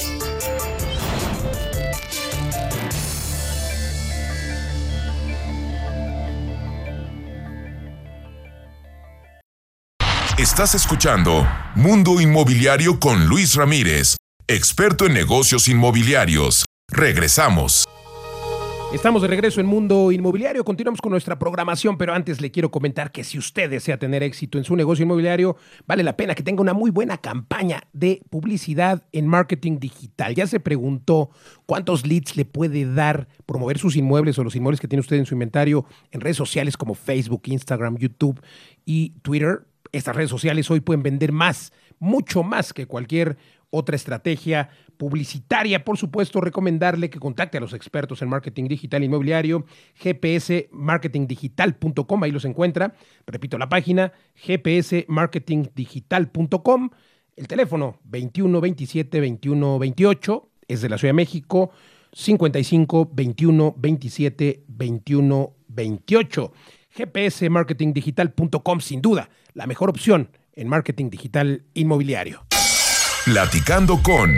Estás 10.38 10.76
escuchando 10.76 11.48
Mundo 11.74 12.22
Inmobiliario 12.22 13.00
con 13.00 13.26
Luis 13.26 13.56
Ramírez, 13.56 14.18
experto 14.50 15.06
en 15.06 15.14
negocios 15.14 15.68
inmobiliarios. 15.68 16.64
Regresamos. 16.90 17.84
Estamos 18.94 19.22
de 19.22 19.28
regreso 19.28 19.60
en 19.60 19.68
Mundo 19.68 20.14
Inmobiliario, 20.14 20.64
continuamos 20.64 21.02
con 21.02 21.12
nuestra 21.12 21.38
programación, 21.38 21.98
pero 21.98 22.14
antes 22.14 22.40
le 22.40 22.50
quiero 22.50 22.72
comentar 22.72 23.12
que 23.12 23.26
si 23.26 23.38
usted 23.38 23.70
desea 23.70 24.00
tener 24.00 24.24
éxito 24.24 24.58
en 24.58 24.64
su 24.64 24.78
negocio 24.78 25.04
inmobiliario, 25.04 25.58
vale 25.86 26.02
la 26.02 26.16
pena 26.16 26.34
que 26.34 26.44
tenga 26.44 26.62
una 26.62 26.74
muy 26.74 26.92
buena 26.92 27.18
campaña 27.18 27.82
de 27.92 28.22
publicidad 28.30 29.04
en 29.12 29.28
marketing 29.28 29.80
digital. 29.80 30.34
Ya 30.34 30.48
se 30.48 30.62
preguntó 30.62 31.30
cuántos 31.66 32.08
leads 32.08 32.38
le 32.38 32.46
puede 32.46 32.90
dar 32.90 33.28
promover 33.46 33.78
sus 33.78 33.98
inmuebles 33.98 34.40
o 34.40 34.46
los 34.46 34.56
inmuebles 34.56 34.80
que 34.80 34.88
tiene 34.88 35.02
usted 35.02 35.18
en 35.18 35.26
su 35.26 35.36
inventario 35.36 35.84
en 36.12 36.22
redes 36.22 36.38
sociales 36.38 36.78
como 36.78 36.96
Facebook, 36.96 37.42
Instagram, 37.48 37.98
YouTube 37.98 38.42
y 38.86 39.10
Twitter. 39.24 39.68
Estas 39.92 40.16
redes 40.16 40.30
sociales 40.30 40.72
hoy 40.72 40.80
pueden 40.80 41.04
vender 41.04 41.34
más, 41.34 41.74
mucho 42.00 42.44
más 42.44 42.72
que 42.72 42.86
cualquier 42.86 43.38
otra 43.70 43.96
estrategia 43.96 44.70
publicitaria. 44.98 45.84
Por 45.84 45.98
supuesto, 45.98 46.40
recomendarle 46.42 47.10
que 47.10 47.18
contacte 47.20 47.58
a 47.58 47.62
los 47.62 47.74
expertos 47.74 48.22
en 48.22 48.30
marketing 48.30 48.68
digital 48.68 49.04
inmobiliario, 49.04 49.66
gpsmarketingdigital.com, 50.04 52.24
ahí 52.24 52.32
los 52.32 52.46
encuentra. 52.46 52.94
Repito 53.26 53.58
la 53.58 53.68
página, 53.70 54.14
gpsmarketingdigital.com. 54.46 56.90
El 57.36 57.48
teléfono 57.48 58.00
21 58.06 58.62
27 58.62 59.20
21 59.20 59.80
28 59.80 60.50
es 60.68 60.82
de 60.82 60.90
la 60.90 60.98
Ciudad 60.98 61.10
de 61.10 61.14
México, 61.14 61.72
55 62.14 63.12
21 63.14 63.76
27 63.78 64.64
21 64.68 65.54
28. 65.68 66.54
gpsmarketingdigital.com, 66.98 68.80
sin 68.80 69.02
duda, 69.02 69.30
la 69.54 69.68
mejor 69.68 69.92
opción 69.92 70.32
en 70.54 70.68
marketing 70.68 71.12
digital 71.12 71.64
inmobiliario. 71.76 72.47
Platicando 73.28 74.02
con... 74.02 74.32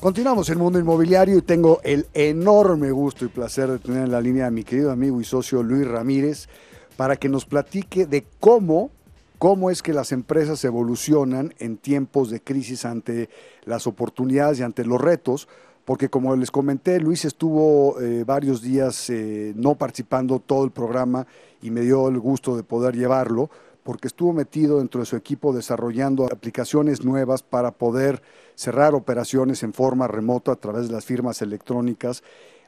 Continuamos 0.00 0.50
en 0.50 0.58
Mundo 0.58 0.80
Inmobiliario 0.80 1.38
y 1.38 1.42
tengo 1.42 1.80
el 1.84 2.06
enorme 2.14 2.90
gusto 2.90 3.24
y 3.24 3.28
placer 3.28 3.70
de 3.70 3.78
tener 3.78 4.02
en 4.02 4.10
la 4.10 4.20
línea 4.20 4.48
a 4.48 4.50
mi 4.50 4.64
querido 4.64 4.90
amigo 4.90 5.20
y 5.20 5.24
socio 5.24 5.62
Luis 5.62 5.86
Ramírez 5.86 6.48
para 6.96 7.14
que 7.14 7.28
nos 7.28 7.44
platique 7.44 8.06
de 8.06 8.26
cómo, 8.40 8.90
cómo 9.38 9.70
es 9.70 9.82
que 9.82 9.92
las 9.92 10.10
empresas 10.10 10.64
evolucionan 10.64 11.54
en 11.60 11.76
tiempos 11.76 12.28
de 12.28 12.40
crisis 12.40 12.84
ante 12.84 13.30
las 13.64 13.86
oportunidades 13.86 14.58
y 14.58 14.64
ante 14.64 14.84
los 14.84 15.00
retos, 15.00 15.46
porque 15.84 16.08
como 16.08 16.34
les 16.34 16.50
comenté, 16.50 16.98
Luis 16.98 17.24
estuvo 17.24 18.00
eh, 18.00 18.24
varios 18.24 18.62
días 18.62 19.10
eh, 19.10 19.52
no 19.54 19.76
participando 19.76 20.40
todo 20.40 20.64
el 20.64 20.72
programa 20.72 21.24
y 21.62 21.70
me 21.70 21.82
dio 21.82 22.08
el 22.08 22.18
gusto 22.18 22.56
de 22.56 22.64
poder 22.64 22.96
llevarlo 22.96 23.48
porque 23.88 24.06
estuvo 24.06 24.34
metido 24.34 24.80
dentro 24.80 25.00
de 25.00 25.06
su 25.06 25.16
equipo 25.16 25.54
desarrollando 25.54 26.26
aplicaciones 26.26 27.06
nuevas 27.06 27.42
para 27.42 27.70
poder 27.70 28.20
cerrar 28.54 28.94
operaciones 28.94 29.62
en 29.62 29.72
forma 29.72 30.06
remota 30.06 30.52
a 30.52 30.56
través 30.56 30.88
de 30.88 30.94
las 30.94 31.06
firmas 31.06 31.40
electrónicas. 31.40 32.22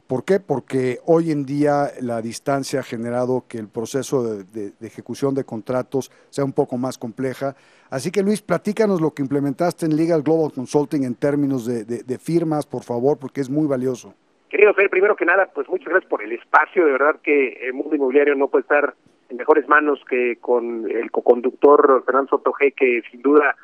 ¿Por 0.07 0.25
qué? 0.25 0.41
Porque 0.41 0.97
hoy 1.05 1.31
en 1.31 1.45
día 1.45 1.89
la 2.01 2.23
distancia 2.23 2.81
ha 2.81 2.83
generado 2.83 3.45
que 3.47 3.59
el 3.59 3.69
proceso 3.69 4.23
de, 4.23 4.73
ejecución 4.81 5.35
de 5.35 5.45
contratos 5.45 6.11
sea 6.31 6.43
un 6.43 6.55
poco 6.55 6.79
más 6.79 6.97
compleja. 6.97 7.55
Así 7.91 8.11
que 8.11 8.23
Luis, 8.23 8.41
platícanos 8.41 9.03
lo 9.03 9.11
que 9.11 9.21
implementaste 9.21 9.85
en 9.85 9.97
Legal 9.97 10.23
Global 10.23 10.53
Consulting 10.55 11.05
en 11.05 11.17
términos 11.17 11.67
de, 11.67 12.19
firmas, 12.19 12.65
por 12.65 12.83
favor, 12.83 13.19
porque 13.19 13.43
es 13.43 13.51
muy 13.51 13.67
valioso. 13.67 14.15
Querido 14.49 14.73
Fer, 14.73 14.89
primero 14.89 15.17
que 15.17 15.27
nada, 15.27 15.51
pues 15.55 15.69
muchas 15.69 15.89
gracias 15.91 16.09
por 16.09 16.23
el 16.23 16.33
espacio. 16.33 16.87
De 16.87 16.93
verdad 16.93 17.21
que 17.23 17.59
el 17.69 17.75
mundo 17.75 17.95
inmobiliario 17.95 18.35
no 18.37 18.49
puede 18.49 18.63
estar 18.63 18.95
en 19.31 19.37
mejores 19.37 19.67
manos 19.69 20.01
que 20.09 20.37
con 20.37 20.91
el 20.91 21.11
coconductor 21.11 22.03
Fernando 22.05 22.31
Sotoje, 22.31 22.73
que 22.73 23.03
sin 23.11 23.23
duda 23.23 23.57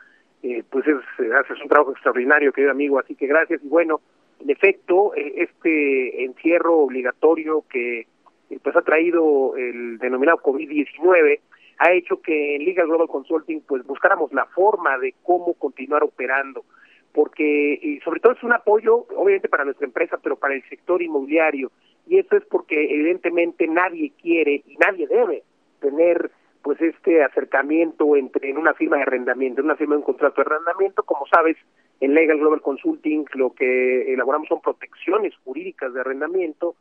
eh, 0.43 0.63
pues 0.71 0.87
es, 0.87 0.97
haces 1.35 1.61
un 1.61 1.69
trabajo 1.69 1.91
extraordinario, 1.91 2.53
querido 2.53 2.71
amigo, 2.71 2.99
así 2.99 3.17
que 3.17 3.27
gracias. 3.27 3.63
Y 3.65 3.69
bueno, 3.69 4.01
en 4.41 4.51
efecto, 4.51 5.13
eh, 5.17 5.35
este 5.37 6.25
encierro 6.25 6.79
obligatorio 6.79 7.65
que 7.69 8.01
eh, 8.01 8.59
pues 8.63 8.77
ha 8.77 8.83
traído 8.83 9.57
el 9.57 9.99
denominado 9.99 10.39
COVID-19 10.39 11.41
ha 11.79 11.93
hecho 11.93 12.23
que 12.23 12.57
en 12.57 12.65
Liga 12.65 12.85
Global 12.85 13.09
Consulting 13.09 13.61
pues 13.67 13.85
buscáramos 13.85 14.33
la 14.33 14.47
forma 14.47 14.97
de 14.99 15.15
cómo 15.23 15.55
continuar 15.55 16.05
operando. 16.05 16.65
Porque 17.13 17.79
y 17.83 17.99
sobre 18.01 18.21
todo 18.21 18.35
es 18.35 18.43
un 18.43 18.53
apoyo 18.53 19.07
obviamente 19.17 19.49
para 19.49 19.65
nuestra 19.65 19.87
empresa 19.87 20.19
pero 20.23 20.37
para 20.37 20.55
el 20.55 20.63
sector 20.69 21.03
inmobiliario. 21.03 21.73
Y 22.07 22.19
eso 22.19 22.37
es 22.37 22.45
porque 22.45 22.85
evidentemente 22.95 23.67
nadie 23.67 24.13
quiere 24.23 24.63
y 24.65 24.77
nadie 24.77 25.09
debe 25.09 25.43
tener 25.81 26.31
pues 26.63 26.81
este 26.81 27.23
acercamiento 27.23 28.17
entre 28.17 28.51
en 28.51 28.59
una 28.59 28.75
firma 28.75 28.97
de 28.97 29.03
arrendamiento, 29.03 29.61
en 29.61 29.67
una 29.67 29.77
firma 29.77 29.95
de 29.95 29.99
un 29.99 30.05
contrato 30.05 30.43
de 30.43 30.49
arrendamiento, 30.49 31.05
como 31.05 31.25
sabes, 31.27 31.57
en 32.01 32.13
Legal 32.15 32.39
Global 32.39 32.61
Consulting 32.61 33.25
lo 33.35 33.53
que 33.55 34.13
elaboramos 34.13 34.49
son 34.49 34.61
protecciones 34.61 35.33
jurídicas 35.45 35.95
de 35.95 36.01
arrendamiento 36.01 36.75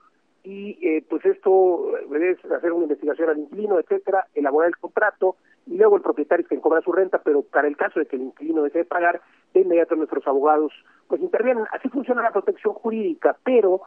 y 0.43 0.77
eh, 0.81 1.03
pues 1.09 1.25
esto 1.25 1.97
es 1.97 2.51
hacer 2.51 2.71
una 2.71 2.83
investigación 2.83 3.29
al 3.29 3.39
inquilino, 3.39 3.79
etcétera, 3.79 4.27
elaborar 4.33 4.69
el 4.69 4.77
contrato 4.77 5.37
y 5.65 5.77
luego 5.77 5.97
el 5.97 6.03
propietario 6.03 6.43
es 6.43 6.47
quien 6.47 6.61
cobra 6.61 6.81
su 6.81 6.91
renta, 6.91 7.21
pero 7.23 7.41
para 7.41 7.67
el 7.67 7.77
caso 7.77 7.99
de 7.99 8.05
que 8.05 8.15
el 8.15 8.23
inquilino 8.23 8.63
desee 8.63 8.85
pagar, 8.85 9.21
de 9.53 9.61
inmediato 9.61 9.95
nuestros 9.95 10.25
abogados 10.27 10.71
pues 11.07 11.21
intervienen. 11.21 11.65
Así 11.71 11.89
funciona 11.89 12.21
la 12.21 12.31
protección 12.31 12.73
jurídica, 12.73 13.37
pero 13.43 13.81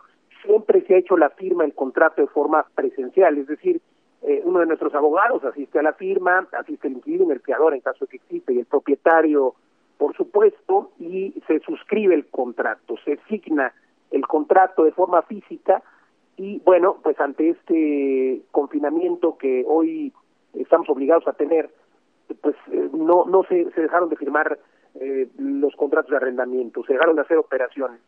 siempre 0.45 0.83
se 0.87 0.95
ha 0.95 0.99
hecho 0.99 1.17
la 1.17 1.31
firma, 1.31 1.65
el 1.65 1.75
contrato 1.75 2.23
de 2.23 2.29
forma 2.29 2.67
presencial, 2.75 3.39
es 3.39 3.47
decir, 3.47 3.81
eh, 4.23 4.43
uno 4.45 4.61
de 4.61 4.67
nuestros 4.67 4.95
abogados 4.95 5.45
asiste 5.45 5.79
a 5.79 5.83
la 5.83 5.93
firma, 5.93 6.49
asiste 6.53 6.89
el 6.89 6.95
inquilino, 6.95 7.33
el 7.33 7.43
creador 7.43 7.75
en 7.75 7.81
caso 7.81 8.05
de 8.05 8.09
que 8.09 8.17
existe, 8.17 8.53
y 8.53 8.59
el 8.59 8.67
propietario, 8.67 9.55
por 9.97 10.17
supuesto, 10.17 10.91
y 10.99 11.35
se 11.47 11.61
suscribe 11.61 12.15
el 12.15 12.27
contrato, 12.27 12.97
se 13.05 13.19
signa 13.29 13.73
el 14.11 14.27
contrato 14.27 14.85
de 14.85 14.93
forma 14.93 15.23
física 15.23 15.83
y 16.39 16.61
bueno, 16.61 16.99
pues 17.03 17.19
ante 17.21 17.51
este 17.51 18.43
confinamiento 18.53 19.37
que 19.37 19.65
hoy 19.67 20.13
estamos 20.55 20.89
obligados 20.89 21.27
a 21.27 21.33
tener, 21.33 21.69
pues 22.41 22.55
eh, 22.71 22.89
no, 22.93 23.25
no 23.25 23.43
se, 23.43 23.65
dejaron 23.65 24.09
de 24.09 24.17
firmar 24.17 24.57
eh, 25.01 25.29
los 25.37 25.75
contratos 25.75 26.13
de 26.13 26.17
arrendamiento, 26.17 26.85
se 26.85 26.93
dejaron 26.93 27.17
de 27.17 27.23
hacer 27.23 27.39
operaciones. 27.39 28.01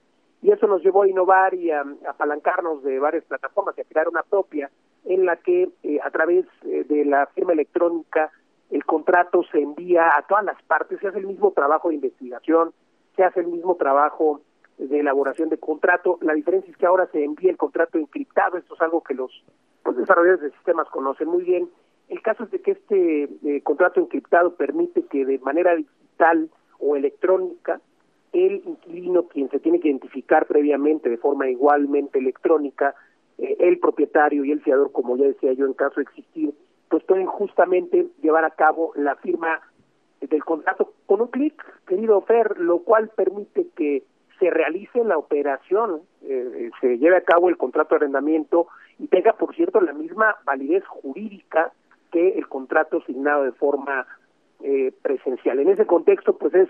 Y 0.43 0.53
eso 0.53 0.69
nos 0.69 0.81
llevó 0.83 1.03
a 1.03 1.09
innovar 1.09 1.55
y 1.55 1.73
a, 1.73 1.85
apalancarnos 2.09 2.85
de 2.85 3.01
varias 3.01 3.25
plataformas 3.25 3.77
y 3.77 3.81
a 3.81 3.85
crear 3.85 4.09
una 4.09 4.23
propia 4.23 4.71
en 5.05 5.25
la 5.25 5.37
que 5.37 5.71
eh, 5.83 5.99
a 6.03 6.11
través 6.11 6.47
de 6.63 7.05
la 7.05 7.27
firma 7.27 7.53
electrónica 7.53 8.31
el 8.71 8.85
contrato 8.85 9.43
se 9.51 9.61
envía 9.61 10.17
a 10.17 10.23
todas 10.23 10.45
las 10.45 10.63
partes, 10.63 11.01
se 11.01 11.09
hace 11.09 11.19
el 11.19 11.27
mismo 11.27 11.51
trabajo 11.53 11.89
de 11.89 11.97
investigación, 11.97 12.73
se 13.17 13.25
hace 13.25 13.41
el 13.41 13.49
mismo 13.49 13.75
trabajo 13.75 14.41
de 14.79 15.01
elaboración 15.01 15.49
de 15.49 15.59
contrato. 15.59 16.19
La 16.23 16.35
diferencia 16.35 16.71
es 16.71 16.77
que 16.77 16.87
ahora 16.87 17.07
se 17.13 17.25
envía 17.25 17.51
el 17.51 17.57
contrato 17.57 17.99
encriptado, 17.99 18.57
esto 18.57 18.75
es 18.75 18.81
algo 18.81 19.03
que 19.03 19.15
los 19.15 19.45
pues, 19.83 19.97
desarrolladores 19.97 20.43
de 20.43 20.53
sistemas 20.53 20.89
conocen 20.89 21.29
muy 21.29 21.43
bien. 21.43 21.69
El 22.09 22.23
caso 22.23 22.45
es 22.45 22.51
de 22.51 22.61
que 22.61 22.73
este 22.73 23.29
eh, 23.45 23.61
contrato 23.63 24.01
encriptado 24.01 24.55
permite 24.55 25.03
que 25.05 25.25
de 25.25 25.39
manera 25.39 25.75
digital 25.75 26.49
o 26.79 26.97
electrónica 26.97 27.81
el 28.33 28.63
inquilino, 28.65 29.25
quien 29.25 29.51
se 29.51 29.59
tiene 29.59 29.81
que 29.81 29.89
identificar 29.89 30.47
previamente 30.47 31.09
de 31.09 31.19
forma 31.19 31.49
igualmente 31.49 32.19
electrónica, 32.21 32.95
eh, 33.41 33.57
el 33.59 33.79
propietario 33.79 34.45
y 34.45 34.53
el 34.53 34.61
fiador, 34.61 34.93
como 34.93 35.17
ya 35.17 35.25
decía 35.25 35.53
yo, 35.53 35.67
en 35.67 35.75
caso 35.75 35.97
de 35.97 36.03
existir, 36.03 36.55
pues 36.89 37.03
pueden 37.05 37.27
justamente 37.27 38.07
llevar 38.23 38.45
a 38.45 38.51
cabo 38.51 38.93
la 38.97 39.17
firma 39.17 39.61
del 40.21 40.45
contrato 40.45 40.93
con 41.07 41.23
un 41.23 41.29
clic, 41.29 41.55
querido 41.87 42.21
Fer, 42.23 42.59
lo 42.59 42.81
cual 42.81 43.09
permite 43.09 43.69
que 43.75 44.05
se 44.39 44.51
realice 44.51 45.05
la 45.05 45.19
operación, 45.19 46.03
eh, 46.23 46.71
se 46.81 46.99
lleve 46.99 47.17
a 47.17 47.23
cabo 47.23 47.49
el 47.49 47.57
contrato 47.57 47.91
de 47.91 47.97
arrendamiento 47.97 48.69
y 48.99 49.07
tenga, 49.07 49.33
por 49.35 49.55
cierto, 49.55 49.81
la 49.81 49.93
misma 49.93 50.37
validez 50.45 50.85
jurídica 50.87 51.73
que 52.11 52.31
el 52.31 52.49
contrato 52.49 52.99
asignado 52.99 53.45
de 53.45 53.53
forma 53.53 54.07
eh, 54.63 54.93
presencial. 55.03 55.59
En 55.59 55.69
ese 55.69 55.87
contexto, 55.87 56.37
pues 56.37 56.55
es 56.55 56.69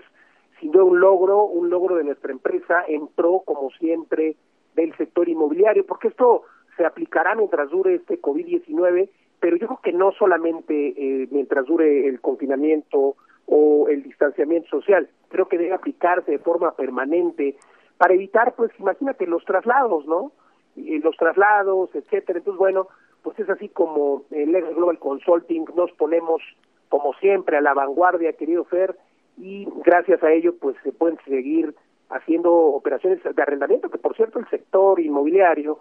sin 0.59 0.71
duda 0.71 0.83
un 0.83 0.99
logro, 0.99 1.43
un 1.43 1.69
logro 1.69 1.95
de 1.95 2.03
nuestra 2.03 2.31
empresa 2.31 2.83
en 2.87 3.07
pro, 3.07 3.41
como 3.45 3.69
siempre, 3.71 4.35
del 4.75 4.95
sector 4.95 5.27
inmobiliario, 5.27 5.85
porque 5.85 6.09
esto 6.09 6.43
se 6.81 6.87
aplicará 6.87 7.35
mientras 7.35 7.69
dure 7.69 7.93
este 7.93 8.19
COVID-19, 8.19 9.07
pero 9.39 9.55
yo 9.55 9.67
creo 9.67 9.79
que 9.83 9.93
no 9.93 10.11
solamente 10.13 10.93
eh, 10.97 11.27
mientras 11.29 11.67
dure 11.67 12.07
el 12.07 12.19
confinamiento 12.21 13.15
o 13.45 13.87
el 13.87 14.01
distanciamiento 14.01 14.67
social. 14.69 15.07
Creo 15.29 15.47
que 15.47 15.59
debe 15.59 15.73
aplicarse 15.73 16.31
de 16.31 16.39
forma 16.39 16.71
permanente 16.75 17.55
para 17.97 18.15
evitar, 18.15 18.55
pues 18.55 18.71
imagínate, 18.79 19.27
los 19.27 19.45
traslados, 19.45 20.07
¿no? 20.07 20.31
Y 20.75 20.97
los 20.99 21.15
traslados, 21.17 21.93
etcétera. 21.93 22.39
Entonces, 22.39 22.57
bueno, 22.57 22.87
pues 23.21 23.37
es 23.37 23.49
así 23.49 23.69
como 23.69 24.23
en 24.31 24.51
Legal 24.51 24.73
Global 24.73 24.97
Consulting 24.97 25.65
nos 25.75 25.91
ponemos, 25.91 26.41
como 26.89 27.13
siempre, 27.15 27.57
a 27.57 27.61
la 27.61 27.75
vanguardia, 27.75 28.33
querido 28.33 28.63
Fer, 28.63 28.97
y 29.37 29.67
gracias 29.85 30.23
a 30.23 30.31
ello, 30.31 30.55
pues 30.59 30.75
se 30.83 30.91
pueden 30.91 31.19
seguir 31.25 31.75
haciendo 32.09 32.51
operaciones 32.51 33.21
de 33.23 33.41
arrendamiento, 33.41 33.89
que 33.89 33.99
por 33.99 34.15
cierto 34.15 34.39
el 34.39 34.49
sector 34.49 34.99
inmobiliario, 34.99 35.77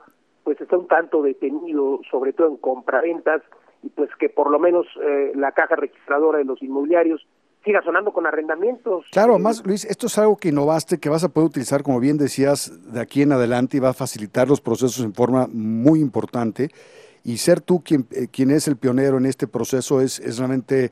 pues 0.51 0.63
está 0.63 0.77
un 0.77 0.89
tanto 0.89 1.23
detenido, 1.23 2.01
sobre 2.11 2.33
todo 2.33 2.49
en 2.49 2.57
compraventas, 2.57 3.41
y 3.85 3.89
pues 3.91 4.11
que 4.19 4.29
por 4.29 4.51
lo 4.51 4.59
menos 4.59 4.85
eh, 5.01 5.31
la 5.37 5.53
caja 5.53 5.77
registradora 5.77 6.39
de 6.39 6.45
los 6.45 6.61
inmobiliarios 6.61 7.25
siga 7.65 7.81
sonando 7.83 8.13
con 8.13 8.27
arrendamientos. 8.27 9.07
Claro, 9.13 9.39
más 9.39 9.65
Luis, 9.65 9.85
esto 9.85 10.09
es 10.09 10.19
algo 10.19 10.37
que 10.37 10.49
innovaste, 10.49 10.99
que 10.99 11.09
vas 11.09 11.23
a 11.23 11.29
poder 11.29 11.51
utilizar, 11.51 11.85
como 11.85 12.01
bien 12.01 12.19
decías, 12.19 12.93
de 12.93 13.01
aquí 13.01 13.23
en 13.23 13.31
adelante 13.31 13.77
y 13.77 13.81
va 13.81 13.91
a 13.91 13.95
facilitar 13.95 14.49
los 14.49 14.61
procesos 14.61 15.05
en 15.05 15.15
forma 15.15 15.47
muy 15.53 16.01
importante. 16.01 16.71
Y 17.23 17.37
ser 17.37 17.61
tú 17.61 17.81
quien, 17.85 18.07
eh, 18.11 18.27
quien 18.27 18.51
es 18.51 18.67
el 18.67 18.77
pionero 18.77 19.19
en 19.19 19.27
este 19.27 19.47
proceso 19.47 20.01
es, 20.01 20.19
es 20.19 20.39
realmente 20.39 20.91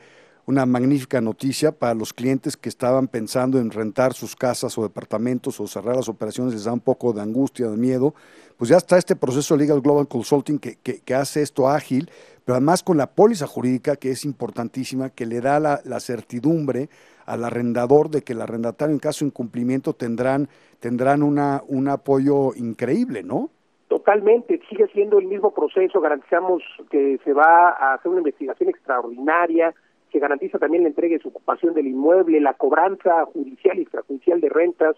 una 0.49 0.65
magnífica 0.65 1.21
noticia 1.21 1.73
para 1.73 1.93
los 1.93 2.15
clientes 2.15 2.57
que 2.57 2.71
estaban 2.71 3.07
pensando 3.07 3.59
en 3.59 3.71
rentar 3.71 4.15
sus 4.15 4.35
casas 4.35 4.79
o 4.79 4.83
departamentos 4.83 5.61
o 5.61 5.67
cerrar 5.67 5.95
las 5.95 6.09
operaciones, 6.09 6.55
les 6.55 6.65
da 6.65 6.73
un 6.73 6.81
poco 6.81 7.13
de 7.13 7.21
angustia, 7.21 7.69
de 7.69 7.77
miedo. 7.77 8.15
Pues 8.57 8.71
ya 8.71 8.79
está 8.79 8.97
este 8.97 9.15
proceso 9.15 9.59
Legal 9.59 9.83
Global 9.83 10.09
Consulting 10.09 10.59
que, 10.59 10.79
que, 10.79 11.15
hace 11.15 11.43
esto 11.43 11.69
ágil, 11.69 12.09
pero 12.47 12.57
además 12.57 12.83
con 12.83 12.97
la 12.97 13.09
póliza 13.09 13.47
jurídica 13.47 13.97
que 13.97 14.11
es 14.11 14.25
importantísima, 14.25 15.11
que 15.11 15.27
le 15.27 15.43
da 15.43 15.61
la, 15.61 15.81
la 15.85 16.01
certidumbre 16.01 16.89
al 17.27 17.45
arrendador 17.45 18.09
de 18.09 18.23
que 18.23 18.33
el 18.33 18.41
arrendatario 18.41 18.95
en 18.95 19.01
caso 19.01 19.27
de 19.27 19.29
incumplimiento 19.29 19.93
tendrán, 19.93 20.49
tendrán 20.81 21.23
una, 21.23 21.63
un 21.69 21.89
apoyo 21.89 22.55
increíble, 22.55 23.23
¿no? 23.23 23.51
Totalmente, 23.89 24.63
sigue 24.71 24.87
siendo 24.95 25.19
el 25.19 25.27
mismo 25.27 25.53
proceso, 25.53 26.01
garantizamos 26.01 26.63
que 26.91 27.19
se 27.23 27.35
va 27.35 27.69
a 27.69 27.95
hacer 27.95 28.11
una 28.11 28.21
investigación 28.21 28.71
extraordinaria, 28.71 29.75
que 30.11 30.19
garantiza 30.19 30.59
también 30.59 30.83
la 30.83 30.89
entrega 30.89 31.17
y 31.17 31.21
su 31.21 31.29
ocupación 31.29 31.75
del 31.75 31.87
inmueble, 31.87 32.41
la 32.41 32.55
cobranza 32.55 33.25
judicial 33.27 33.79
y 33.79 33.83
extrajudicial 33.83 34.41
de 34.41 34.49
rentas, 34.49 34.97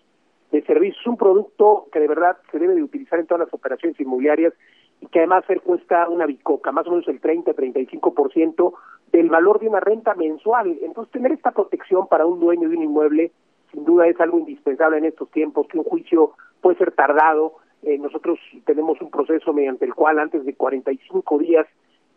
de 0.50 0.62
servicios, 0.62 1.06
un 1.06 1.16
producto 1.16 1.86
que 1.92 2.00
de 2.00 2.08
verdad 2.08 2.36
se 2.50 2.58
debe 2.58 2.74
de 2.74 2.82
utilizar 2.82 3.18
en 3.20 3.26
todas 3.26 3.46
las 3.46 3.54
operaciones 3.54 3.98
inmobiliarias 4.00 4.52
y 5.00 5.06
que 5.06 5.20
además 5.20 5.44
ser 5.46 5.60
cuesta 5.60 6.08
una 6.08 6.26
bicoca, 6.26 6.72
más 6.72 6.86
o 6.86 6.90
menos 6.90 7.08
el 7.08 7.20
30-35% 7.20 8.72
del 9.12 9.28
valor 9.28 9.60
de 9.60 9.68
una 9.68 9.80
renta 9.80 10.14
mensual. 10.14 10.78
Entonces, 10.82 11.12
tener 11.12 11.32
esta 11.32 11.52
protección 11.52 12.06
para 12.08 12.26
un 12.26 12.40
dueño 12.40 12.68
de 12.68 12.76
un 12.76 12.82
inmueble, 12.82 13.32
sin 13.72 13.84
duda 13.84 14.06
es 14.06 14.20
algo 14.20 14.38
indispensable 14.38 14.98
en 14.98 15.06
estos 15.06 15.30
tiempos, 15.30 15.66
que 15.68 15.78
un 15.78 15.84
juicio 15.84 16.32
puede 16.60 16.76
ser 16.78 16.92
tardado. 16.92 17.54
Eh, 17.82 17.98
nosotros 17.98 18.38
tenemos 18.66 19.00
un 19.00 19.10
proceso 19.10 19.52
mediante 19.52 19.84
el 19.84 19.94
cual 19.94 20.18
antes 20.18 20.44
de 20.44 20.54
45 20.54 21.38
días 21.38 21.66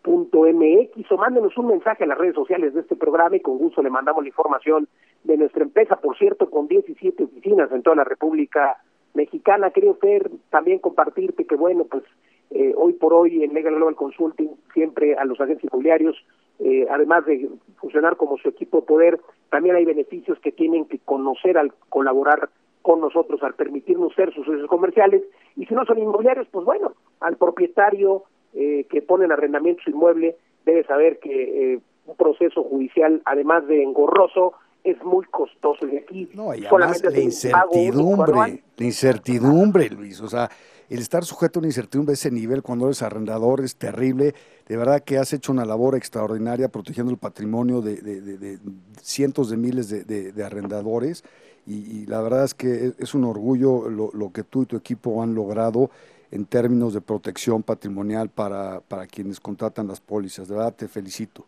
www.lgc.com 0.05 0.31
mx 0.53 1.13
o 1.13 1.17
mándenos 1.17 1.57
un 1.57 1.69
mensaje 1.69 2.05
a 2.05 2.07
las 2.07 2.19
redes 2.19 2.35
sociales 2.35 2.75
de 2.75 2.81
este 2.81 2.97
programa 2.97 3.37
y 3.37 3.41
con 3.41 3.59
gusto 3.59 3.83
le 3.83 3.91
mandamos 3.91 4.23
la 4.23 4.29
información 4.29 4.89
de 5.25 5.37
nuestra 5.37 5.63
empresa, 5.63 5.97
por 5.97 6.17
cierto, 6.17 6.49
con 6.49 6.69
17 6.69 7.25
oficinas 7.25 7.71
en 7.73 7.83
toda 7.83 7.97
la 7.97 8.05
República 8.05 8.79
Mexicana. 9.15 9.71
Quería 9.71 9.91
usted 9.91 10.31
también 10.51 10.79
compartirte 10.79 11.45
que, 11.45 11.57
bueno, 11.57 11.85
pues 11.85 12.05
eh, 12.51 12.73
hoy 12.77 12.95
por 12.95 13.13
hoy 13.13 13.45
en 13.45 13.55
Legal 13.55 13.75
Global 13.75 13.95
Consulting, 13.95 14.51
siempre 14.73 15.15
a 15.15 15.25
los 15.25 15.41
agentes 15.41 15.65
inmobiliarios, 15.65 16.17
eh, 16.59 16.87
además 16.91 17.27
de 17.27 17.49
funcionar 17.77 18.17
como 18.17 18.39
su 18.39 18.49
equipo 18.49 18.81
de 18.81 18.87
poder, 18.87 19.21
también 19.51 19.77
hay 19.77 19.85
beneficios 19.85 20.39
que 20.41 20.53
tienen 20.53 20.87
que 20.87 20.99
conocer 20.99 21.59
al 21.59 21.73
colaborar 21.89 22.49
con 22.83 23.01
nosotros, 23.01 23.43
al 23.43 23.55
permitirnos 23.55 24.15
ser 24.15 24.33
sus 24.33 24.47
socios 24.47 24.69
comerciales. 24.69 25.23
Y 25.57 25.67
si 25.67 25.75
no 25.75 25.85
son 25.85 25.99
inmobiliarios, 25.99 26.49
pues 26.51 26.65
bueno, 26.65 26.93
al 27.21 27.37
propietario 27.37 28.25
eh, 28.55 28.87
que 28.91 29.03
pone 29.03 29.25
en 29.25 29.33
arrendamiento 29.33 29.83
su 29.85 29.91
inmueble 29.91 30.37
debe 30.65 30.85
saber 30.85 31.19
que 31.19 31.75
eh, 31.75 31.81
un 32.07 32.17
proceso 32.17 32.63
judicial, 32.65 33.23
además 33.25 33.67
de 33.67 33.83
engorroso, 33.83 34.55
es 34.85 35.03
muy 35.05 35.27
costoso. 35.27 35.87
Y 35.87 35.97
aquí 35.97 36.29
no, 36.35 36.55
y 36.55 36.67
además 36.67 37.03
la 37.05 37.21
incertidumbre, 37.21 38.63
la 38.77 38.85
incertidumbre, 38.85 39.91
Luis, 39.91 40.21
o 40.21 40.29
sea, 40.29 40.51
el 40.89 40.99
estar 40.99 41.25
sujeto 41.25 41.59
a 41.59 41.61
una 41.61 41.69
incertidumbre 41.69 42.13
de 42.13 42.15
ese 42.15 42.31
nivel 42.31 42.63
cuando 42.63 42.87
eres 42.87 43.03
arrendador 43.03 43.61
es 43.61 43.77
terrible. 43.77 44.35
De 44.67 44.77
verdad 44.77 45.03
que 45.03 45.19
has 45.19 45.33
hecho 45.33 45.53
una 45.53 45.65
labor 45.65 45.95
extraordinaria 45.95 46.69
protegiendo 46.69 47.13
el 47.13 47.19
patrimonio 47.19 47.81
de, 47.81 48.59
cientos 49.01 49.51
de 49.51 49.57
miles 49.57 49.89
de, 49.89 50.45
arrendadores. 50.45 51.23
Y, 51.67 52.07
la 52.07 52.21
verdad 52.21 52.45
es 52.45 52.55
que 52.55 52.93
es 52.99 53.15
un 53.15 53.25
orgullo 53.25 53.89
lo, 53.89 54.11
lo 54.13 54.33
que 54.33 54.43
tú 54.43 54.63
y 54.63 54.67
tu 54.67 54.77
equipo 54.77 55.23
han 55.23 55.35
logrado 55.35 55.91
en 56.31 56.47
términos 56.47 56.95
de 56.95 57.01
protección 57.01 57.63
patrimonial 57.63 58.29
para, 58.29 58.81
para 58.81 59.07
quienes 59.07 59.41
contratan 59.41 59.89
las 59.89 60.01
pólizas. 60.01 60.49
De 60.49 60.55
verdad, 60.55 60.75
te 60.75 60.89
felicito. 60.89 61.45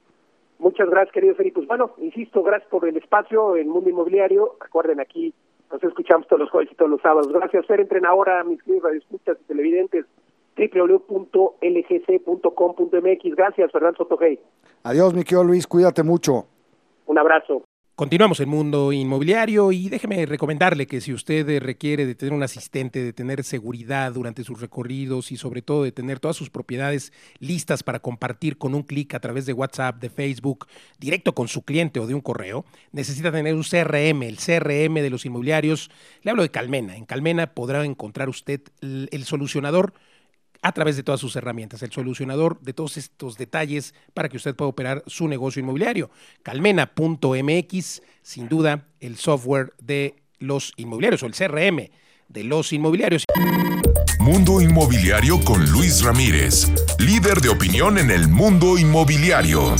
Muchas 0.58 0.88
gracias, 0.88 1.12
querido 1.12 1.34
Felipe. 1.34 1.56
Pues 1.56 1.66
bueno, 1.68 1.92
insisto, 1.98 2.42
gracias 2.42 2.70
por 2.70 2.86
el 2.88 2.96
espacio 2.96 3.56
en 3.56 3.68
Mundo 3.68 3.90
Inmobiliario. 3.90 4.56
Recuerden, 4.60 5.00
aquí 5.00 5.34
nos 5.72 5.82
escuchamos 5.82 6.26
todos 6.28 6.40
los 6.40 6.50
jueves 6.50 6.70
y 6.70 6.74
todos 6.76 6.90
los 6.90 7.00
sábados. 7.00 7.32
Gracias, 7.32 7.66
Fer. 7.66 7.80
Entren 7.80 8.06
ahora 8.06 8.40
a 8.40 8.44
mis 8.44 8.62
queridos 8.62 8.84
radioescuchas 8.84 9.38
y 9.40 9.44
televidentes 9.44 10.06
www.lgc.com.mx. 10.56 11.54
Gracias, 13.36 13.72
Fernando 13.72 13.96
Sotogey. 13.96 14.38
Adiós, 14.84 15.14
mi 15.14 15.24
querido 15.24 15.44
Luis. 15.44 15.66
Cuídate 15.66 16.02
mucho. 16.02 16.46
Un 17.06 17.18
abrazo. 17.18 17.64
Continuamos 18.02 18.40
en 18.40 18.48
Mundo 18.48 18.92
Inmobiliario 18.92 19.70
y 19.70 19.88
déjeme 19.88 20.26
recomendarle 20.26 20.88
que 20.88 21.00
si 21.00 21.12
usted 21.12 21.60
requiere 21.60 22.04
de 22.04 22.16
tener 22.16 22.34
un 22.34 22.42
asistente, 22.42 23.00
de 23.00 23.12
tener 23.12 23.44
seguridad 23.44 24.10
durante 24.12 24.42
sus 24.42 24.60
recorridos 24.60 25.30
y 25.30 25.36
sobre 25.36 25.62
todo 25.62 25.84
de 25.84 25.92
tener 25.92 26.18
todas 26.18 26.36
sus 26.36 26.50
propiedades 26.50 27.12
listas 27.38 27.84
para 27.84 28.00
compartir 28.00 28.58
con 28.58 28.74
un 28.74 28.82
clic 28.82 29.14
a 29.14 29.20
través 29.20 29.46
de 29.46 29.52
WhatsApp, 29.52 30.00
de 30.00 30.10
Facebook, 30.10 30.66
directo 30.98 31.32
con 31.32 31.46
su 31.46 31.62
cliente 31.62 32.00
o 32.00 32.08
de 32.08 32.14
un 32.16 32.20
correo, 32.20 32.64
necesita 32.90 33.30
tener 33.30 33.54
un 33.54 33.62
CRM, 33.62 34.24
el 34.24 34.36
CRM 34.36 34.94
de 34.94 35.10
los 35.10 35.24
inmobiliarios. 35.24 35.88
Le 36.22 36.32
hablo 36.32 36.42
de 36.42 36.50
Calmena. 36.50 36.96
En 36.96 37.04
Calmena 37.04 37.54
podrá 37.54 37.84
encontrar 37.84 38.28
usted 38.28 38.62
el 38.80 39.24
solucionador 39.24 39.94
a 40.62 40.72
través 40.72 40.96
de 40.96 41.02
todas 41.02 41.20
sus 41.20 41.34
herramientas, 41.36 41.82
el 41.82 41.92
solucionador 41.92 42.60
de 42.60 42.72
todos 42.72 42.96
estos 42.96 43.36
detalles 43.36 43.94
para 44.14 44.28
que 44.28 44.36
usted 44.36 44.54
pueda 44.54 44.68
operar 44.68 45.02
su 45.06 45.28
negocio 45.28 45.60
inmobiliario. 45.60 46.10
Calmena.mx, 46.42 48.02
sin 48.22 48.48
duda, 48.48 48.86
el 49.00 49.16
software 49.16 49.74
de 49.80 50.16
los 50.38 50.72
inmobiliarios 50.76 51.22
o 51.22 51.26
el 51.26 51.34
CRM 51.34 51.90
de 52.28 52.44
los 52.44 52.72
inmobiliarios. 52.72 53.24
Mundo 54.20 54.60
Inmobiliario 54.60 55.40
con 55.40 55.68
Luis 55.70 56.02
Ramírez, 56.02 56.70
líder 56.98 57.40
de 57.40 57.48
opinión 57.48 57.98
en 57.98 58.10
el 58.12 58.28
mundo 58.28 58.78
inmobiliario. 58.78 59.74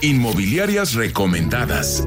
Inmobiliarias 0.00 0.94
recomendadas. 0.94 2.06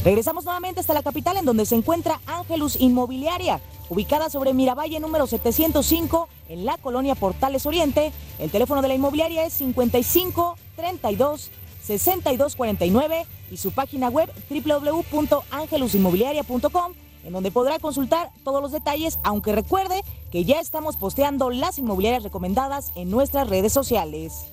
Regresamos 0.03 0.45
nuevamente 0.45 0.81
hasta 0.81 0.93
la 0.93 1.05
capital 1.05 1.37
en 1.37 1.45
donde 1.45 1.65
se 1.67 1.77
encuentra 1.77 2.21
Ángelus 2.27 2.75
Inmobiliaria, 2.81 3.61
ubicada 3.89 4.29
sobre 4.29 4.55
Miravalle 4.55 4.99
número 4.99 5.29
705 5.29 6.29
en 6.49 6.65
la 6.65 6.79
colonia 6.79 7.15
Portales 7.15 7.65
Oriente. 7.65 8.11
El 8.41 8.51
teléfono 8.51 8.83
de 8.83 8.89
la 8.89 8.95
inmobiliaria 8.95 9.45
es 9.45 9.53
55 9.53 10.57
32 10.75 11.53
62 11.85 12.57
49 12.57 13.25
y 13.53 13.57
su 13.57 13.71
página 13.71 14.09
web 14.09 14.29
www.angelusinmobiliaria.com 14.51 16.95
en 17.25 17.33
donde 17.33 17.51
podrá 17.51 17.79
consultar 17.79 18.31
todos 18.45 18.63
los 18.63 18.73
detalles, 18.73 19.19
aunque 19.23 19.53
recuerde 19.53 20.03
que 20.31 20.45
ya 20.45 20.61
estamos 20.61 20.97
posteando 20.97 21.51
las 21.51 21.79
inmobiliarias 21.79 22.23
recomendadas 22.23 22.93
en 22.95 23.11
nuestras 23.11 23.49
redes 23.49 23.73
sociales. 23.73 24.53